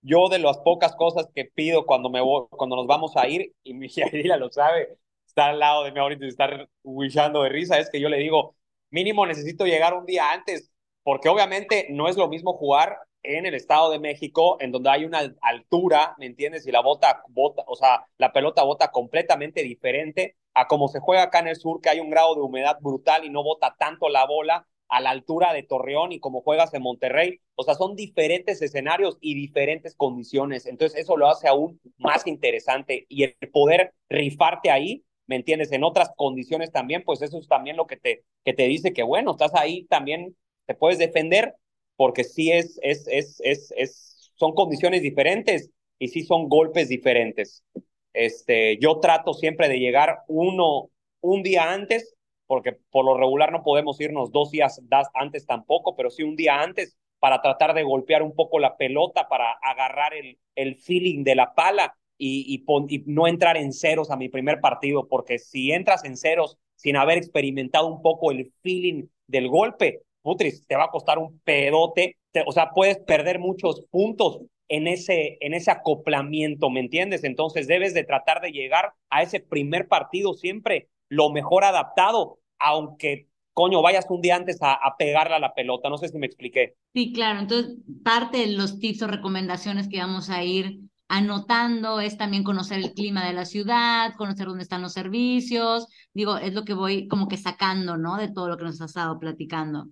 yo 0.00 0.30
de 0.30 0.38
las 0.38 0.56
pocas 0.56 0.96
cosas 0.96 1.28
que 1.34 1.44
pido 1.44 1.84
cuando, 1.84 2.08
me 2.08 2.22
voy, 2.22 2.46
cuando 2.50 2.76
nos 2.76 2.86
vamos 2.86 3.14
a 3.18 3.28
ir, 3.28 3.52
y 3.62 3.74
mi 3.74 3.88
Yairila 3.90 4.38
lo 4.38 4.50
sabe, 4.50 4.96
está 5.26 5.48
al 5.48 5.58
lado 5.58 5.84
de 5.84 5.92
mí 5.92 5.98
ahorita 5.98 6.24
y 6.24 6.28
está 6.28 6.66
wishando 6.82 7.42
de 7.42 7.50
risa, 7.50 7.78
es 7.78 7.90
que 7.90 8.00
yo 8.00 8.08
le 8.08 8.16
digo, 8.16 8.56
mínimo 8.88 9.26
necesito 9.26 9.66
llegar 9.66 9.92
un 9.92 10.06
día 10.06 10.32
antes, 10.32 10.72
porque 11.02 11.28
obviamente 11.28 11.88
no 11.90 12.08
es 12.08 12.16
lo 12.16 12.28
mismo 12.28 12.54
jugar 12.54 12.96
en 13.24 13.46
el 13.46 13.54
Estado 13.54 13.90
de 13.90 13.98
México, 13.98 14.58
en 14.60 14.70
donde 14.70 14.90
hay 14.90 15.04
una 15.04 15.34
altura, 15.42 16.14
¿me 16.18 16.26
entiendes? 16.26 16.66
Y 16.66 16.72
la 16.72 16.80
bota, 16.80 17.22
bota, 17.28 17.64
o 17.66 17.74
sea, 17.74 18.06
la 18.18 18.32
pelota 18.32 18.62
bota 18.62 18.90
completamente 18.92 19.62
diferente 19.62 20.36
a 20.54 20.68
como 20.68 20.88
se 20.88 21.00
juega 21.00 21.24
acá 21.24 21.40
en 21.40 21.48
el 21.48 21.56
sur, 21.56 21.80
que 21.80 21.88
hay 21.88 22.00
un 22.00 22.10
grado 22.10 22.34
de 22.34 22.42
humedad 22.42 22.78
brutal 22.80 23.24
y 23.24 23.30
no 23.30 23.42
bota 23.42 23.74
tanto 23.78 24.08
la 24.08 24.26
bola 24.26 24.66
a 24.88 25.00
la 25.00 25.10
altura 25.10 25.52
de 25.52 25.62
Torreón 25.62 26.12
y 26.12 26.20
como 26.20 26.42
juegas 26.42 26.72
en 26.74 26.82
Monterrey. 26.82 27.40
O 27.56 27.64
sea, 27.64 27.74
son 27.74 27.96
diferentes 27.96 28.62
escenarios 28.62 29.18
y 29.20 29.34
diferentes 29.34 29.94
condiciones. 29.96 30.66
Entonces, 30.66 31.00
eso 31.00 31.16
lo 31.16 31.28
hace 31.28 31.48
aún 31.48 31.80
más 31.98 32.26
interesante. 32.26 33.06
Y 33.08 33.24
el 33.24 33.34
poder 33.52 33.92
rifarte 34.08 34.70
ahí, 34.70 35.04
¿me 35.26 35.36
entiendes? 35.36 35.72
En 35.72 35.84
otras 35.84 36.10
condiciones 36.16 36.70
también, 36.70 37.02
pues 37.04 37.22
eso 37.22 37.38
es 37.38 37.48
también 37.48 37.76
lo 37.76 37.86
que 37.86 37.96
te, 37.96 38.24
que 38.44 38.52
te 38.52 38.68
dice 38.68 38.92
que, 38.92 39.02
bueno, 39.02 39.32
estás 39.32 39.54
ahí 39.54 39.84
también, 39.86 40.36
te 40.66 40.74
puedes 40.74 40.98
defender, 40.98 41.56
porque 41.96 42.24
sí 42.24 42.50
es, 42.50 42.78
es, 42.82 43.06
es, 43.08 43.40
es, 43.40 43.72
es 43.76 44.32
son 44.34 44.52
condiciones 44.52 45.02
diferentes 45.02 45.70
y 45.98 46.08
sí 46.08 46.22
son 46.22 46.48
golpes 46.48 46.88
diferentes. 46.88 47.64
Este, 48.12 48.78
yo 48.78 49.00
trato 49.00 49.34
siempre 49.34 49.68
de 49.68 49.78
llegar 49.78 50.20
uno, 50.28 50.90
un 51.20 51.42
día 51.42 51.72
antes 51.72 52.14
porque 52.46 52.76
por 52.90 53.04
lo 53.04 53.16
regular 53.16 53.52
no 53.52 53.62
podemos 53.62 54.00
irnos 54.00 54.30
dos 54.30 54.50
días 54.50 54.80
antes 55.14 55.46
tampoco, 55.46 55.96
pero 55.96 56.10
sí 56.10 56.22
un 56.22 56.36
día 56.36 56.60
antes 56.60 56.96
para 57.18 57.40
tratar 57.40 57.74
de 57.74 57.82
golpear 57.82 58.22
un 58.22 58.34
poco 58.34 58.58
la 58.58 58.76
pelota, 58.76 59.28
para 59.28 59.52
agarrar 59.62 60.14
el, 60.14 60.38
el 60.54 60.76
feeling 60.76 61.24
de 61.24 61.34
la 61.34 61.54
pala 61.54 61.96
y, 62.18 62.44
y, 62.54 62.64
y, 62.94 63.02
no 63.06 63.26
entrar 63.26 63.56
en 63.56 63.72
ceros 63.72 64.10
a 64.10 64.16
mi 64.16 64.28
primer 64.28 64.60
partido, 64.60 65.08
porque 65.08 65.38
si 65.38 65.72
entras 65.72 66.04
en 66.04 66.16
ceros 66.16 66.58
sin 66.76 66.96
haber 66.96 67.18
experimentado 67.18 67.86
un 67.86 68.02
poco 68.02 68.30
el 68.30 68.52
feeling 68.62 69.06
del 69.26 69.48
golpe, 69.48 70.02
putris, 70.24 70.66
te 70.66 70.74
va 70.74 70.84
a 70.84 70.90
costar 70.90 71.18
un 71.18 71.38
pedote, 71.40 72.16
te, 72.32 72.42
o 72.46 72.52
sea, 72.52 72.70
puedes 72.70 72.98
perder 72.98 73.38
muchos 73.38 73.82
puntos 73.90 74.40
en 74.68 74.88
ese, 74.88 75.36
en 75.40 75.54
ese 75.54 75.70
acoplamiento, 75.70 76.70
¿me 76.70 76.80
entiendes? 76.80 77.22
Entonces 77.22 77.68
debes 77.68 77.92
de 77.92 78.04
tratar 78.04 78.40
de 78.40 78.50
llegar 78.50 78.94
a 79.10 79.22
ese 79.22 79.40
primer 79.40 79.86
partido 79.86 80.32
siempre 80.32 80.88
lo 81.10 81.30
mejor 81.30 81.64
adaptado, 81.64 82.38
aunque 82.58 83.28
coño, 83.52 83.82
vayas 83.82 84.06
un 84.08 84.20
día 84.20 84.34
antes 84.34 84.60
a, 84.62 84.72
a, 84.72 84.96
pegarle 84.96 85.36
a 85.36 85.38
la 85.38 85.54
pelota. 85.54 85.88
No 85.88 85.96
sé 85.96 86.08
si 86.08 86.18
me 86.18 86.26
expliqué. 86.26 86.74
Sí, 86.92 87.12
claro. 87.12 87.38
Entonces, 87.38 87.76
parte 88.02 88.38
de 88.38 88.48
los 88.48 88.80
tips 88.80 89.02
o 89.02 89.06
recomendaciones 89.06 89.88
que 89.88 89.98
vamos 89.98 90.28
a 90.28 90.42
ir 90.42 90.80
anotando 91.08 92.00
es 92.00 92.16
también 92.16 92.42
conocer 92.42 92.78
el 92.78 92.92
clima 92.92 93.24
de 93.24 93.32
la 93.32 93.44
ciudad, 93.44 94.14
conocer 94.16 94.46
dónde 94.46 94.64
están 94.64 94.82
los 94.82 94.92
servicios. 94.92 95.86
Digo, 96.12 96.36
es 96.36 96.52
lo 96.52 96.64
que 96.64 96.74
voy 96.74 97.06
como 97.06 97.28
que 97.28 97.36
sacando, 97.36 97.96
¿no? 97.96 98.16
De 98.16 98.32
todo 98.32 98.48
lo 98.48 98.56
que 98.56 98.64
nos 98.64 98.80
has 98.80 98.90
estado 98.90 99.18
platicando. 99.18 99.86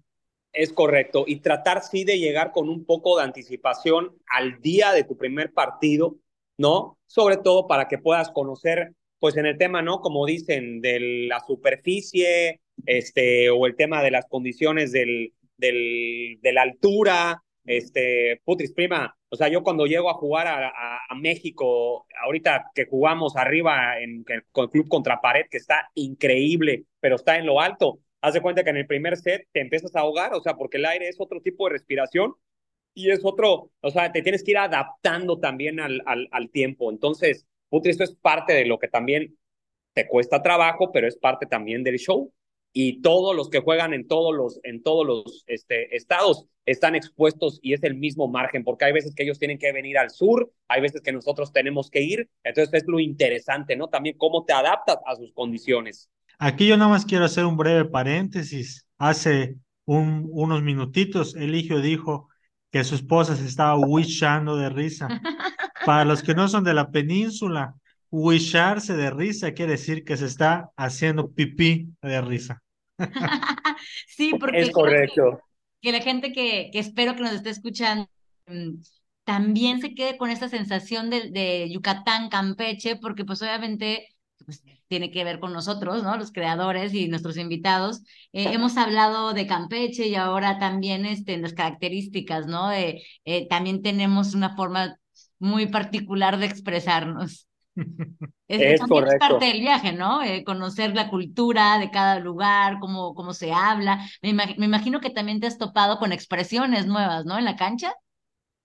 Es 0.53 0.73
correcto. 0.73 1.25
Y 1.27 1.41
tratar, 1.41 1.83
sí, 1.83 2.05
de 2.05 2.19
llegar 2.19 2.53
con 2.53 2.69
un 2.69 2.85
poco 2.85 3.17
de 3.19 3.25
anticipación 3.25 4.17
al 4.29 4.61
día 4.61 4.93
de 4.93 5.05
tu 5.05 5.17
primer 5.17 5.53
partido, 5.53 6.17
¿no? 6.59 6.99
Sobre 7.07 7.39
todo 7.39 7.67
para 7.67 7.89
que 7.89 7.99
puedas 7.99 8.31
conocer 8.31 8.93
pues 9.19 9.37
en 9.37 9.47
el 9.47 9.57
tema, 9.57 9.83
¿no? 9.83 10.01
Como 10.01 10.27
dicen, 10.27 10.81
de 10.81 11.27
la 11.29 11.41
superficie, 11.41 12.61
este, 12.87 13.51
o 13.51 13.67
el 13.67 13.77
tema 13.77 14.03
de 14.03 14.11
las 14.11 14.27
condiciones 14.27 14.91
del, 14.91 15.33
del, 15.57 16.39
de 16.43 16.53
la 16.53 16.63
altura, 16.63 17.43
este, 17.65 18.41
putris 18.45 18.73
prima, 18.73 19.17
o 19.33 19.37
sea, 19.37 19.49
yo 19.49 19.63
cuando 19.63 19.87
llego 19.87 20.11
a 20.11 20.15
jugar 20.15 20.47
a, 20.49 21.15
México, 21.15 22.07
ahorita 22.23 22.71
que 22.75 22.85
jugamos 22.85 23.37
arriba 23.37 23.99
en, 23.99 24.25
con 24.51 24.65
el 24.65 24.71
club 24.71 24.89
contra 24.89 25.23
pared, 25.23 25.47
que 25.51 25.57
está 25.57 25.89
increíble, 25.95 26.85
pero 27.01 27.17
está 27.17 27.39
en 27.39 27.47
lo 27.47 27.61
alto, 27.61 28.01
haz 28.23 28.35
de 28.35 28.43
cuenta 28.43 28.65
que 28.65 28.71
en 28.71 28.79
el 28.79 28.87
primer 28.87 29.17
set 29.19 29.49
te 29.53 29.61
empiezas 29.61 29.95
a 29.97 30.01
ahogar, 30.01 30.35
o 30.35 30.41
sea, 30.43 30.55
porque 30.57 30.79
el 30.79 30.87
aire 30.87 31.09
es 31.09 31.17
otro 31.21 31.41
tipo 31.43 31.67
de 31.67 31.75
respiración 31.75 32.35
y 32.95 33.11
es 33.11 33.21
otro, 33.25 33.71
o 33.81 33.91
sea, 33.91 34.13
te 34.13 34.23
tienes 34.23 34.45
que 34.45 34.53
ir 34.53 34.59
adaptando 34.59 35.39
también 35.41 35.81
al, 35.81 36.03
al, 36.07 36.29
al 36.33 36.51
tiempo. 36.51 36.91
Entonces, 36.91 37.47
Putri, 37.71 37.91
esto 37.93 38.05
es 38.05 38.15
parte 38.15 38.53
de 38.55 38.67
lo 38.67 38.79
que 38.79 38.89
también 38.89 39.39
te 39.95 40.07
cuesta 40.09 40.43
trabajo, 40.43 40.93
pero 40.93 41.09
es 41.09 41.17
parte 41.17 41.47
también 41.47 41.83
del 41.85 41.99
show. 41.99 42.33
y 42.73 43.03
todos 43.03 43.37
los 43.37 43.51
que 43.51 43.61
juegan 43.61 43.93
en 43.95 44.09
todos 44.09 44.35
los, 44.35 44.61
en 44.63 44.83
todos 44.83 45.07
los 45.07 45.45
este, 45.47 45.95
estados 45.97 46.47
están 46.65 46.95
expuestos 46.95 47.59
y 47.63 47.75
es 47.75 47.83
el 47.83 47.95
mismo 47.97 48.29
margen, 48.29 48.65
porque 48.65 48.87
hay 48.87 48.93
veces 48.93 49.15
que 49.15 49.25
ellos 49.25 49.39
tienen 49.39 49.59
que 49.59 49.73
venir 49.73 49.99
al 49.99 50.11
sur, 50.11 50.53
hay 50.69 50.81
veces 50.81 51.03
que 51.03 51.13
nosotros 51.13 51.53
tenemos 51.53 51.91
que 51.91 52.01
ir, 52.03 52.31
entonces 52.45 52.73
es 52.75 52.85
lo 52.89 53.01
interesante, 53.01 53.77
¿no? 53.77 53.89
También 53.89 54.17
cómo 54.17 54.45
te 54.45 54.53
adaptas 54.55 54.99
a 55.07 55.17
sus 55.17 55.33
condiciones. 55.33 56.09
Aquí 56.45 56.67
yo 56.67 56.77
nada 56.77 56.91
más 56.91 57.07
quiero 57.07 57.25
hacer 57.25 57.45
un 57.45 57.57
breve 57.57 57.85
paréntesis. 57.85 58.85
Hace 58.99 59.55
un, 59.85 60.27
unos 60.29 60.61
minutitos, 60.61 61.37
Eligio 61.37 61.81
dijo 61.81 62.31
que 62.73 62.83
su 62.83 62.97
esposa 62.97 63.37
se 63.37 63.47
estaba 63.47 63.77
wishando 63.77 64.57
de 64.57 64.69
risa. 64.69 65.07
Para 65.87 66.05
los 66.05 66.21
que 66.21 66.35
no 66.35 66.49
son 66.49 66.65
de 66.65 66.75
la 66.75 66.91
península, 66.91 67.77
wisharse 68.11 68.97
de 68.97 69.11
risa 69.11 69.53
quiere 69.53 69.73
decir 69.73 70.03
que 70.03 70.17
se 70.17 70.27
está 70.27 70.73
haciendo 70.77 71.31
pipí 71.31 71.91
de 72.03 72.21
risa. 72.21 72.61
sí, 74.09 74.33
porque 74.41 74.63
es 74.63 74.73
correcto. 74.73 75.41
Que, 75.81 75.93
la 75.93 76.01
gente 76.01 76.33
que, 76.33 76.71
que, 76.73 76.81
espero 76.81 77.15
que 77.15 77.23
nos 77.23 77.35
esté 77.35 77.51
escuchando 77.51 78.09
mm, 78.49 78.81
también 79.23 79.81
se 79.81 79.95
quede 79.95 80.17
con 80.17 80.29
esta 80.29 80.49
sensación 80.49 81.09
de, 81.09 81.31
de 81.31 81.71
Yucatán, 81.71 82.31
Campeche, 82.31 82.97
porque 82.97 83.25
pues 83.25 83.41
obviamente 83.43 84.09
pues, 84.45 84.65
tiene 84.93 85.11
que 85.11 85.25
ver 85.25 85.41
con 85.41 85.55
nosotros, 85.55 86.03
¿no? 86.03 86.19
Los 86.19 86.33
creadores 86.33 86.93
y 86.93 87.09
nuestros 87.09 87.39
invitados. 87.39 88.03
Eh, 88.35 88.53
hemos 88.53 88.77
hablado 88.77 89.33
de 89.33 89.47
Campeche 89.47 90.07
y 90.07 90.17
ahora 90.17 90.59
también 90.59 91.07
este, 91.07 91.33
en 91.33 91.41
las 91.41 91.55
características, 91.55 92.47
¿no? 92.47 92.71
Eh, 92.71 93.03
también 93.49 93.81
tenemos 93.81 94.35
una 94.35 94.55
forma 94.55 94.99
muy 95.39 95.65
particular 95.69 96.37
de 96.39 96.45
expresarnos. 96.45 97.49
Es, 98.49 98.83
correcto. 98.83 99.19
parte 99.19 99.47
del 99.47 99.61
viaje, 99.61 99.95
¿no? 99.95 100.23
Eh, 100.23 100.45
conocer 100.45 100.95
la 100.95 101.09
cultura 101.09 101.79
de 101.79 101.91
cada 101.91 102.19
lugar, 102.19 102.81
cómo, 102.81 103.15
cómo 103.15 103.33
se 103.33 103.51
habla. 103.51 104.07
Me, 104.21 104.35
me, 104.35 104.67
imagino 104.67 105.01
que 105.01 105.09
también 105.09 105.41
te 105.41 105.47
has 105.47 105.57
topado 105.57 105.99
con 105.99 106.13
expresiones 106.13 106.87
nuevas, 106.87 107.25
¿no? 107.25 107.39
En 107.39 107.47
la 107.47 107.57
cancha. 107.57 107.95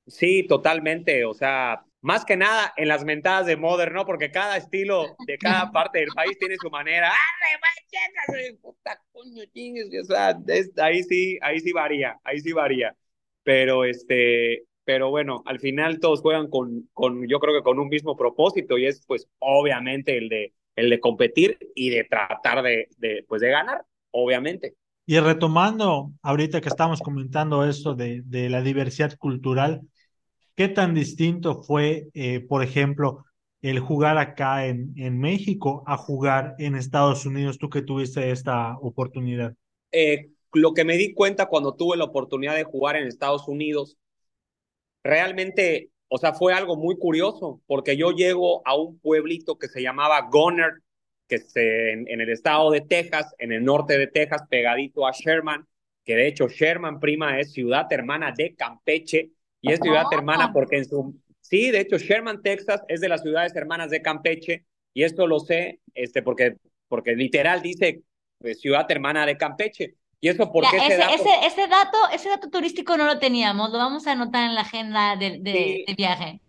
Sí, 0.06 0.46
totalmente. 0.46 1.24
O 1.24 1.34
sea, 1.34 1.86
más 2.02 2.26
que 2.26 2.38
nada 2.38 2.74
en 2.78 2.88
las 2.88 3.04
mentadas 3.04 3.46
de 3.46 3.58
Modern, 3.58 3.94
¿no? 3.94 4.06
Porque 4.06 4.32
cada 4.32 4.58
estilo 4.58 5.16
de 5.26 5.38
cada 5.38 5.72
parte 5.72 6.00
del 6.00 6.10
país 6.16 6.38
tiene 6.38 6.56
su 6.58 6.70
manera. 6.70 7.12
Puta 8.62 9.00
coño, 9.12 9.44
O 10.02 10.06
sea, 10.06 10.38
ahí 10.78 11.04
sí, 11.04 11.38
ahí 11.42 11.60
sí 11.60 11.72
varía, 11.72 12.20
ahí 12.24 12.40
sí 12.40 12.54
varía. 12.54 12.96
Pero 13.44 13.86
este, 13.86 14.66
pero 14.84 15.10
bueno, 15.10 15.44
al 15.46 15.60
final 15.60 16.00
todos 16.00 16.22
juegan 16.22 16.50
con, 16.50 16.90
con, 16.94 17.28
yo 17.28 17.40
creo 17.40 17.54
que 17.54 17.64
con 17.64 17.80
un 17.80 17.90
mismo 17.90 18.16
propósito 18.16 18.78
y 18.78 18.86
es 18.86 19.04
pues 19.06 19.28
obviamente 19.40 20.18
el 20.18 20.30
de, 20.30 20.54
el 20.78 20.90
de 20.90 21.00
competir 21.02 21.58
y 21.76 21.90
de 21.90 22.06
tratar 22.06 22.64
de, 22.64 22.88
de, 22.98 23.26
pues, 23.28 23.42
de 23.42 23.50
ganar, 23.50 23.84
obviamente. 24.12 24.76
Y 25.06 25.20
retomando 25.20 26.12
ahorita 26.22 26.62
que 26.62 26.70
estamos 26.70 27.02
comentando 27.02 27.66
esto 27.66 27.96
de, 27.96 28.22
de 28.26 28.50
la 28.50 28.62
diversidad 28.62 29.18
cultural, 29.18 29.82
¿qué 30.58 30.68
tan 30.68 30.96
distinto 30.96 31.62
fue, 31.62 32.10
eh, 32.16 32.42
por 32.42 32.64
ejemplo, 32.64 33.24
el 33.62 33.80
jugar 33.80 34.18
acá 34.18 34.66
en, 34.66 35.20
México 35.20 35.84
a 35.86 35.98
jugar 35.98 36.56
en 36.58 36.76
Estados 36.76 37.26
Unidos, 37.26 37.60
tú 37.60 37.70
que 37.70 37.84
tuviste 37.84 38.32
esta 38.32 38.76
oportunidad? 38.82 39.54
Eh, 39.92 40.32
lo 40.54 40.74
que 40.74 40.84
me 40.84 40.98
di 40.98 41.14
cuenta 41.14 41.46
cuando 41.46 41.76
tuve 41.76 41.96
la 41.96 42.06
oportunidad 42.06 42.56
de 42.56 42.64
jugar 42.64 42.96
en 42.96 43.08
Estados 43.08 43.48
Unidos 43.48 43.98
realmente, 45.04 45.92
o 46.08 46.18
sea, 46.18 46.34
fue 46.34 46.54
algo 46.54 46.76
muy 46.76 46.98
curioso, 46.98 47.62
porque 47.68 47.96
yo 47.96 48.12
llego 48.12 48.68
a 48.68 48.76
un 48.76 49.00
pueblito 49.00 49.60
que 49.60 49.68
se 49.68 49.84
llamaba 49.84 50.28
Goner, 50.32 50.82
que 51.28 51.36
es 51.36 51.56
en, 51.56 52.08
el 52.10 52.30
estado 52.30 52.72
de 52.72 52.82
Texas, 52.82 53.36
en 53.38 53.52
el 53.52 53.64
norte 53.64 53.98
de 53.98 54.08
Texas, 54.08 54.42
pegadito 54.50 55.06
a 55.06 55.12
Sherman, 55.12 55.68
que 56.04 56.16
de 56.16 56.28
hecho 56.28 56.48
Sherman, 56.48 57.00
prima, 57.00 57.40
es 57.40 57.52
ciudad 57.52 57.86
hermana 57.92 58.34
de 58.36 58.56
Campeche, 58.56 59.32
y 59.62 59.72
es 59.72 59.80
ciudad 59.80 60.06
hermana 60.12 60.52
porque 60.54 60.78
en 60.78 60.86
su... 60.86 61.16
Sí, 61.42 61.72
de 61.72 61.80
hecho, 61.80 61.98
Sherman, 61.98 62.42
Texas, 62.42 62.82
es 62.88 63.00
de 63.00 63.08
las 63.08 63.22
ciudades 63.22 63.56
hermanas 63.56 63.90
de 63.90 64.02
Campeche, 64.02 64.66
y 64.94 65.04
esto 65.04 65.28
lo 65.28 65.40
sé, 65.40 65.80
este, 65.94 66.22
porque, 66.22 66.58
porque 66.88 67.16
literal 67.16 67.62
dice 67.62 68.02
pues, 68.40 68.60
ciudad 68.60 68.90
hermana 68.90 69.26
de 69.26 69.38
Campeche. 69.38 69.96
¿Y 70.20 70.30
eso 70.30 70.52
por 70.52 70.68
qué 70.70 70.78
ese, 70.78 70.96
ese, 71.46 71.68
dato, 71.68 71.98
ese 72.12 72.30
dato 72.30 72.50
turístico 72.50 72.98
no 72.98 73.06
lo 73.06 73.20
teníamos, 73.20 73.72
lo 73.72 73.78
vamos 73.78 74.08
a 74.08 74.14
anotar 74.14 74.46
en 74.46 74.56
la 74.56 74.62
agenda 74.62 75.16
de, 75.16 75.38
de, 75.40 75.86
viaje. 75.96 76.42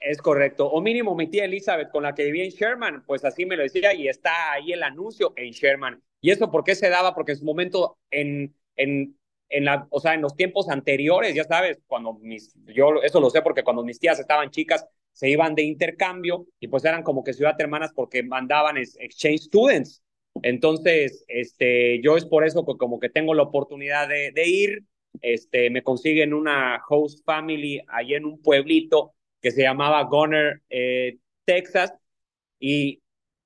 Es 0.00 0.20
correcto. 0.20 0.70
O 0.70 0.82
mínimo 0.82 1.14
mi 1.14 1.28
tía 1.28 1.46
Elizabeth, 1.46 1.90
con 1.90 2.02
la 2.02 2.14
que 2.14 2.24
vivía 2.24 2.44
en 2.44 2.50
Sherman, 2.50 3.02
pues 3.06 3.24
así 3.24 3.46
me 3.46 3.56
lo 3.56 3.62
decía 3.62 3.94
y 3.94 4.08
está 4.08 4.52
ahí 4.52 4.72
el 4.72 4.82
anuncio 4.82 5.32
en 5.36 5.52
Sherman. 5.52 6.02
¿Y 6.20 6.30
eso 6.30 6.50
por 6.50 6.64
qué 6.64 6.74
se 6.74 6.90
daba? 6.90 7.14
Porque 7.14 7.32
en 7.32 7.38
su 7.38 7.44
momento, 7.46 7.96
en, 8.10 8.54
en, 8.76 9.16
en 9.48 9.64
la, 9.64 9.86
o 9.90 10.00
sea, 10.00 10.14
en 10.14 10.22
los 10.22 10.36
tiempos 10.36 10.68
anteriores, 10.68 11.34
ya 11.34 11.44
sabes, 11.44 11.78
cuando 11.86 12.14
mis, 12.14 12.54
yo 12.66 13.02
eso 13.02 13.20
lo 13.20 13.30
sé 13.30 13.42
porque 13.42 13.62
cuando 13.62 13.84
mis 13.84 13.98
tías 13.98 14.18
estaban 14.18 14.50
chicas, 14.50 14.86
se 15.12 15.28
iban 15.30 15.54
de 15.54 15.62
intercambio 15.62 16.46
y 16.58 16.68
pues 16.68 16.84
eran 16.84 17.02
como 17.02 17.22
que 17.22 17.32
ciudad 17.32 17.54
hermanas 17.58 17.92
porque 17.94 18.22
mandaban 18.22 18.76
exchange 18.76 19.42
students. 19.42 20.02
Entonces, 20.42 21.24
este, 21.28 22.00
yo 22.02 22.16
es 22.16 22.26
por 22.26 22.44
eso 22.44 22.64
que 22.66 22.76
como 22.76 22.98
que 22.98 23.08
tengo 23.08 23.34
la 23.34 23.44
oportunidad 23.44 24.08
de, 24.08 24.48
ir, 24.48 24.82
este, 25.22 25.70
me 25.70 25.82
consiguen 25.82 26.34
una 26.34 26.82
host 26.88 27.24
family 27.24 27.80
ahí 27.86 28.14
en 28.14 28.24
un 28.24 28.42
pueblito 28.42 29.14
que 29.40 29.52
se 29.52 29.62
llamaba 29.62 30.02
Gunner, 30.02 30.62
eh, 30.68 31.18
Texas, 31.44 31.94
y 32.58 33.00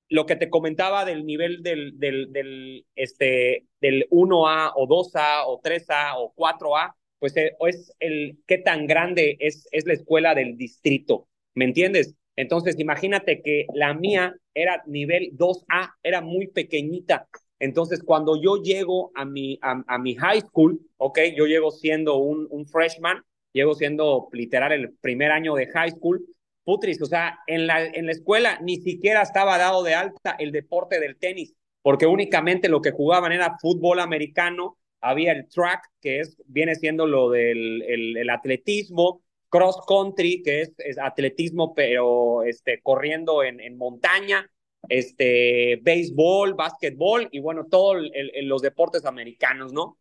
lo 0.09 0.25
que 0.25 0.35
te 0.35 0.49
comentaba 0.49 1.05
del 1.05 1.25
nivel 1.25 1.61
del, 1.61 1.97
del, 1.99 2.85
este, 2.95 3.65
del 3.79 4.07
1A 4.09 4.73
o 4.75 4.87
2A 4.87 5.43
o 5.45 5.61
3A 5.61 6.13
o 6.17 6.33
4A, 6.35 6.95
pues 7.19 7.37
eh, 7.37 7.55
es 7.67 7.93
el 7.99 8.39
qué 8.47 8.57
tan 8.57 8.87
grande 8.87 9.37
es, 9.39 9.67
es 9.71 9.85
la 9.85 9.93
escuela 9.93 10.33
del 10.33 10.57
distrito, 10.57 11.27
¿me 11.53 11.65
entiendes? 11.65 12.15
Entonces, 12.35 12.79
imagínate 12.79 13.41
que 13.41 13.67
la 13.73 13.93
mía 13.93 14.35
era 14.53 14.81
nivel 14.87 15.31
2A, 15.37 15.95
era 16.01 16.21
muy 16.21 16.47
pequeñita. 16.47 17.27
Entonces, 17.59 18.01
cuando 18.01 18.41
yo 18.41 18.63
llego 18.63 19.11
a 19.15 19.25
mi, 19.25 19.59
a, 19.61 19.97
mi 19.97 20.15
high 20.15 20.41
school, 20.41 20.79
ok, 20.97 21.19
yo 21.35 21.45
llego 21.45 21.71
siendo 21.71 22.15
un, 22.15 22.47
un 22.49 22.65
freshman, 22.65 23.21
llego 23.51 23.75
siendo 23.75 24.29
literal 24.31 24.71
el 24.71 24.93
primer 25.01 25.31
año 25.31 25.55
de 25.55 25.67
high 25.67 25.91
school, 25.91 26.25
putris, 26.63 27.01
o 27.01 27.05
sea, 27.05 27.39
en 27.47 27.67
la, 27.67 27.85
en 27.85 28.05
la 28.05 28.11
escuela 28.11 28.59
ni 28.61 28.77
siquiera 28.77 29.21
estaba 29.21 29.57
dado 29.57 29.83
de 29.83 29.95
alta 29.95 30.35
el 30.39 30.51
deporte 30.51 30.99
del 30.99 31.17
tenis, 31.17 31.55
porque 31.81 32.05
únicamente 32.05 32.69
lo 32.69 32.81
que 32.81 32.91
jugaban 32.91 33.31
era 33.31 33.57
fútbol 33.59 33.99
americano, 33.99 34.77
había 35.01 35.31
el 35.31 35.47
track, 35.47 35.87
que 36.01 36.19
es, 36.19 36.37
viene 36.45 36.75
siendo 36.75 37.07
lo 37.07 37.29
del 37.29 37.81
el 37.83 38.29
atletismo, 38.29 39.21
cross 39.49 39.77
country, 39.87 40.41
que 40.43 40.61
es, 40.61 40.97
atletismo, 41.01 41.73
pero 41.73 42.43
este, 42.43 42.81
corriendo 42.81 43.43
en, 43.43 43.59
en, 43.59 43.77
montaña, 43.77 44.49
este, 44.87 45.79
béisbol, 45.81 46.53
básquetbol 46.53 47.27
y 47.31 47.39
bueno, 47.39 47.65
todos 47.69 47.97
los 48.43 48.61
deportes 48.61 49.05
americanos, 49.05 49.73
¿no? 49.73 49.97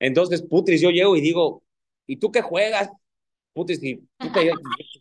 Entonces, 0.00 0.42
Putris, 0.42 0.80
yo 0.80 0.90
llego 0.90 1.16
y 1.16 1.20
digo, 1.20 1.62
¿y 2.06 2.16
tú 2.18 2.30
qué 2.30 2.42
juegas? 2.42 2.90
Putris, 3.58 3.82
y 3.82 4.00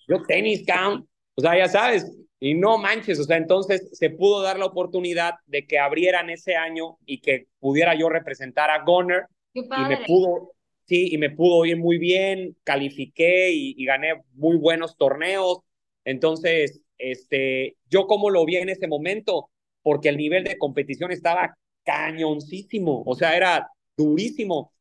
yo, 0.07 0.21
tenis, 0.27 0.65
count, 0.65 1.05
o 1.35 1.41
sea, 1.41 1.57
ya 1.57 1.67
sabes, 1.67 2.11
y 2.39 2.55
no 2.55 2.77
manches, 2.77 3.19
o 3.19 3.23
sea, 3.23 3.37
entonces 3.37 3.89
se 3.93 4.09
pudo 4.09 4.41
dar 4.41 4.57
la 4.57 4.65
oportunidad 4.65 5.35
de 5.45 5.67
que 5.67 5.77
abrieran 5.77 6.29
ese 6.29 6.55
año 6.55 6.97
y 7.05 7.19
que 7.21 7.47
pudiera 7.59 7.93
yo 7.95 8.09
representar 8.09 8.69
a 8.69 8.83
Gunner 8.83 9.25
y 9.53 9.61
me 9.61 9.97
pudo 10.05 10.51
sí, 10.87 11.09
y 11.11 11.17
me 11.17 11.29
pudo 11.29 11.65
ir 11.65 11.77
muy 11.77 11.97
bien, 11.97 12.55
califiqué 12.63 13.51
y, 13.51 13.85
gané 13.85 14.21
muy 14.33 14.57
buenos 14.57 14.97
torneos. 14.97 15.59
Entonces, 16.05 16.81
este, 16.97 17.75
yo 17.89 18.07
como 18.07 18.29
lo 18.29 18.45
vi 18.45 18.55
en 18.57 18.69
ese 18.69 18.87
momento, 18.87 19.49
porque 19.83 20.09
el 20.09 20.17
nivel 20.17 20.43
de 20.45 20.57
competición 20.57 21.11
estaba 21.11 21.57
cañoncísimo, 21.83 23.03
o 23.05 23.15
sea, 23.15 23.35
era 23.35 23.69
durísimo. 23.95 24.73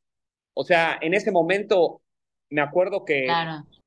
O 0.55 0.65
sea, 0.65 0.99
en 1.03 1.15
ese 1.15 1.31
momento 1.31 2.01
me 2.51 2.61
acuerdo 2.61 3.05
que 3.05 3.27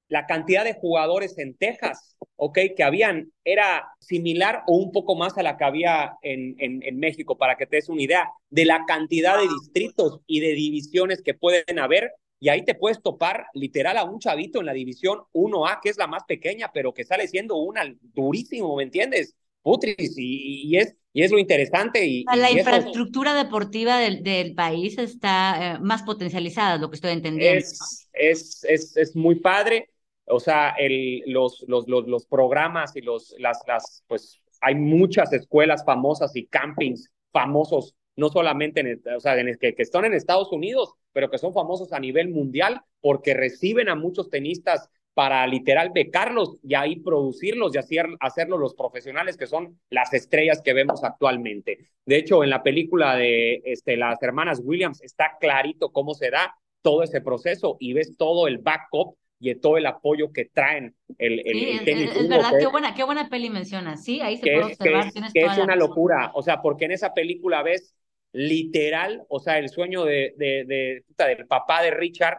la 0.09 0.25
cantidad 0.25 0.63
de 0.63 0.73
jugadores 0.73 1.37
en 1.37 1.55
Texas, 1.55 2.17
ok, 2.35 2.59
que 2.75 2.83
habían, 2.83 3.31
era 3.43 3.89
similar 3.99 4.63
o 4.67 4.75
un 4.75 4.91
poco 4.91 5.15
más 5.15 5.37
a 5.37 5.43
la 5.43 5.55
que 5.55 5.63
había 5.63 6.17
en, 6.23 6.55
en, 6.57 6.81
en, 6.83 6.99
México, 6.99 7.37
para 7.37 7.55
que 7.55 7.67
te 7.67 7.77
des 7.77 7.89
una 7.89 8.01
idea 8.01 8.31
de 8.49 8.65
la 8.65 8.85
cantidad 8.85 9.37
de 9.37 9.47
distritos 9.47 10.19
y 10.25 10.39
de 10.39 10.53
divisiones 10.53 11.21
que 11.21 11.35
pueden 11.35 11.77
haber. 11.77 12.11
Y 12.39 12.49
ahí 12.49 12.63
te 12.63 12.73
puedes 12.73 13.01
topar 13.01 13.45
literal 13.53 13.97
a 13.97 14.05
un 14.05 14.19
chavito 14.19 14.59
en 14.59 14.65
la 14.65 14.73
división 14.73 15.19
1A, 15.33 15.79
que 15.81 15.89
es 15.89 15.97
la 15.97 16.07
más 16.07 16.23
pequeña, 16.23 16.71
pero 16.73 16.93
que 16.93 17.03
sale 17.03 17.27
siendo 17.27 17.57
una 17.57 17.83
durísimo, 18.01 18.75
¿me 18.77 18.83
entiendes? 18.83 19.35
Putris, 19.61 20.15
y, 20.17 20.77
es, 20.77 20.95
y 21.13 21.23
es 21.23 21.31
lo 21.31 21.39
interesante. 21.39 22.05
Y, 22.05 22.23
la 22.35 22.51
infraestructura 22.51 23.33
deportiva 23.33 23.99
del, 23.99 24.23
del, 24.23 24.55
país 24.55 24.97
está 24.97 25.75
eh, 25.75 25.79
más 25.79 26.03
potencializada, 26.03 26.77
lo 26.77 26.89
que 26.89 26.95
estoy 26.95 27.11
entendiendo. 27.11 27.59
Es, 27.59 28.09
es, 28.13 28.63
es, 28.63 28.97
es 28.97 29.15
muy 29.15 29.35
padre 29.35 29.89
o 30.29 30.39
sea, 30.39 30.75
el, 30.77 31.23
los, 31.25 31.65
los, 31.67 31.87
los, 31.87 32.07
los, 32.07 32.25
programas 32.25 32.95
y 32.95 33.01
los, 33.01 33.35
las, 33.39 33.59
las, 33.67 34.03
pues 34.07 34.39
hay 34.61 34.75
muchas 34.75 35.33
escuelas 35.33 35.83
famosas 35.83 36.35
y 36.35 36.45
campings 36.45 37.09
famosos 37.31 37.95
no 38.15 38.29
solamente 38.29 38.81
en, 38.81 39.01
o 39.15 39.19
sea, 39.19 39.35
que, 39.35 39.75
que 39.75 39.81
están 39.81 40.05
en 40.05 40.13
Estados 40.13 40.51
Unidos, 40.51 40.93
pero 41.13 41.29
que 41.29 41.37
son 41.37 41.53
famosos 41.53 41.93
a 41.93 41.99
nivel 41.99 42.29
mundial 42.29 42.81
porque 42.99 43.33
reciben 43.33 43.87
a 43.87 43.95
muchos 43.95 44.29
tenistas 44.29 44.89
para 45.19 45.45
literal 45.47 45.91
becarlos 45.93 46.55
y 46.63 46.75
ahí 46.75 46.95
producirlos 46.95 47.75
y 47.75 47.77
hacer, 47.77 48.07
hacerlo 48.21 48.57
los 48.57 48.73
profesionales 48.73 49.35
que 49.35 49.47
son 49.47 49.77
las 49.89 50.13
estrellas 50.13 50.61
que 50.63 50.71
vemos 50.71 51.03
actualmente. 51.03 51.89
De 52.05 52.15
hecho, 52.15 52.41
en 52.41 52.49
la 52.49 52.63
película 52.63 53.17
de 53.17 53.61
este, 53.65 53.97
las 53.97 54.23
hermanas 54.23 54.61
Williams 54.63 55.03
está 55.03 55.33
clarito 55.37 55.91
cómo 55.91 56.13
se 56.13 56.29
da 56.29 56.55
todo 56.81 57.03
ese 57.03 57.19
proceso 57.19 57.75
y 57.81 57.91
ves 57.91 58.15
todo 58.15 58.47
el 58.47 58.59
backup 58.59 59.17
y 59.41 59.53
todo 59.55 59.75
el 59.75 59.87
apoyo 59.87 60.31
que 60.31 60.45
traen 60.45 60.95
el, 61.17 61.41
el, 61.45 61.83
tenis. 61.83 62.15
Es, 62.15 62.29
verdad, 62.29 62.53
qué 62.57 62.67
buena, 62.67 62.93
qué 62.93 63.03
buena 63.03 63.27
peli 63.27 63.49
mencionas, 63.49 64.01
sí, 64.01 64.21
ahí 64.21 64.37
se 64.37 64.43
puede 64.43 64.63
observar. 64.71 65.11
Que 65.33 65.41
es, 65.41 65.57
una 65.57 65.75
locura, 65.75 66.31
o 66.33 66.41
sea, 66.41 66.61
porque 66.61 66.85
en 66.85 66.93
esa 66.93 67.13
película 67.13 67.61
ves 67.61 67.93
literal, 68.31 69.25
o 69.27 69.41
sea, 69.41 69.57
el 69.57 69.67
sueño 69.67 70.05
de, 70.05 70.33
de, 70.37 70.63
de, 70.63 71.03
del 71.25 71.45
papá 71.45 71.83
de 71.83 71.91
Richard 71.91 72.37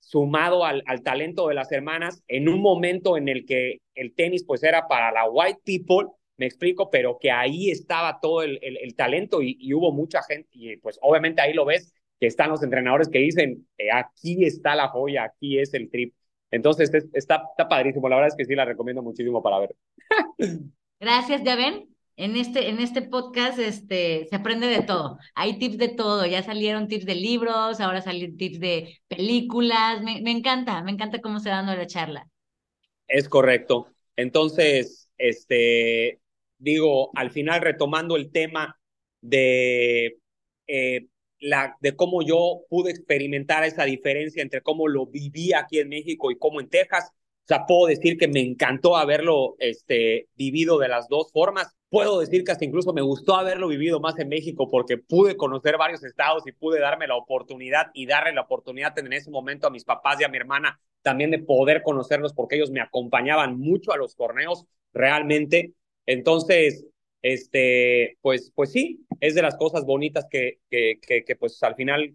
sumado 0.00 0.64
al, 0.64 0.82
al, 0.86 1.02
talento 1.02 1.48
de 1.48 1.54
las 1.54 1.70
hermanas 1.70 2.22
en 2.26 2.48
un 2.48 2.60
momento 2.60 3.16
en 3.16 3.28
el 3.28 3.46
que 3.46 3.78
el 3.94 4.14
tenis 4.14 4.44
pues 4.44 4.62
era 4.62 4.88
para 4.88 5.12
la 5.12 5.28
white 5.28 5.60
people, 5.64 6.08
me 6.36 6.46
explico, 6.46 6.90
pero 6.90 7.18
que 7.20 7.30
ahí 7.30 7.70
estaba 7.70 8.18
todo 8.20 8.42
el, 8.42 8.58
el, 8.62 8.94
talento 8.96 9.42
y, 9.42 9.72
hubo 9.74 9.92
mucha 9.92 10.22
gente 10.22 10.48
y 10.52 10.76
pues 10.78 10.98
obviamente 11.02 11.42
ahí 11.42 11.52
lo 11.52 11.66
ves 11.66 11.92
que 12.18 12.26
están 12.26 12.50
los 12.50 12.62
entrenadores 12.62 13.08
que 13.08 13.18
dicen, 13.18 13.68
eh, 13.76 13.92
aquí 13.92 14.44
está 14.44 14.74
la 14.74 14.88
joya, 14.88 15.24
aquí 15.24 15.58
es 15.58 15.74
el 15.74 15.90
trip. 15.90 16.14
Entonces 16.50 16.90
está, 17.12 17.44
está 17.50 17.68
padrísimo, 17.68 18.08
la 18.08 18.16
verdad 18.16 18.28
es 18.28 18.36
que 18.36 18.44
sí 18.44 18.54
la 18.54 18.64
recomiendo 18.64 19.02
muchísimo 19.02 19.42
para 19.42 19.58
ver. 19.58 19.76
Gracias, 20.98 21.42
ven, 21.44 21.94
en 22.20 22.36
este, 22.36 22.68
en 22.68 22.80
este 22.80 23.00
podcast 23.00 23.58
este, 23.58 24.26
se 24.28 24.36
aprende 24.36 24.66
de 24.66 24.82
todo. 24.82 25.16
Hay 25.34 25.58
tips 25.58 25.78
de 25.78 25.88
todo. 25.88 26.26
Ya 26.26 26.42
salieron 26.42 26.86
tips 26.86 27.06
de 27.06 27.14
libros, 27.14 27.80
ahora 27.80 28.02
salieron 28.02 28.36
tips 28.36 28.60
de 28.60 29.00
películas. 29.08 30.02
Me, 30.02 30.30
encanta, 30.30 30.82
me 30.82 30.90
encanta 30.90 31.22
cómo 31.22 31.40
se 31.40 31.48
va 31.48 31.62
la 31.62 31.86
charla. 31.86 32.28
Es 33.08 33.26
correcto. 33.26 33.88
Entonces, 34.16 35.08
este, 35.16 36.20
digo, 36.58 37.10
al 37.14 37.30
final 37.30 37.62
retomando 37.62 38.16
el 38.16 38.30
tema 38.30 38.78
de, 39.22 40.18
eh, 40.66 41.06
la, 41.38 41.74
de 41.80 41.96
cómo 41.96 42.20
yo 42.20 42.64
pude 42.68 42.90
experimentar 42.90 43.64
esa 43.64 43.84
diferencia 43.84 44.42
entre 44.42 44.60
cómo 44.60 44.88
lo 44.88 45.06
viví 45.06 45.54
aquí 45.54 45.78
en 45.78 45.88
México 45.88 46.30
y 46.30 46.36
cómo 46.36 46.60
en 46.60 46.68
Texas, 46.68 47.12
o 47.12 47.46
sea, 47.46 47.64
puedo 47.64 47.86
decir 47.86 48.18
que 48.18 48.28
me 48.28 48.40
encantó 48.40 48.98
haberlo 48.98 49.56
este, 49.58 50.28
vivido 50.34 50.78
de 50.78 50.88
las 50.88 51.08
dos 51.08 51.32
formas 51.32 51.74
puedo 51.90 52.20
decir 52.20 52.44
que 52.44 52.52
hasta 52.52 52.64
incluso 52.64 52.92
me 52.92 53.02
gustó 53.02 53.34
haberlo 53.34 53.68
vivido 53.68 54.00
más 54.00 54.18
en 54.18 54.28
México 54.28 54.68
porque 54.70 54.96
pude 54.96 55.36
conocer 55.36 55.76
varios 55.76 56.02
estados 56.04 56.46
y 56.46 56.52
pude 56.52 56.80
darme 56.80 57.06
la 57.06 57.16
oportunidad 57.16 57.90
y 57.92 58.06
darle 58.06 58.32
la 58.32 58.42
oportunidad 58.42 58.96
en 58.98 59.12
ese 59.12 59.30
momento 59.30 59.66
a 59.66 59.70
mis 59.70 59.84
papás 59.84 60.20
y 60.20 60.24
a 60.24 60.28
mi 60.28 60.38
hermana 60.38 60.80
también 61.02 61.30
de 61.30 61.40
poder 61.40 61.82
conocerlos 61.82 62.32
porque 62.32 62.56
ellos 62.56 62.70
me 62.70 62.80
acompañaban 62.80 63.58
mucho 63.58 63.92
a 63.92 63.96
los 63.96 64.16
torneos 64.16 64.66
realmente. 64.92 65.74
Entonces, 66.06 66.86
este, 67.22 68.18
pues, 68.22 68.52
pues 68.54 68.72
sí, 68.72 69.04
es 69.20 69.34
de 69.34 69.42
las 69.42 69.56
cosas 69.56 69.84
bonitas 69.84 70.26
que, 70.30 70.60
que, 70.70 70.98
que, 71.00 71.36
pues 71.36 71.62
al 71.62 71.74
final 71.74 72.14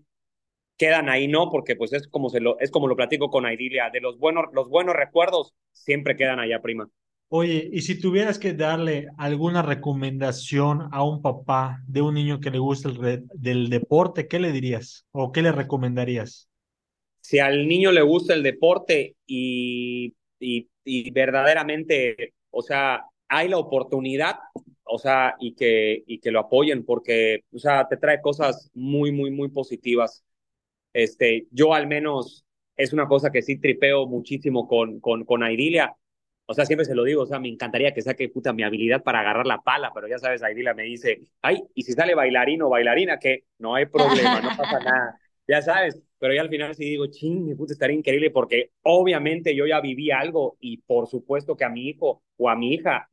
quedan 0.77 1.09
ahí, 1.09 1.27
¿no? 1.27 1.49
Porque 1.51 1.75
pues 1.75 1.93
es 1.93 2.07
como 2.07 2.29
se 2.29 2.39
lo, 2.39 2.59
es 2.59 2.71
como 2.71 2.87
lo 2.87 2.95
platico 2.95 3.29
con 3.29 3.45
Aidilia, 3.45 3.89
de 3.91 4.01
los 4.01 4.17
buenos, 4.19 4.45
los 4.53 4.69
buenos 4.69 4.95
recuerdos 4.95 5.53
siempre 5.71 6.15
quedan 6.15 6.39
allá, 6.39 6.61
prima. 6.61 6.89
Oye, 7.27 7.69
y 7.71 7.81
si 7.81 7.99
tuvieras 7.99 8.39
que 8.39 8.53
darle 8.53 9.07
alguna 9.17 9.61
recomendación 9.61 10.87
a 10.91 11.03
un 11.03 11.21
papá 11.21 11.81
de 11.87 12.01
un 12.01 12.13
niño 12.15 12.39
que 12.39 12.49
le 12.51 12.59
gusta 12.59 12.89
el 12.89 13.25
del 13.33 13.69
deporte, 13.69 14.27
¿qué 14.27 14.39
le 14.39 14.51
dirías 14.51 15.05
o 15.11 15.31
qué 15.31 15.41
le 15.41 15.51
recomendarías? 15.51 16.49
Si 17.21 17.39
al 17.39 17.67
niño 17.67 17.91
le 17.91 18.01
gusta 18.01 18.33
el 18.35 18.43
deporte 18.43 19.15
y, 19.25 20.13
y, 20.39 20.69
y 20.83 21.11
verdaderamente, 21.11 22.33
o 22.51 22.61
sea, 22.61 23.03
hay 23.27 23.47
la 23.49 23.57
oportunidad, 23.57 24.35
o 24.83 24.99
sea, 24.99 25.35
y 25.39 25.55
que, 25.55 26.03
y 26.05 26.19
que 26.19 26.31
lo 26.31 26.39
apoyen 26.41 26.85
porque, 26.85 27.41
o 27.51 27.57
sea, 27.59 27.87
te 27.87 27.97
trae 27.97 28.21
cosas 28.21 28.69
muy, 28.75 29.11
muy, 29.11 29.31
muy 29.31 29.49
positivas. 29.49 30.23
Este, 30.93 31.47
yo 31.51 31.73
al 31.73 31.87
menos 31.87 32.45
es 32.77 32.93
una 32.93 33.07
cosa 33.07 33.31
que 33.31 33.41
sí 33.43 33.59
tripeo 33.59 34.07
muchísimo 34.07 34.67
con, 34.67 34.99
con, 35.01 35.25
con 35.25 35.43
o 36.47 36.53
sea, 36.53 36.65
siempre 36.65 36.85
se 36.85 36.95
lo 36.95 37.03
digo, 37.03 37.23
o 37.23 37.25
sea, 37.25 37.39
me 37.39 37.49
encantaría 37.49 37.93
que 37.93 38.01
saque 38.01 38.29
puta 38.29 38.53
mi 38.53 38.63
habilidad 38.63 39.03
para 39.03 39.21
agarrar 39.21 39.47
la 39.47 39.61
pala, 39.61 39.91
pero 39.93 40.07
ya 40.07 40.19
sabes, 40.19 40.43
Aidila 40.43 40.73
me 40.73 40.83
dice, 40.83 41.21
ay, 41.41 41.63
y 41.73 41.83
si 41.83 41.93
sale 41.93 42.13
bailarino 42.13 42.67
o 42.67 42.69
bailarina, 42.69 43.17
que 43.17 43.45
no 43.57 43.75
hay 43.75 43.87
problema, 43.87 44.41
no 44.41 44.49
pasa 44.49 44.79
nada, 44.79 45.19
ya 45.47 45.61
sabes, 45.61 45.99
pero 46.19 46.33
ya 46.33 46.41
al 46.41 46.49
final 46.49 46.75
sí 46.75 46.85
digo, 46.85 47.07
ching, 47.07 47.45
mi 47.45 47.55
puta 47.55 47.73
estaría 47.73 47.97
increíble 47.97 48.29
porque 48.29 48.71
obviamente 48.83 49.55
yo 49.55 49.65
ya 49.65 49.81
viví 49.81 50.11
algo 50.11 50.57
y 50.59 50.77
por 50.77 51.07
supuesto 51.07 51.55
que 51.55 51.65
a 51.65 51.69
mi 51.69 51.87
hijo 51.87 52.21
o 52.37 52.49
a 52.49 52.55
mi 52.55 52.73
hija 52.73 53.09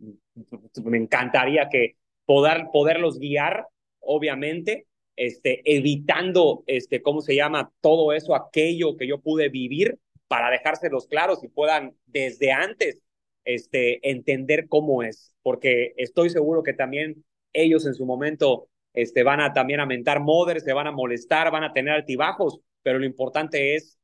me 0.85 0.99
encantaría 0.99 1.69
que 1.71 1.97
poder, 2.27 2.67
poderlos 2.73 3.19
guiar, 3.19 3.67
obviamente, 4.01 4.87
este, 5.17 5.63
evitando, 5.65 6.65
este, 6.67 7.03
¿cómo 7.03 7.21
se 7.23 7.35
llama? 7.35 7.71
Todo 7.81 8.13
eso, 8.13 8.35
aquello 8.35 8.97
que 8.97 9.07
yo 9.07 9.21
pude 9.21 9.49
vivir 9.49 9.99
para 10.29 10.51
dejárselos 10.51 11.07
claros 11.07 11.45
y 11.45 11.49
puedan 11.49 11.95
desde 12.07 12.53
antes 12.53 13.03
este, 13.45 14.09
entender 14.11 14.67
cómo 14.69 15.03
es, 15.03 15.35
porque 15.43 15.93
estoy 15.97 16.31
seguro 16.31 16.63
que 16.63 16.73
también 16.73 17.25
ellos 17.53 17.87
en 17.87 17.95
su 17.95 18.07
momento 18.07 18.69
este, 18.95 19.23
van 19.23 19.41
a 19.41 19.53
también 19.53 19.81
a 19.81 19.87
mentar 19.87 20.21
mothers, 20.21 20.65
se 20.65 20.73
van 20.73 20.87
a 20.87 20.93
molestar, 20.93 21.51
van 21.51 21.65
a 21.65 21.73
tener 21.73 21.95
altibajos, 21.95 22.61
pero 22.83 22.99
lo 22.99 23.07
importante 23.07 23.75
es 23.75 23.99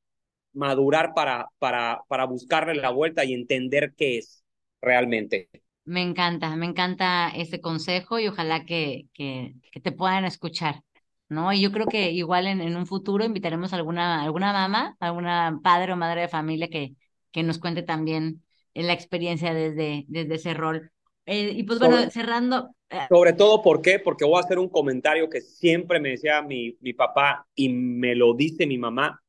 madurar 0.53 1.12
para, 1.14 1.49
para, 1.59 2.01
para 2.09 2.24
buscarle 2.24 2.74
la 2.74 2.91
vuelta 2.91 3.24
y 3.24 3.34
entender 3.34 3.95
qué 3.97 4.18
es 4.18 4.45
realmente. 4.80 5.49
Me 5.84 6.03
encanta, 6.03 6.55
me 6.57 6.66
encanta 6.66 7.30
ese 7.34 7.61
consejo 7.61 8.18
y 8.18 8.28
ojalá 8.28 8.64
que, 8.64 9.07
que, 9.14 9.55
que 9.72 9.80
te 9.80 9.93
puedan 9.93 10.24
escuchar. 10.24 10.82
¿no? 11.28 11.53
Y 11.53 11.61
yo 11.61 11.72
creo 11.72 11.86
que 11.86 12.11
igual 12.11 12.47
en, 12.47 12.61
en, 12.61 12.76
un 12.76 12.86
futuro 12.86 13.24
invitaremos 13.24 13.72
a 13.72 13.76
alguna, 13.76 14.22
alguna 14.22 14.53
mamá, 14.53 14.97
alguna 15.01 15.61
padre 15.62 15.93
o 15.93 15.97
madre 15.97 16.22
de 16.22 16.28
familia 16.28 16.68
que, 16.68 16.95
que 17.32 17.43
nos 17.43 17.59
cuente 17.59 17.82
también 17.82 18.43
en 18.79 18.87
la 18.87 18.93
experiencia 18.93 19.53
desde, 19.53 20.05
desde 20.07 20.37
ese 20.37 20.55
rol. 20.55 20.93
Eh, 21.26 21.51
y 21.53 21.64
pues 21.64 21.81
bueno, 21.81 22.09
cerrando. 22.11 22.76
Eh, 22.89 23.01
sobre 23.09 23.33
todo, 23.33 23.61
¿por 23.61 23.83
qué? 23.83 23.99
Porque 23.99 24.24
voy 24.24 24.37
a 24.37 24.45
hacer 24.45 24.61
un 24.61 24.68
comentario 24.68 25.29
que 25.29 25.41
siempre 25.41 25.99
me 25.99 26.11
decía 26.11 26.43
mi, 26.43 26.76
mi 26.81 26.93
papá 26.93 27.49
y 27.57 27.70
me 27.70 28.14
lo 28.14 28.35
dice 28.35 28.68
mi 28.68 28.79
mamá, 28.79 29.20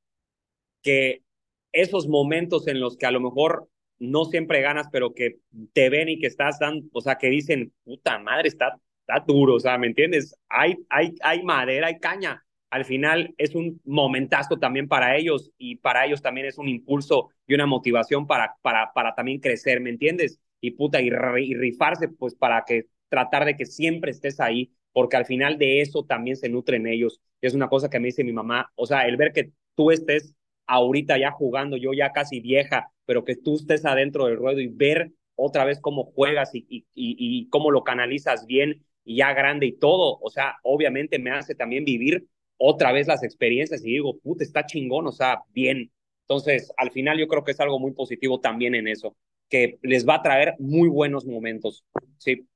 que 0.84 1.24
esos 1.72 2.08
momentos 2.08 2.68
en 2.68 2.80
los 2.80 2.96
que 2.96 3.08
a 3.08 3.12
lo 3.12 3.20
mejor 3.20 3.68
no 3.98 4.26
siempre 4.26 4.62
ganas, 4.62 4.88
pero 4.92 5.16
que 5.16 5.40
te 5.74 5.90
ven 5.90 6.10
y 6.10 6.20
que 6.20 6.28
estás 6.28 6.60
dando, 6.60 6.88
o 6.94 7.02
sea, 7.02 7.18
que 7.18 7.30
dicen, 7.30 7.74
puta 7.84 8.20
madre, 8.20 8.50
está, 8.50 8.80
está 9.02 9.26
duro, 9.26 9.56
o 9.56 9.60
sea, 9.60 9.80
¿me 9.80 9.88
entiendes? 9.88 10.36
Hay, 10.48 10.78
hay, 10.90 11.16
hay 11.22 11.42
madera, 11.42 11.88
hay 11.88 12.00
caña, 12.00 12.46
al 12.70 12.86
final 12.86 13.34
es 13.38 13.56
un 13.56 13.82
momentazo 13.84 14.58
también 14.58 14.88
para 14.88 15.18
ellos 15.18 15.52
y 15.58 15.78
para 15.78 16.06
ellos 16.06 16.22
también 16.22 16.48
es 16.48 16.58
un 16.58 16.68
impulso 16.68 17.30
y 17.48 17.56
una 17.56 17.66
motivación 17.66 18.28
para, 18.28 18.56
para, 18.62 18.92
para 18.94 19.16
también 19.16 19.40
crecer, 19.40 19.82
¿me 19.82 19.90
entiendes? 19.90 20.40
Y 20.62 20.72
puta, 20.72 21.02
y, 21.02 21.10
rifarse 21.10 22.10
pues 22.10 22.36
para 22.36 22.64
que 22.66 22.88
tratar 23.08 23.46
de 23.46 23.56
que 23.56 23.66
siempre 23.66 24.12
estés 24.12 24.40
ahí, 24.40 24.72
porque 24.94 25.18
al 25.18 25.26
final 25.26 25.58
de 25.58 25.82
eso 25.82 26.06
también 26.06 26.36
se 26.36 26.50
nutren 26.50 26.86
ellos. 26.86 27.22
Es 27.42 27.54
una 27.54 27.70
cosa 27.70 27.90
que 27.90 28.00
me 28.00 28.08
dice 28.08 28.24
mi 28.24 28.34
mamá, 28.34 28.72
o 28.76 28.86
sea, 28.86 29.08
el 29.08 29.18
ver 29.18 29.34
que 29.34 29.52
tú 29.76 29.92
estés 29.92 30.36
ahorita 30.68 31.18
ya 31.18 31.32
jugando, 31.32 31.78
yo 31.78 31.94
ya 31.94 32.12
casi 32.12 32.40
vieja, 32.40 32.92
pero 33.06 33.24
que 33.26 33.36
tú 33.36 33.56
estés 33.56 33.86
adentro 33.86 34.26
del 34.26 34.38
ruedo 34.38 34.60
y 34.60 34.68
ver 34.68 35.12
otra 35.36 35.66
vez 35.66 35.80
cómo 35.80 36.04
juegas 36.04 36.54
y, 36.54 36.66
y, 36.70 36.86
y 36.94 37.50
cómo 37.50 37.72
lo 37.72 37.84
canalizas 37.84 38.46
bien 38.46 38.86
y 39.04 39.18
ya 39.18 39.34
grande 39.34 39.66
y 39.66 39.72
todo, 39.72 40.20
o 40.22 40.30
sea, 40.30 40.58
obviamente 40.64 41.18
me 41.18 41.32
hace 41.32 41.56
también 41.56 41.86
vivir 41.86 42.28
otra 42.60 42.92
vez 42.92 43.08
las 43.08 43.24
experiencias 43.24 43.84
y 43.84 43.94
digo, 43.94 44.20
puta, 44.20 44.44
está 44.44 44.68
chingón, 44.68 45.08
o 45.08 45.12
sea, 45.14 45.42
bien. 45.50 45.92
Entonces, 46.24 46.72
al 46.78 46.92
final 46.92 47.18
yo 47.18 47.28
creo 47.28 47.44
que 47.44 47.52
es 47.54 47.60
algo 47.60 47.80
muy 47.80 47.94
positivo 47.94 48.40
también 48.40 48.76
en 48.76 48.88
eso, 48.88 49.16
que 49.50 49.80
les 49.82 50.08
va 50.08 50.18
a 50.18 50.22
traer 50.22 50.56
muy 50.60 50.90
buenos 50.90 51.26
momentos. 51.26 51.84
Sí. 52.20 52.48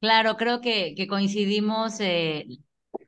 Claro, 0.00 0.36
creo 0.36 0.60
que, 0.60 0.94
que 0.94 1.06
coincidimos, 1.06 2.00
eh, 2.00 2.46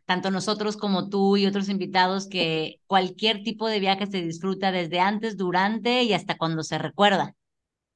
tanto 0.07 0.31
nosotros 0.31 0.77
como 0.77 1.11
tú 1.11 1.37
y 1.37 1.47
otros 1.47 1.69
invitados, 1.69 2.29
que 2.29 2.81
cualquier 2.87 3.43
tipo 3.43 3.69
de 3.69 3.81
viaje 3.81 4.07
se 4.07 4.23
disfruta 4.23 4.73
desde 4.73 5.01
antes, 5.01 5.37
durante 5.37 6.03
y 6.05 6.15
hasta 6.15 6.39
cuando 6.39 6.63
se 6.63 6.79
recuerda. 6.79 7.35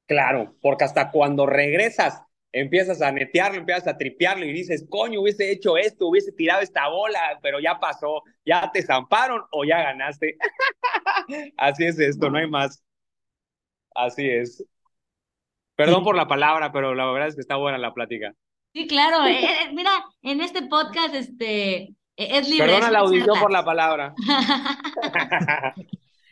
Claro, 0.05 0.55
porque 0.61 0.83
hasta 0.83 1.11
cuando 1.11 1.45
regresas 1.45 2.21
empiezas 2.53 3.01
a 3.01 3.11
netearlo, 3.11 3.57
empiezas 3.59 3.87
a 3.87 3.97
tripearlo 3.97 4.45
y 4.45 4.53
dices, 4.53 4.85
coño, 4.89 5.21
hubiese 5.21 5.51
hecho 5.51 5.77
esto, 5.77 6.07
hubiese 6.07 6.31
tirado 6.31 6.61
esta 6.61 6.87
bola, 6.87 7.39
pero 7.41 7.59
ya 7.59 7.79
pasó, 7.79 8.23
ya 8.45 8.71
te 8.71 8.81
zamparon 8.83 9.43
o 9.51 9.65
ya 9.65 9.81
ganaste. 9.81 10.37
Así 11.57 11.85
es 11.85 11.99
esto, 11.99 12.29
no 12.29 12.37
hay 12.37 12.47
más. 12.49 12.83
Así 13.95 14.27
es. 14.29 14.63
Perdón 15.75 16.03
por 16.03 16.15
la 16.15 16.27
palabra, 16.27 16.71
pero 16.71 16.93
la 16.93 17.11
verdad 17.11 17.29
es 17.29 17.35
que 17.35 17.41
está 17.41 17.55
buena 17.55 17.77
la 17.77 17.93
plática. 17.93 18.33
Sí, 18.73 18.87
claro. 18.87 19.25
Eh, 19.25 19.43
eh, 19.43 19.73
mira, 19.73 19.91
en 20.21 20.41
este 20.41 20.63
podcast, 20.63 21.13
este, 21.15 21.75
E, 21.83 21.95
es 22.15 22.47
libre. 22.49 22.67
Perdona 22.67 22.91
la 22.91 22.99
audición 22.99 23.39
por 23.39 23.51
la 23.51 23.65
palabra. 23.65 24.13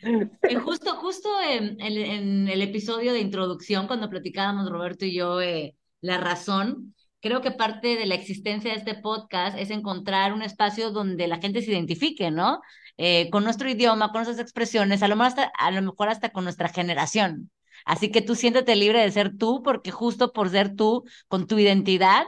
Eh, 0.04 0.56
justo, 0.56 0.96
justo 0.96 1.28
en, 1.48 1.80
en- 1.80 1.96
en 1.96 2.48
el 2.48 2.60
episodio 2.62 3.12
de 3.12 3.20
introducción, 3.20 3.86
cuando 3.86 4.10
platicábamos 4.10 4.68
Roberto 4.68 5.04
y 5.04 5.14
yo 5.14 5.40
eh, 5.40 5.76
la 6.02 6.18
razón, 6.18 6.94
creo 7.20 7.40
que 7.40 7.52
parte 7.52 7.96
de 7.96 8.04
la 8.04 8.16
existencia 8.16 8.72
de 8.72 8.78
este 8.78 8.94
podcast 8.94 9.56
es 9.56 9.70
encontrar 9.70 10.34
un 10.34 10.42
espacio 10.42 10.90
donde 10.90 11.28
la 11.28 11.38
gente 11.38 11.62
se 11.62 11.70
identifique, 11.70 12.30
¿no? 12.30 12.60
Eh, 12.98 13.30
con 13.30 13.44
nuestro 13.44 13.70
idioma, 13.70 14.10
con 14.10 14.22
nuestras 14.22 14.40
expresiones, 14.40 15.02
a 15.02 15.08
lo 15.08 15.20
hasta, 15.22 15.50
a 15.56 15.70
lo 15.70 15.80
mejor 15.80 16.08
hasta 16.08 16.30
con 16.30 16.44
nuestra 16.44 16.68
generación. 16.68 17.50
Así 17.84 18.10
que 18.10 18.20
tú 18.20 18.34
siéntete 18.34 18.76
libre 18.76 19.00
de 19.00 19.10
ser 19.10 19.36
tú, 19.36 19.62
porque 19.62 19.90
justo 19.90 20.32
por 20.32 20.50
ser 20.50 20.74
tú, 20.74 21.04
con 21.28 21.46
tu 21.46 21.58
identidad, 21.58 22.24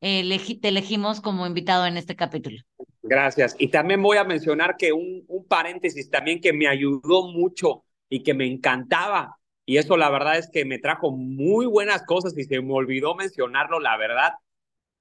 eh, 0.00 0.58
te 0.60 0.68
elegimos 0.68 1.20
como 1.20 1.46
invitado 1.46 1.86
en 1.86 1.96
este 1.96 2.16
capítulo. 2.16 2.58
Gracias. 3.02 3.56
Y 3.58 3.68
también 3.68 4.02
voy 4.02 4.16
a 4.16 4.24
mencionar 4.24 4.76
que 4.76 4.92
un, 4.92 5.24
un 5.28 5.46
paréntesis 5.46 6.10
también 6.10 6.40
que 6.40 6.52
me 6.52 6.66
ayudó 6.66 7.28
mucho 7.28 7.84
y 8.08 8.22
que 8.22 8.34
me 8.34 8.46
encantaba, 8.46 9.38
y 9.68 9.78
eso 9.78 9.96
la 9.98 10.10
verdad 10.10 10.38
es 10.38 10.50
que 10.50 10.64
me 10.66 10.80
trajo 10.80 11.12
muy 11.12 11.66
buenas 11.66 12.04
cosas 12.04 12.36
y 12.38 12.44
se 12.44 12.60
me 12.62 12.72
olvidó 12.74 13.14
mencionarlo, 13.14 13.80
la 13.80 13.96
verdad. 13.98 14.32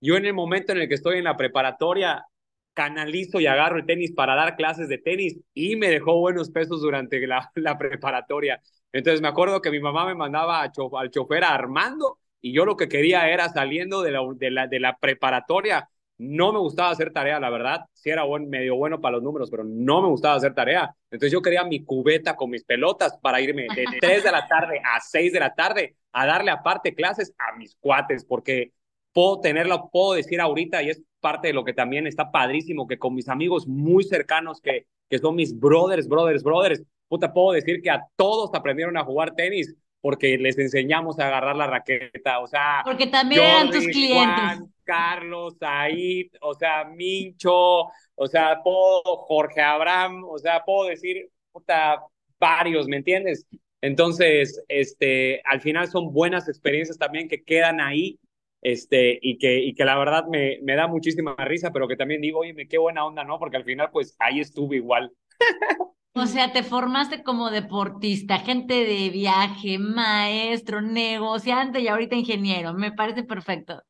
Yo 0.02 0.16
en 0.18 0.26
el 0.26 0.34
momento 0.34 0.72
en 0.72 0.80
el 0.80 0.88
que 0.90 0.96
estoy 0.96 1.18
en 1.18 1.24
la 1.26 1.38
preparatoria, 1.38 2.26
canalizo 2.74 3.40
y 3.40 3.48
agarro 3.48 3.78
el 3.78 3.86
tenis 3.86 4.12
para 4.14 4.36
dar 4.36 4.56
clases 4.56 4.88
de 4.90 5.00
tenis 5.00 5.40
y 5.54 5.76
me 5.76 5.90
dejó 5.90 6.20
buenos 6.20 6.52
pesos 6.52 6.82
durante 6.82 7.26
la, 7.28 7.52
la 7.56 7.78
preparatoria. 7.78 8.62
Entonces 8.92 9.22
me 9.22 9.28
acuerdo 9.30 9.62
que 9.62 9.72
mi 9.72 9.80
mamá 9.80 10.06
me 10.06 10.16
mandaba 10.16 10.62
a 10.64 10.72
cho- 10.72 10.98
al 10.98 11.10
chofer 11.12 11.44
a 11.44 11.54
Armando 11.56 12.20
y 12.42 12.54
yo 12.54 12.66
lo 12.66 12.78
que 12.78 12.88
quería 12.90 13.30
era 13.30 13.50
saliendo 13.50 14.02
de 14.04 14.12
la, 14.12 14.20
de 14.36 14.52
la, 14.52 14.68
de 14.68 14.80
la 14.80 14.98
preparatoria. 14.98 15.90
No 16.18 16.52
me 16.52 16.60
gustaba 16.60 16.90
hacer 16.90 17.14
tarea, 17.14 17.40
la 17.40 17.50
verdad. 17.50 17.86
Sí 17.94 18.10
era 18.10 18.24
buen, 18.24 18.50
medio 18.50 18.76
bueno 18.76 19.00
para 19.00 19.14
los 19.14 19.24
números, 19.24 19.52
pero 19.52 19.64
no 19.64 20.02
me 20.02 20.08
gustaba 20.08 20.36
hacer 20.36 20.54
tarea. 20.54 20.96
Entonces 21.12 21.32
yo 21.32 21.42
quería 21.42 21.64
mi 21.64 21.84
cubeta 21.84 22.36
con 22.36 22.50
mis 22.50 22.64
pelotas 22.64 23.18
para 23.22 23.40
irme 23.40 23.68
de 23.76 23.86
3 24.02 24.24
de 24.24 24.32
la 24.32 24.48
tarde 24.48 24.82
a 24.84 25.00
6 25.00 25.32
de 25.32 25.40
la 25.40 25.54
tarde 25.54 25.96
a 26.12 26.26
darle 26.26 26.50
aparte 26.52 26.96
clases 26.96 27.34
a 27.38 27.56
mis 27.56 27.76
cuates, 27.76 28.26
porque 28.26 28.72
puedo 29.14 29.40
tenerlo, 29.40 29.90
puedo 29.92 30.14
decir 30.14 30.42
ahorita, 30.42 30.82
y 30.82 30.90
es 30.90 31.02
parte 31.20 31.50
de 31.50 31.54
lo 31.54 31.64
que 31.64 31.74
también 31.74 32.08
está 32.08 32.32
padrísimo, 32.32 32.88
que 32.88 32.98
con 32.98 33.14
mis 33.14 33.30
amigos 33.30 33.68
muy 33.68 34.04
cercanos, 34.04 34.62
que, 34.62 34.88
que 35.10 35.20
son 35.20 35.36
mis 35.36 35.58
brothers, 35.60 36.08
brothers, 36.08 36.44
brothers, 36.44 36.84
puta, 37.08 37.34
puedo 37.34 37.52
decir 37.52 37.82
que 37.82 37.90
a 37.90 38.04
todos 38.16 38.50
aprendieron 38.54 38.98
a 38.98 39.04
jugar 39.04 39.36
tenis 39.36 39.76
porque 40.08 40.38
les 40.38 40.58
enseñamos 40.58 41.20
a 41.20 41.28
agarrar 41.28 41.58
la 41.58 41.68
raqueta, 41.68 42.40
o 42.40 42.48
sea, 42.48 42.82
Porque 42.86 43.08
también 43.08 43.42
eran 43.42 43.68
tus 43.68 43.80
Jordi, 43.80 43.92
clientes. 43.92 44.26
Juan, 44.38 44.74
Carlos, 44.86 45.58
Said, 45.60 46.28
o 46.40 46.54
sea, 46.54 46.86
Mincho, 46.86 47.88
o 48.16 48.28
sea, 48.28 48.62
puedo, 48.64 49.02
Jorge 49.04 49.60
Abraham, 49.60 50.24
o 50.24 50.38
sea, 50.38 50.64
puedo 50.64 50.88
decir, 50.88 51.28
puta, 51.52 52.02
varios, 52.40 52.88
¿me 52.88 52.96
entiendes? 52.96 53.46
Entonces, 53.82 54.64
este, 54.70 55.42
al 55.44 55.60
final 55.60 55.90
son 55.90 56.14
buenas 56.14 56.48
experiencias 56.48 56.98
también 56.98 57.28
que 57.28 57.44
quedan 57.44 57.82
ahí, 57.82 58.18
este, 58.62 59.20
y 59.22 59.38
que, 59.38 59.60
y 59.60 59.74
que 59.74 59.84
la 59.84 60.00
verdad 60.00 60.24
me, 60.32 60.60
me 60.62 60.78
da 60.78 60.88
muchísima 60.88 61.36
risa, 61.36 61.72
pero 61.74 61.90
que 61.90 61.98
también 61.98 62.22
digo, 62.22 62.40
oye, 62.40 62.56
qué 62.70 62.78
buena 62.78 63.06
onda, 63.06 63.26
¿no? 63.26 63.40
Porque 63.40 63.58
al 63.58 63.66
final, 63.66 63.90
pues, 63.92 64.16
ahí 64.20 64.40
estuve 64.40 64.78
igual. 64.78 65.12
O 66.20 66.26
sea, 66.26 66.52
te 66.52 66.64
formaste 66.64 67.24
como 67.24 67.50
deportista, 67.52 68.40
gente 68.40 68.74
de 68.86 69.10
viaje, 69.10 69.78
maestro, 69.80 70.82
negociante 70.82 71.80
y 71.80 71.88
ahorita 71.88 72.16
ingeniero. 72.16 72.74
Me 72.74 72.92
parece 72.92 73.24
perfecto. 73.24 73.84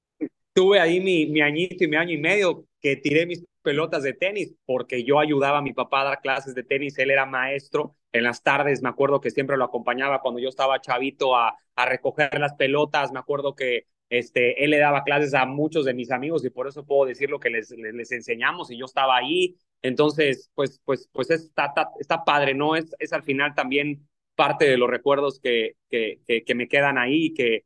Tuve 0.53 0.80
ahí 0.80 0.99
mi, 0.99 1.28
mi 1.28 1.41
añito 1.41 1.84
y 1.84 1.88
mi 1.88 1.95
año 1.95 2.11
y 2.13 2.17
medio 2.17 2.65
que 2.82 2.95
tiré 2.95 3.25
mis 3.25 3.45
pelotas 3.61 4.03
de 4.03 4.13
tenis 4.13 4.55
porque 4.65 5.03
yo 5.03 5.19
ayudaba 5.19 5.59
a 5.59 5.61
mi 5.61 5.73
papá 5.73 6.01
a 6.01 6.05
dar 6.05 6.21
clases 6.21 6.55
de 6.55 6.63
tenis, 6.63 6.97
él 6.97 7.11
era 7.11 7.25
maestro, 7.25 7.95
en 8.11 8.23
las 8.23 8.41
tardes 8.41 8.82
me 8.82 8.89
acuerdo 8.89 9.21
que 9.21 9.30
siempre 9.32 9.57
lo 9.57 9.65
acompañaba 9.65 10.21
cuando 10.21 10.39
yo 10.39 10.49
estaba 10.49 10.82
chavito 10.82 11.36
a, 11.36 11.55
a 11.75 11.86
recoger 11.86 12.39
las 12.39 12.55
pelotas, 12.55 13.11
me 13.11 13.19
acuerdo 13.19 13.55
que 13.55 13.86
este, 14.10 14.64
él 14.64 14.72
le 14.72 14.80
daba 14.80 15.03
clases 15.03 15.34
a 15.34 15.45
muchos 15.45 15.86
de 15.86 15.93
mis 15.93 16.12
amigos 16.12 16.45
y 16.45 16.49
por 16.49 16.68
eso 16.68 16.86
puedo 16.86 17.05
decir 17.05 17.30
lo 17.30 17.39
que 17.39 17.49
les, 17.49 17.72
les, 17.72 17.93
les 17.93 18.12
enseñamos 18.12 18.72
y 18.72 18.78
yo 18.78 18.86
estaba 18.86 19.18
ahí, 19.18 19.58
entonces 19.82 20.49
pues, 20.55 20.82
pues, 20.86 21.10
pues 21.12 21.30
está, 21.30 21.66
está, 21.68 21.89
está 21.99 22.24
padre, 22.24 22.53
¿no? 22.53 22.76
Es, 22.76 22.95
es 22.99 23.14
al 23.14 23.24
final 23.24 23.53
también 23.55 24.08
parte 24.36 24.66
de 24.66 24.78
los 24.78 24.89
recuerdos 24.89 25.39
que, 25.39 25.76
que, 25.89 26.22
que, 26.26 26.43
que 26.43 26.55
me 26.55 26.68
quedan 26.68 26.97
ahí 26.97 27.26
y 27.26 27.34
que, 27.34 27.66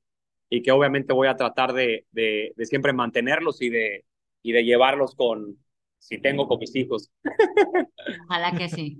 y 0.49 0.61
que 0.61 0.71
obviamente 0.71 1.13
voy 1.13 1.27
a 1.27 1.35
tratar 1.35 1.73
de, 1.73 2.05
de, 2.11 2.53
de 2.55 2.65
siempre 2.65 2.93
mantenerlos 2.93 3.61
y 3.61 3.69
de, 3.69 4.05
y 4.41 4.51
de 4.51 4.63
llevarlos 4.63 5.15
con, 5.15 5.57
si 5.99 6.17
tengo 6.19 6.47
con 6.47 6.59
mis 6.59 6.75
hijos. 6.75 7.11
Ojalá 8.25 8.51
que 8.57 8.69
sí. 8.69 8.97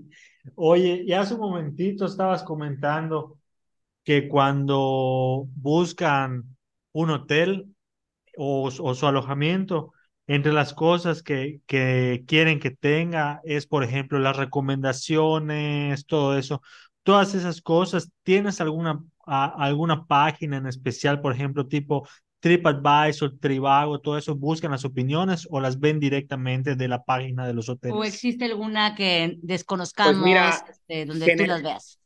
Oye, 0.54 1.04
ya 1.06 1.20
hace 1.20 1.34
un 1.34 1.40
momentito 1.40 2.06
estabas 2.06 2.42
comentando 2.42 3.38
que 4.04 4.28
cuando 4.28 5.46
buscan 5.54 6.56
un 6.92 7.10
hotel 7.10 7.66
o, 8.36 8.64
o 8.80 8.94
su 8.94 9.06
alojamiento, 9.06 9.92
entre 10.26 10.52
las 10.52 10.72
cosas 10.74 11.22
que, 11.22 11.60
que 11.66 12.24
quieren 12.26 12.60
que 12.60 12.70
tenga 12.70 13.40
es, 13.44 13.66
por 13.66 13.84
ejemplo, 13.84 14.18
las 14.18 14.36
recomendaciones, 14.36 16.06
todo 16.06 16.38
eso. 16.38 16.62
Todas 17.02 17.34
esas 17.34 17.60
cosas, 17.60 18.10
¿tienes 18.22 18.60
alguna, 18.60 19.02
a- 19.26 19.46
alguna 19.64 20.06
página 20.06 20.58
en 20.58 20.66
especial, 20.66 21.20
por 21.20 21.32
ejemplo, 21.34 21.66
tipo 21.66 22.08
TripAdvisor, 22.40 23.38
Trivago, 23.40 24.00
todo 24.00 24.18
eso, 24.18 24.34
buscan 24.36 24.70
las 24.72 24.84
opiniones 24.84 25.46
o 25.50 25.60
las 25.60 25.78
ven 25.80 26.00
directamente 26.00 26.76
de 26.76 26.88
la 26.88 27.02
página 27.04 27.46
de 27.46 27.54
los 27.54 27.68
¿O 27.94 27.96
hoteles? 27.96 28.10
existe 28.10 28.44
alguna 28.46 28.94
que 28.96 29.38
Pues 30.00 30.18
desconozcamos, 30.20 30.20
mira, 30.20 30.64
este, 30.72 31.04
donde 31.06 31.30
tú 31.30 31.44
las 31.46 31.62
veas? 31.62 31.98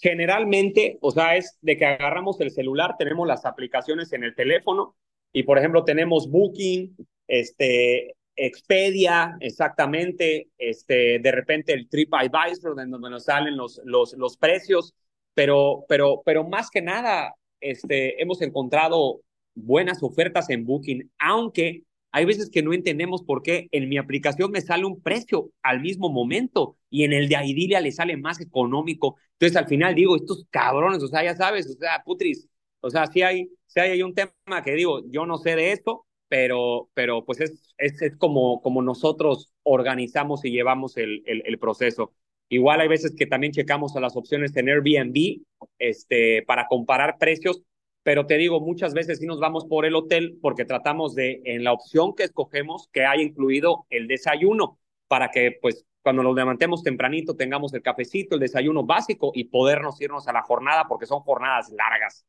Generalmente, 0.00 0.98
o 1.00 1.10
sea, 1.10 1.36
es 1.36 1.58
de 1.60 1.76
que 1.76 1.86
agarramos 1.86 2.40
el 2.40 2.50
celular, 2.50 2.96
tenemos 2.98 3.26
las 3.26 3.44
aplicaciones 3.44 4.12
en 4.12 4.24
el 4.24 4.34
teléfono 4.34 4.96
y, 5.32 5.42
por 5.42 5.58
ejemplo, 5.58 5.84
tenemos 5.84 6.30
Booking, 6.30 6.96
este, 7.26 8.14
Expedia, 8.40 9.36
exactamente, 9.40 10.48
este, 10.58 11.18
de 11.18 11.32
repente 11.32 11.72
el 11.72 11.88
TripAdvisor, 11.88 12.76
donde 12.76 13.10
nos 13.10 13.24
salen 13.24 13.56
los, 13.56 13.80
los, 13.84 14.12
los 14.12 14.36
precios, 14.36 14.94
pero, 15.34 15.84
pero, 15.88 16.22
pero 16.24 16.44
más 16.44 16.70
que 16.70 16.80
nada, 16.80 17.34
este, 17.60 18.22
hemos 18.22 18.40
encontrado 18.40 19.22
buenas 19.54 20.02
ofertas 20.04 20.50
en 20.50 20.64
Booking, 20.64 21.10
aunque 21.18 21.82
hay 22.12 22.24
veces 22.24 22.50
que 22.50 22.62
no 22.62 22.72
entendemos 22.72 23.22
por 23.22 23.42
qué 23.42 23.68
en 23.72 23.88
mi 23.88 23.98
aplicación 23.98 24.50
me 24.50 24.60
sale 24.60 24.84
un 24.84 25.02
precio 25.02 25.50
al 25.62 25.80
mismo 25.80 26.08
momento 26.10 26.76
y 26.90 27.04
en 27.04 27.12
el 27.12 27.28
de 27.28 27.36
Aidilia 27.36 27.80
le 27.80 27.92
sale 27.92 28.16
más 28.16 28.40
económico. 28.40 29.16
Entonces 29.32 29.56
al 29.56 29.66
final 29.68 29.94
digo, 29.94 30.16
estos 30.16 30.46
cabrones, 30.50 31.02
o 31.02 31.08
sea, 31.08 31.22
ya 31.24 31.36
sabes, 31.36 31.66
o 31.68 31.78
sea, 31.78 32.02
putris, 32.04 32.48
o 32.80 32.90
sea, 32.90 33.06
sí 33.06 33.22
hay, 33.22 33.50
sí 33.66 33.80
hay 33.80 34.02
un 34.02 34.14
tema 34.14 34.32
que 34.64 34.72
digo, 34.72 35.02
yo 35.10 35.26
no 35.26 35.38
sé 35.38 35.56
de 35.56 35.72
esto, 35.72 36.06
pero, 36.28 36.90
pero 36.94 37.24
pues 37.24 37.40
es, 37.40 37.74
es, 37.78 38.16
como, 38.16 38.60
como 38.62 38.82
nosotros 38.82 39.52
organizamos 39.62 40.44
y 40.44 40.50
llevamos 40.50 40.96
el, 40.96 41.22
el, 41.26 41.42
el 41.46 41.58
proceso. 41.58 42.12
Igual 42.50 42.80
hay 42.80 42.88
veces 42.88 43.14
que 43.16 43.26
también 43.26 43.52
checamos 43.52 43.94
a 43.96 44.00
las 44.00 44.16
opciones 44.16 44.56
en 44.56 44.68
Airbnb 44.68 45.42
este, 45.78 46.42
para 46.46 46.66
comparar 46.66 47.18
precios, 47.18 47.62
pero 48.08 48.24
te 48.24 48.38
digo, 48.38 48.58
muchas 48.58 48.94
veces 48.94 49.18
sí 49.18 49.26
nos 49.26 49.38
vamos 49.38 49.66
por 49.66 49.84
el 49.84 49.94
hotel 49.94 50.38
porque 50.40 50.64
tratamos 50.64 51.14
de, 51.14 51.42
en 51.44 51.62
la 51.62 51.74
opción 51.74 52.14
que 52.14 52.22
escogemos, 52.22 52.88
que 52.90 53.04
haya 53.04 53.22
incluido 53.22 53.84
el 53.90 54.08
desayuno, 54.08 54.78
para 55.08 55.30
que 55.30 55.58
pues 55.60 55.84
cuando 56.00 56.22
nos 56.22 56.34
levantemos 56.34 56.82
tempranito 56.82 57.36
tengamos 57.36 57.74
el 57.74 57.82
cafecito, 57.82 58.36
el 58.36 58.40
desayuno 58.40 58.86
básico 58.86 59.30
y 59.34 59.44
podernos 59.44 60.00
irnos 60.00 60.26
a 60.26 60.32
la 60.32 60.40
jornada 60.40 60.86
porque 60.88 61.04
son 61.04 61.20
jornadas 61.20 61.68
largas. 61.68 62.24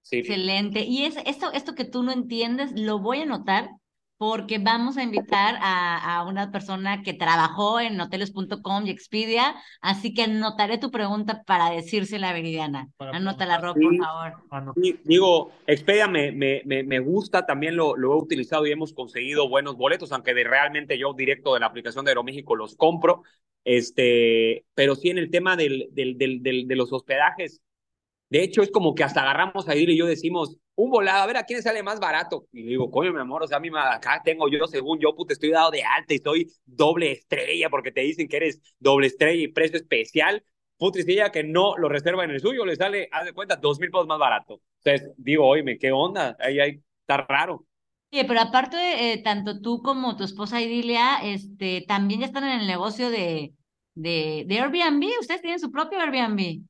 Sí. 0.00 0.20
Excelente. 0.20 0.84
Y 0.84 1.04
es, 1.04 1.18
esto, 1.26 1.52
esto 1.52 1.74
que 1.74 1.84
tú 1.84 2.02
no 2.02 2.12
entiendes, 2.12 2.72
lo 2.74 2.98
voy 2.98 3.20
a 3.20 3.24
anotar 3.24 3.68
porque 4.20 4.58
vamos 4.58 4.98
a 4.98 5.02
invitar 5.02 5.56
a, 5.62 6.18
a 6.18 6.26
una 6.26 6.52
persona 6.52 7.02
que 7.02 7.14
trabajó 7.14 7.80
en 7.80 7.98
hoteles.com 7.98 8.86
y 8.86 8.90
Expedia, 8.90 9.54
así 9.80 10.12
que 10.12 10.24
anotaré 10.24 10.76
tu 10.76 10.90
pregunta 10.90 11.42
para 11.46 11.70
decírsela 11.70 12.28
a 12.28 12.34
Viridiana. 12.34 12.88
Anótala, 12.98 13.56
Rob, 13.56 13.78
Sí. 13.78 13.82
por 13.86 13.96
favor. 13.96 14.34
Ah. 14.50 14.72
Sí, 14.76 15.00
digo, 15.04 15.52
Expedia 15.66 16.06
me, 16.06 16.32
me, 16.32 16.60
me, 16.66 16.82
me 16.82 16.98
gusta, 16.98 17.46
también 17.46 17.76
lo, 17.76 17.96
lo 17.96 18.12
he 18.12 18.16
utilizado 18.16 18.66
y 18.66 18.72
hemos 18.72 18.92
conseguido 18.92 19.48
buenos 19.48 19.76
boletos, 19.76 20.12
aunque 20.12 20.34
de, 20.34 20.44
realmente 20.44 20.98
yo 20.98 21.14
directo 21.14 21.54
de 21.54 21.60
la 21.60 21.66
aplicación 21.66 22.04
de 22.04 22.10
Aeroméxico 22.10 22.54
los 22.56 22.76
compro, 22.76 23.22
este, 23.64 24.66
pero 24.74 24.96
sí 24.96 25.08
en 25.08 25.16
el 25.16 25.30
tema 25.30 25.56
del, 25.56 25.88
del, 25.92 26.18
del, 26.18 26.42
del, 26.42 26.68
de 26.68 26.76
los 26.76 26.92
hospedajes, 26.92 27.62
de 28.30 28.42
hecho 28.42 28.62
es 28.62 28.70
como 28.70 28.94
que 28.94 29.04
hasta 29.04 29.22
agarramos 29.22 29.68
a 29.68 29.76
ir 29.76 29.90
y 29.90 29.96
yo 29.98 30.06
decimos, 30.06 30.56
un 30.76 30.90
volado, 30.90 31.22
a 31.22 31.26
ver 31.26 31.36
a 31.36 31.44
quién 31.44 31.62
sale 31.62 31.82
más 31.82 32.00
barato. 32.00 32.46
Y 32.52 32.62
digo, 32.62 32.90
coño, 32.90 33.12
mi 33.12 33.20
amor, 33.20 33.42
o 33.42 33.46
sea, 33.46 33.58
a 33.58 33.60
mí 33.60 33.68
acá 33.74 34.22
tengo 34.24 34.48
yo, 34.48 34.66
según 34.66 34.98
yo, 34.98 35.14
puta, 35.14 35.34
estoy 35.34 35.50
dado 35.50 35.70
de 35.70 35.82
alta 35.82 36.14
y 36.14 36.18
soy 36.18 36.50
doble 36.64 37.12
estrella 37.12 37.68
porque 37.68 37.92
te 37.92 38.00
dicen 38.00 38.28
que 38.28 38.38
eres 38.38 38.62
doble 38.78 39.08
estrella 39.08 39.42
y 39.42 39.48
precio 39.48 39.76
especial. 39.76 40.42
Putri, 40.78 41.02
si 41.02 41.12
ella 41.12 41.30
que 41.30 41.44
no 41.44 41.76
lo 41.76 41.90
reserva 41.90 42.24
en 42.24 42.30
el 42.30 42.40
suyo, 42.40 42.64
le 42.64 42.76
sale, 42.76 43.08
haz 43.12 43.26
de 43.26 43.34
cuenta, 43.34 43.56
dos 43.56 43.78
mil 43.78 43.90
pesos 43.90 44.06
más 44.06 44.18
barato. 44.18 44.62
Entonces, 44.82 45.12
digo, 45.18 45.46
oye, 45.46 45.78
¿qué 45.78 45.92
onda? 45.92 46.36
Ahí, 46.40 46.58
ahí 46.58 46.80
está 47.02 47.18
raro. 47.18 47.66
Oye, 48.12 48.24
pero 48.24 48.40
aparte, 48.40 49.12
eh, 49.12 49.22
tanto 49.22 49.60
tú 49.60 49.82
como 49.82 50.16
tu 50.16 50.24
esposa 50.24 50.62
Idilia, 50.62 51.18
este, 51.22 51.84
también 51.86 52.20
ya 52.20 52.26
están 52.26 52.44
en 52.44 52.60
el 52.60 52.66
negocio 52.66 53.10
de, 53.10 53.52
de, 53.94 54.44
de 54.46 54.58
Airbnb. 54.58 55.04
Ustedes 55.20 55.42
tienen 55.42 55.60
su 55.60 55.70
propio 55.70 56.00
Airbnb. 56.00 56.62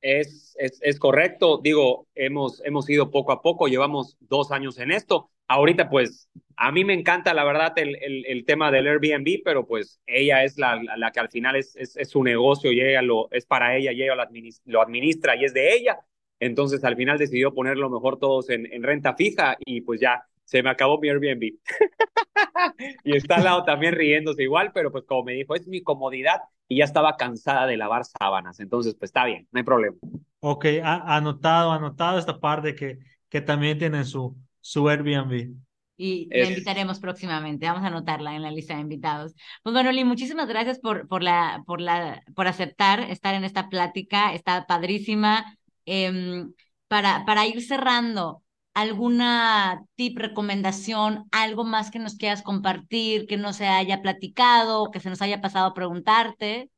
Es, 0.00 0.54
es, 0.58 0.78
es, 0.82 0.98
correcto, 0.98 1.60
digo, 1.62 2.06
hemos, 2.14 2.62
hemos 2.64 2.88
ido 2.88 3.10
poco 3.10 3.32
a 3.32 3.42
poco, 3.42 3.66
llevamos 3.66 4.16
dos 4.20 4.52
años 4.52 4.78
en 4.78 4.92
esto. 4.92 5.30
Ahorita, 5.48 5.90
pues, 5.90 6.28
a 6.56 6.70
mí 6.70 6.84
me 6.84 6.94
encanta, 6.94 7.34
la 7.34 7.44
verdad, 7.44 7.72
el, 7.76 7.96
el, 8.26 8.44
tema 8.44 8.70
del 8.70 8.86
Airbnb, 8.86 9.42
pero 9.44 9.66
pues 9.66 10.00
ella 10.06 10.44
es 10.44 10.58
la, 10.58 10.80
la, 10.96 11.10
que 11.10 11.20
al 11.20 11.30
final 11.30 11.56
es, 11.56 11.74
es, 11.76 11.96
es, 11.96 12.10
su 12.10 12.22
negocio 12.22 12.70
y 12.70 12.80
ella 12.80 13.02
lo, 13.02 13.28
es 13.32 13.46
para 13.46 13.76
ella 13.76 13.92
y 13.92 14.02
ella 14.02 14.14
lo 14.14 14.22
administra, 14.22 14.64
lo 14.66 14.82
administra 14.82 15.36
y 15.36 15.44
es 15.44 15.54
de 15.54 15.74
ella. 15.74 15.98
Entonces, 16.40 16.84
al 16.84 16.96
final 16.96 17.18
decidió 17.18 17.52
ponerlo 17.54 17.90
mejor 17.90 18.18
todos 18.18 18.50
en, 18.50 18.72
en 18.72 18.82
renta 18.82 19.14
fija 19.14 19.56
y 19.64 19.80
pues 19.80 20.00
ya 20.00 20.22
se 20.44 20.62
me 20.62 20.70
acabó 20.70 20.98
mi 20.98 21.08
Airbnb. 21.08 21.54
y 23.04 23.16
está 23.16 23.36
al 23.36 23.44
lado 23.44 23.64
también 23.64 23.94
riéndose 23.94 24.42
igual, 24.42 24.72
pero 24.72 24.92
pues 24.92 25.04
como 25.04 25.24
me 25.24 25.32
dijo, 25.32 25.54
es 25.54 25.66
mi 25.66 25.82
comodidad 25.82 26.40
y 26.68 26.78
ya 26.78 26.84
estaba 26.84 27.16
cansada 27.16 27.66
de 27.66 27.76
lavar 27.76 28.04
sábanas. 28.04 28.60
Entonces, 28.60 28.94
pues 28.94 29.08
está 29.08 29.24
bien, 29.24 29.48
no 29.50 29.58
hay 29.58 29.64
problema. 29.64 29.96
Ok, 30.40 30.66
ha, 30.84 31.16
anotado, 31.16 31.72
anotado 31.72 32.18
esta 32.18 32.38
parte 32.38 32.74
que, 32.74 32.98
que 33.28 33.40
también 33.40 33.78
tienen 33.78 34.04
su, 34.04 34.36
su 34.60 34.88
Airbnb. 34.88 35.54
Y 36.00 36.28
la 36.30 36.48
invitaremos 36.48 37.00
próximamente, 37.00 37.66
vamos 37.66 37.82
a 37.82 37.88
anotarla 37.88 38.36
en 38.36 38.42
la 38.42 38.52
lista 38.52 38.74
de 38.74 38.82
invitados. 38.82 39.34
Pues 39.64 39.72
bueno, 39.72 39.90
Lee, 39.90 40.04
muchísimas 40.04 40.46
gracias 40.46 40.78
por, 40.78 41.08
por, 41.08 41.24
la, 41.24 41.64
por, 41.66 41.80
la, 41.80 42.22
por 42.36 42.46
aceptar 42.46 43.00
estar 43.00 43.34
en 43.34 43.42
esta 43.42 43.68
plática, 43.68 44.32
está 44.32 44.66
padrísima. 44.66 45.56
Eh, 45.86 46.44
para, 46.88 47.24
para 47.24 47.46
ir 47.46 47.62
cerrando, 47.62 48.42
alguna 48.74 49.84
tip, 49.96 50.18
recomendación, 50.18 51.24
algo 51.32 51.64
más 51.64 51.90
que 51.90 51.98
nos 51.98 52.16
quieras 52.16 52.42
compartir, 52.42 53.26
que 53.26 53.36
no 53.36 53.52
se 53.52 53.66
haya 53.66 54.02
platicado, 54.02 54.90
que 54.90 55.00
se 55.00 55.10
nos 55.10 55.22
haya 55.22 55.40
pasado 55.40 55.66
a 55.68 55.74
preguntarte? 55.74 56.70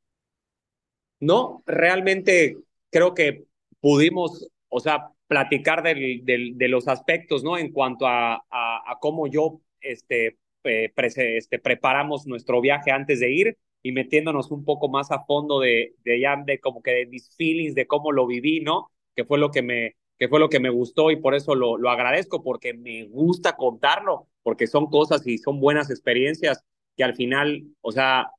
No, 1.19 1.63
realmente 1.65 2.57
creo 2.89 3.13
que 3.13 3.45
pudimos, 3.79 4.47
o 4.69 4.79
sea, 4.79 5.11
platicar 5.27 5.83
del, 5.83 6.25
del, 6.25 6.57
de 6.57 6.67
los 6.67 6.87
aspectos, 6.87 7.43
¿no? 7.43 7.57
En 7.57 7.71
cuanto 7.71 8.07
a, 8.07 8.35
a, 8.35 8.91
a 8.91 8.97
cómo 8.99 9.27
yo, 9.27 9.61
este, 9.81 10.37
eh, 10.63 10.91
pre, 10.95 11.09
este, 11.37 11.59
preparamos 11.59 12.25
nuestro 12.27 12.59
viaje 12.61 12.91
antes 12.91 13.19
de 13.19 13.31
ir 13.31 13.57
y 13.83 13.91
metiéndonos 13.91 14.51
un 14.51 14.65
poco 14.65 14.89
más 14.89 15.11
a 15.11 15.23
fondo 15.25 15.59
de, 15.59 15.95
de 16.03 16.19
ya, 16.19 16.35
de 16.43 16.59
como 16.59 16.81
que 16.81 16.91
de 16.91 17.05
mis 17.07 17.35
feelings, 17.35 17.75
de 17.75 17.87
cómo 17.87 18.11
lo 18.11 18.25
viví, 18.27 18.61
¿no? 18.61 18.91
Que 19.15 19.23
fue 19.25 19.37
lo 19.39 19.51
que 19.51 19.61
me, 19.61 19.95
que 20.21 20.27
fue 20.27 20.39
lo 20.39 20.49
que 20.49 20.59
me 20.59 20.69
gustó 20.69 21.09
y 21.09 21.15
por 21.15 21.33
eso 21.33 21.55
lo, 21.55 21.79
lo 21.79 21.89
agradezco, 21.89 22.43
porque 22.43 22.75
me 22.75 23.05
gusta 23.05 23.55
contarlo, 23.55 24.27
porque 24.43 24.67
son 24.67 24.85
cosas 24.85 25.25
y 25.25 25.39
son 25.39 25.59
buenas 25.59 25.89
experiencias 25.89 26.63
que 26.95 27.03
al 27.03 27.15
final, 27.15 27.63
o 27.81 27.91
sea, 27.91 28.29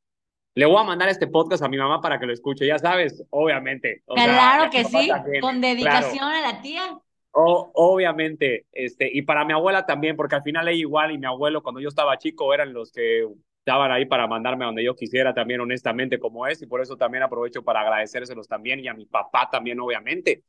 le 0.54 0.64
voy 0.64 0.76
a 0.76 0.84
mandar 0.84 1.08
este 1.08 1.26
podcast 1.26 1.60
a 1.64 1.68
mi 1.68 1.78
mamá 1.78 2.00
para 2.00 2.20
que 2.20 2.26
lo 2.26 2.32
escuche, 2.32 2.68
ya 2.68 2.78
sabes, 2.78 3.24
obviamente. 3.30 4.04
O 4.06 4.14
claro 4.14 4.62
sea, 4.62 4.70
que 4.70 4.84
sí, 4.84 5.08
también, 5.08 5.40
con 5.40 5.60
dedicación 5.60 6.18
claro. 6.18 6.46
a 6.46 6.52
la 6.52 6.62
tía. 6.62 7.00
O, 7.32 7.72
obviamente, 7.74 8.64
este, 8.70 9.10
y 9.12 9.22
para 9.22 9.44
mi 9.44 9.52
abuela 9.52 9.84
también, 9.84 10.14
porque 10.14 10.36
al 10.36 10.44
final 10.44 10.68
ella 10.68 10.78
igual 10.78 11.10
y 11.10 11.18
mi 11.18 11.26
abuelo 11.26 11.64
cuando 11.64 11.80
yo 11.80 11.88
estaba 11.88 12.16
chico 12.16 12.54
eran 12.54 12.72
los 12.72 12.92
que 12.92 13.26
estaban 13.58 13.90
ahí 13.90 14.06
para 14.06 14.28
mandarme 14.28 14.64
a 14.64 14.66
donde 14.66 14.84
yo 14.84 14.94
quisiera 14.94 15.34
también 15.34 15.60
honestamente 15.60 16.20
como 16.20 16.46
es 16.46 16.62
y 16.62 16.66
por 16.66 16.80
eso 16.80 16.96
también 16.96 17.24
aprovecho 17.24 17.64
para 17.64 17.80
agradecérselos 17.80 18.46
también 18.46 18.78
y 18.78 18.86
a 18.86 18.94
mi 18.94 19.06
papá 19.06 19.48
también 19.50 19.80
obviamente 19.80 20.44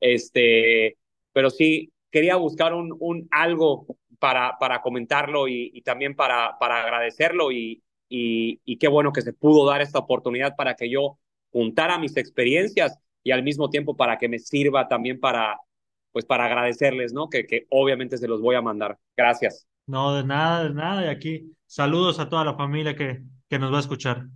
este, 0.00 0.96
pero 1.32 1.50
sí, 1.50 1.92
quería 2.10 2.36
buscar 2.36 2.74
un, 2.74 2.96
un 2.98 3.28
algo 3.30 3.86
para, 4.18 4.56
para 4.58 4.80
comentarlo 4.80 5.48
y, 5.48 5.80
también 5.82 6.14
para, 6.14 6.58
para 6.58 6.82
agradecerlo 6.82 7.52
y, 7.52 7.82
y, 8.08 8.60
y, 8.64 8.78
qué 8.78 8.88
bueno 8.88 9.12
que 9.12 9.22
se 9.22 9.32
pudo 9.32 9.68
dar 9.68 9.82
esta 9.82 9.98
oportunidad 9.98 10.56
para 10.56 10.74
que 10.74 10.88
yo 10.90 11.18
juntara 11.52 11.98
mis 11.98 12.16
experiencias 12.16 12.98
y 13.22 13.32
al 13.32 13.42
mismo 13.42 13.70
tiempo 13.70 13.96
para 13.96 14.18
que 14.18 14.28
me 14.28 14.38
sirva 14.38 14.88
también 14.88 15.20
para, 15.20 15.58
pues 16.12 16.24
para 16.24 16.46
agradecerles, 16.46 17.12
¿no? 17.12 17.28
Que, 17.28 17.46
que 17.46 17.66
obviamente 17.70 18.16
se 18.18 18.28
los 18.28 18.40
voy 18.40 18.56
a 18.56 18.62
mandar. 18.62 18.98
Gracias. 19.16 19.66
No, 19.86 20.14
de 20.14 20.24
nada, 20.24 20.64
de 20.64 20.74
nada. 20.74 21.04
Y 21.04 21.08
aquí 21.08 21.52
saludos 21.66 22.18
a 22.18 22.28
toda 22.28 22.44
la 22.44 22.54
familia 22.54 22.96
que, 22.96 23.22
que 23.48 23.58
nos 23.58 23.72
va 23.72 23.78
a 23.78 23.80
escuchar. 23.80 24.26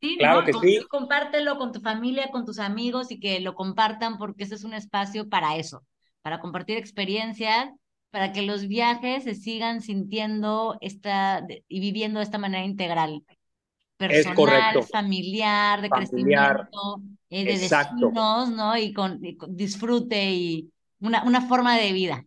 Sí, 0.00 0.16
claro 0.18 0.40
no, 0.40 0.46
que 0.46 0.52
sí. 0.52 0.80
Compártelo 0.88 1.58
con 1.58 1.72
tu 1.72 1.80
familia, 1.80 2.30
con 2.30 2.44
tus 2.44 2.58
amigos 2.58 3.10
y 3.10 3.20
que 3.20 3.40
lo 3.40 3.54
compartan 3.54 4.18
porque 4.18 4.44
ese 4.44 4.54
es 4.54 4.64
un 4.64 4.74
espacio 4.74 5.28
para 5.28 5.56
eso, 5.56 5.84
para 6.22 6.40
compartir 6.40 6.76
experiencias, 6.76 7.70
para 8.10 8.32
que 8.32 8.42
los 8.42 8.66
viajes 8.68 9.24
se 9.24 9.34
sigan 9.34 9.80
sintiendo 9.80 10.78
esta 10.80 11.46
y 11.68 11.80
viviendo 11.80 12.20
de 12.20 12.24
esta 12.24 12.38
manera 12.38 12.64
integral. 12.64 13.22
Personal, 13.96 14.84
familiar, 14.84 15.82
de 15.82 15.88
familiar. 15.88 16.68
crecimiento, 16.68 17.02
eh, 17.30 17.44
de 17.44 17.58
destinos, 17.58 18.50
¿no? 18.50 18.76
Y 18.76 18.92
con, 18.92 19.24
y 19.24 19.36
con 19.36 19.56
disfrute 19.56 20.30
y 20.30 20.70
una, 21.00 21.24
una 21.24 21.40
forma 21.42 21.76
de 21.76 21.92
vida. 21.92 22.24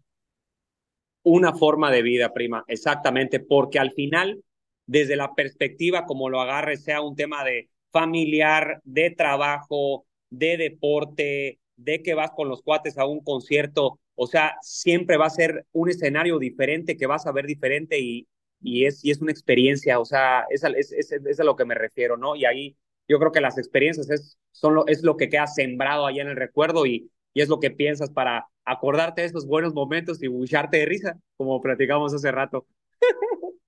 Una 1.23 1.53
forma 1.53 1.89
de 1.89 2.01
vida, 2.01 2.33
prima, 2.33 2.65
exactamente, 2.67 3.39
porque 3.39 3.79
al 3.79 3.91
final 3.91 4.43
desde 4.91 5.15
la 5.15 5.33
perspectiva 5.35 6.05
como 6.05 6.29
lo 6.29 6.41
agarres, 6.41 6.83
sea 6.83 7.01
un 7.01 7.15
tema 7.15 7.45
de 7.45 7.69
familiar, 7.91 8.81
de 8.83 9.09
trabajo, 9.11 10.05
de 10.29 10.57
deporte, 10.57 11.59
de 11.77 12.03
que 12.03 12.13
vas 12.13 12.31
con 12.31 12.49
los 12.49 12.61
cuates 12.61 12.97
a 12.97 13.05
un 13.05 13.21
concierto, 13.23 13.99
o 14.15 14.27
sea, 14.27 14.57
siempre 14.61 15.15
va 15.15 15.27
a 15.27 15.29
ser 15.29 15.65
un 15.71 15.89
escenario 15.89 16.39
diferente 16.39 16.97
que 16.97 17.07
vas 17.07 17.25
a 17.25 17.31
ver 17.31 17.45
diferente 17.45 17.99
y, 17.99 18.27
y, 18.61 18.83
es, 18.85 19.03
y 19.05 19.11
es 19.11 19.21
una 19.21 19.31
experiencia, 19.31 19.97
o 19.97 20.03
sea, 20.03 20.43
es, 20.49 20.61
es, 20.65 20.91
es, 20.91 21.11
es 21.13 21.39
a 21.39 21.43
lo 21.45 21.55
que 21.55 21.63
me 21.65 21.73
refiero, 21.75 22.17
¿no? 22.17 22.35
Y 22.35 22.43
ahí 22.43 22.75
yo 23.07 23.17
creo 23.17 23.31
que 23.31 23.39
las 23.41 23.57
experiencias 23.57 24.09
es, 24.09 24.37
son 24.51 24.75
lo, 24.75 24.87
es 24.87 25.03
lo 25.03 25.15
que 25.15 25.29
queda 25.29 25.47
sembrado 25.47 26.05
ahí 26.05 26.19
en 26.19 26.27
el 26.27 26.35
recuerdo 26.35 26.85
y, 26.85 27.09
y 27.33 27.41
es 27.41 27.47
lo 27.47 27.61
que 27.61 27.71
piensas 27.71 28.09
para 28.11 28.45
acordarte 28.65 29.21
de 29.21 29.27
esos 29.27 29.47
buenos 29.47 29.73
momentos 29.73 30.21
y 30.21 30.27
bucharte 30.27 30.77
de 30.79 30.85
risa, 30.85 31.17
como 31.37 31.61
platicamos 31.61 32.13
hace 32.13 32.29
rato. 32.31 32.67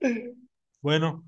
Bueno, 0.83 1.23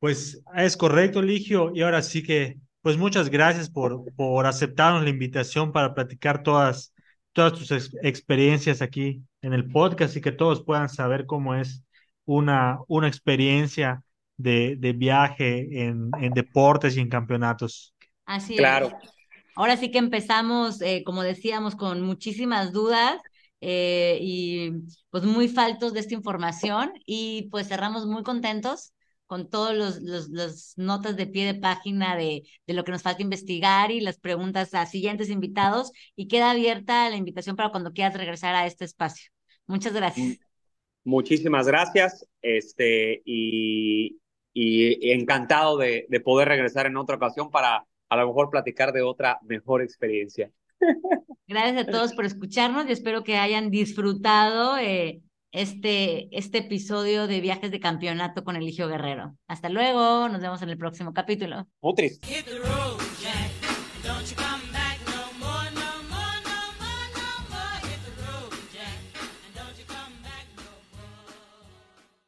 pues 0.00 0.42
es 0.56 0.76
correcto, 0.76 1.22
Ligio. 1.22 1.70
Y 1.72 1.82
ahora 1.82 2.02
sí 2.02 2.24
que, 2.24 2.58
pues 2.82 2.98
muchas 2.98 3.30
gracias 3.30 3.70
por, 3.70 4.12
por 4.16 4.46
aceptarnos 4.46 5.04
la 5.04 5.10
invitación 5.10 5.70
para 5.72 5.94
platicar 5.94 6.42
todas, 6.42 6.92
todas 7.32 7.52
tus 7.52 7.70
ex 7.70 7.96
experiencias 8.02 8.82
aquí 8.82 9.22
en 9.42 9.52
el 9.52 9.70
podcast 9.70 10.16
y 10.16 10.20
que 10.20 10.32
todos 10.32 10.64
puedan 10.64 10.88
saber 10.88 11.24
cómo 11.24 11.54
es 11.54 11.84
una, 12.24 12.80
una 12.88 13.06
experiencia 13.06 14.02
de, 14.36 14.74
de 14.76 14.92
viaje 14.92 15.84
en, 15.84 16.10
en, 16.20 16.32
deportes 16.32 16.96
y 16.96 17.00
en 17.00 17.08
campeonatos. 17.08 17.94
Así 18.24 18.56
claro. 18.56 18.88
es. 18.88 19.10
Ahora 19.54 19.76
sí 19.76 19.92
que 19.92 19.98
empezamos, 19.98 20.82
eh, 20.82 21.04
como 21.06 21.22
decíamos, 21.22 21.76
con 21.76 22.02
muchísimas 22.02 22.72
dudas 22.72 23.20
eh, 23.60 24.18
y 24.20 24.72
pues 25.10 25.22
muy 25.22 25.46
faltos 25.46 25.92
de 25.92 26.00
esta 26.00 26.14
información 26.14 26.92
y 27.06 27.48
pues 27.52 27.68
cerramos 27.68 28.04
muy 28.04 28.24
contentos 28.24 28.92
con 29.26 29.50
todos 29.50 29.74
los, 29.74 30.00
los, 30.02 30.28
los, 30.28 30.74
notas 30.76 31.16
de 31.16 31.26
pie 31.26 31.46
de 31.46 31.60
página 31.60 32.16
de, 32.16 32.44
de 32.66 32.74
lo 32.74 32.84
que 32.84 32.92
nos 32.92 33.02
falta 33.02 33.22
investigar 33.22 33.90
y 33.90 34.00
las 34.00 34.18
preguntas 34.18 34.74
a 34.74 34.86
siguientes 34.86 35.30
invitados 35.30 35.92
y 36.14 36.28
queda 36.28 36.50
abierta 36.50 37.08
la 37.10 37.16
invitación 37.16 37.56
para 37.56 37.70
cuando 37.70 37.92
quieras 37.92 38.14
regresar 38.14 38.54
a 38.54 38.66
este 38.66 38.84
espacio. 38.84 39.30
Muchas 39.66 39.92
gracias. 39.92 40.38
Muchísimas 41.04 41.66
gracias 41.66 42.26
este, 42.42 43.22
y, 43.24 44.18
y 44.52 45.10
encantado 45.12 45.76
de, 45.76 46.06
de 46.08 46.20
poder 46.20 46.48
regresar 46.48 46.86
en 46.86 46.96
otra 46.96 47.16
ocasión 47.16 47.50
para 47.50 47.86
a 48.08 48.16
lo 48.16 48.26
mejor 48.26 48.50
platicar 48.50 48.92
de 48.92 49.02
otra 49.02 49.38
mejor 49.42 49.82
experiencia. 49.82 50.50
Gracias 51.48 51.86
a 51.86 51.90
todos 51.90 52.12
por 52.12 52.24
escucharnos 52.24 52.88
y 52.88 52.92
espero 52.92 53.22
que 53.22 53.36
hayan 53.36 53.70
disfrutado 53.70 54.78
eh, 54.78 55.20
este, 55.56 56.28
este 56.36 56.58
episodio 56.58 57.26
de 57.26 57.40
Viajes 57.40 57.70
de 57.70 57.80
Campeonato 57.80 58.44
con 58.44 58.56
Eligio 58.56 58.88
Guerrero. 58.88 59.36
Hasta 59.48 59.70
luego, 59.70 60.28
nos 60.28 60.42
vemos 60.42 60.60
en 60.60 60.68
el 60.68 60.76
próximo 60.76 61.14
capítulo. 61.14 61.66
Utris. 61.80 62.20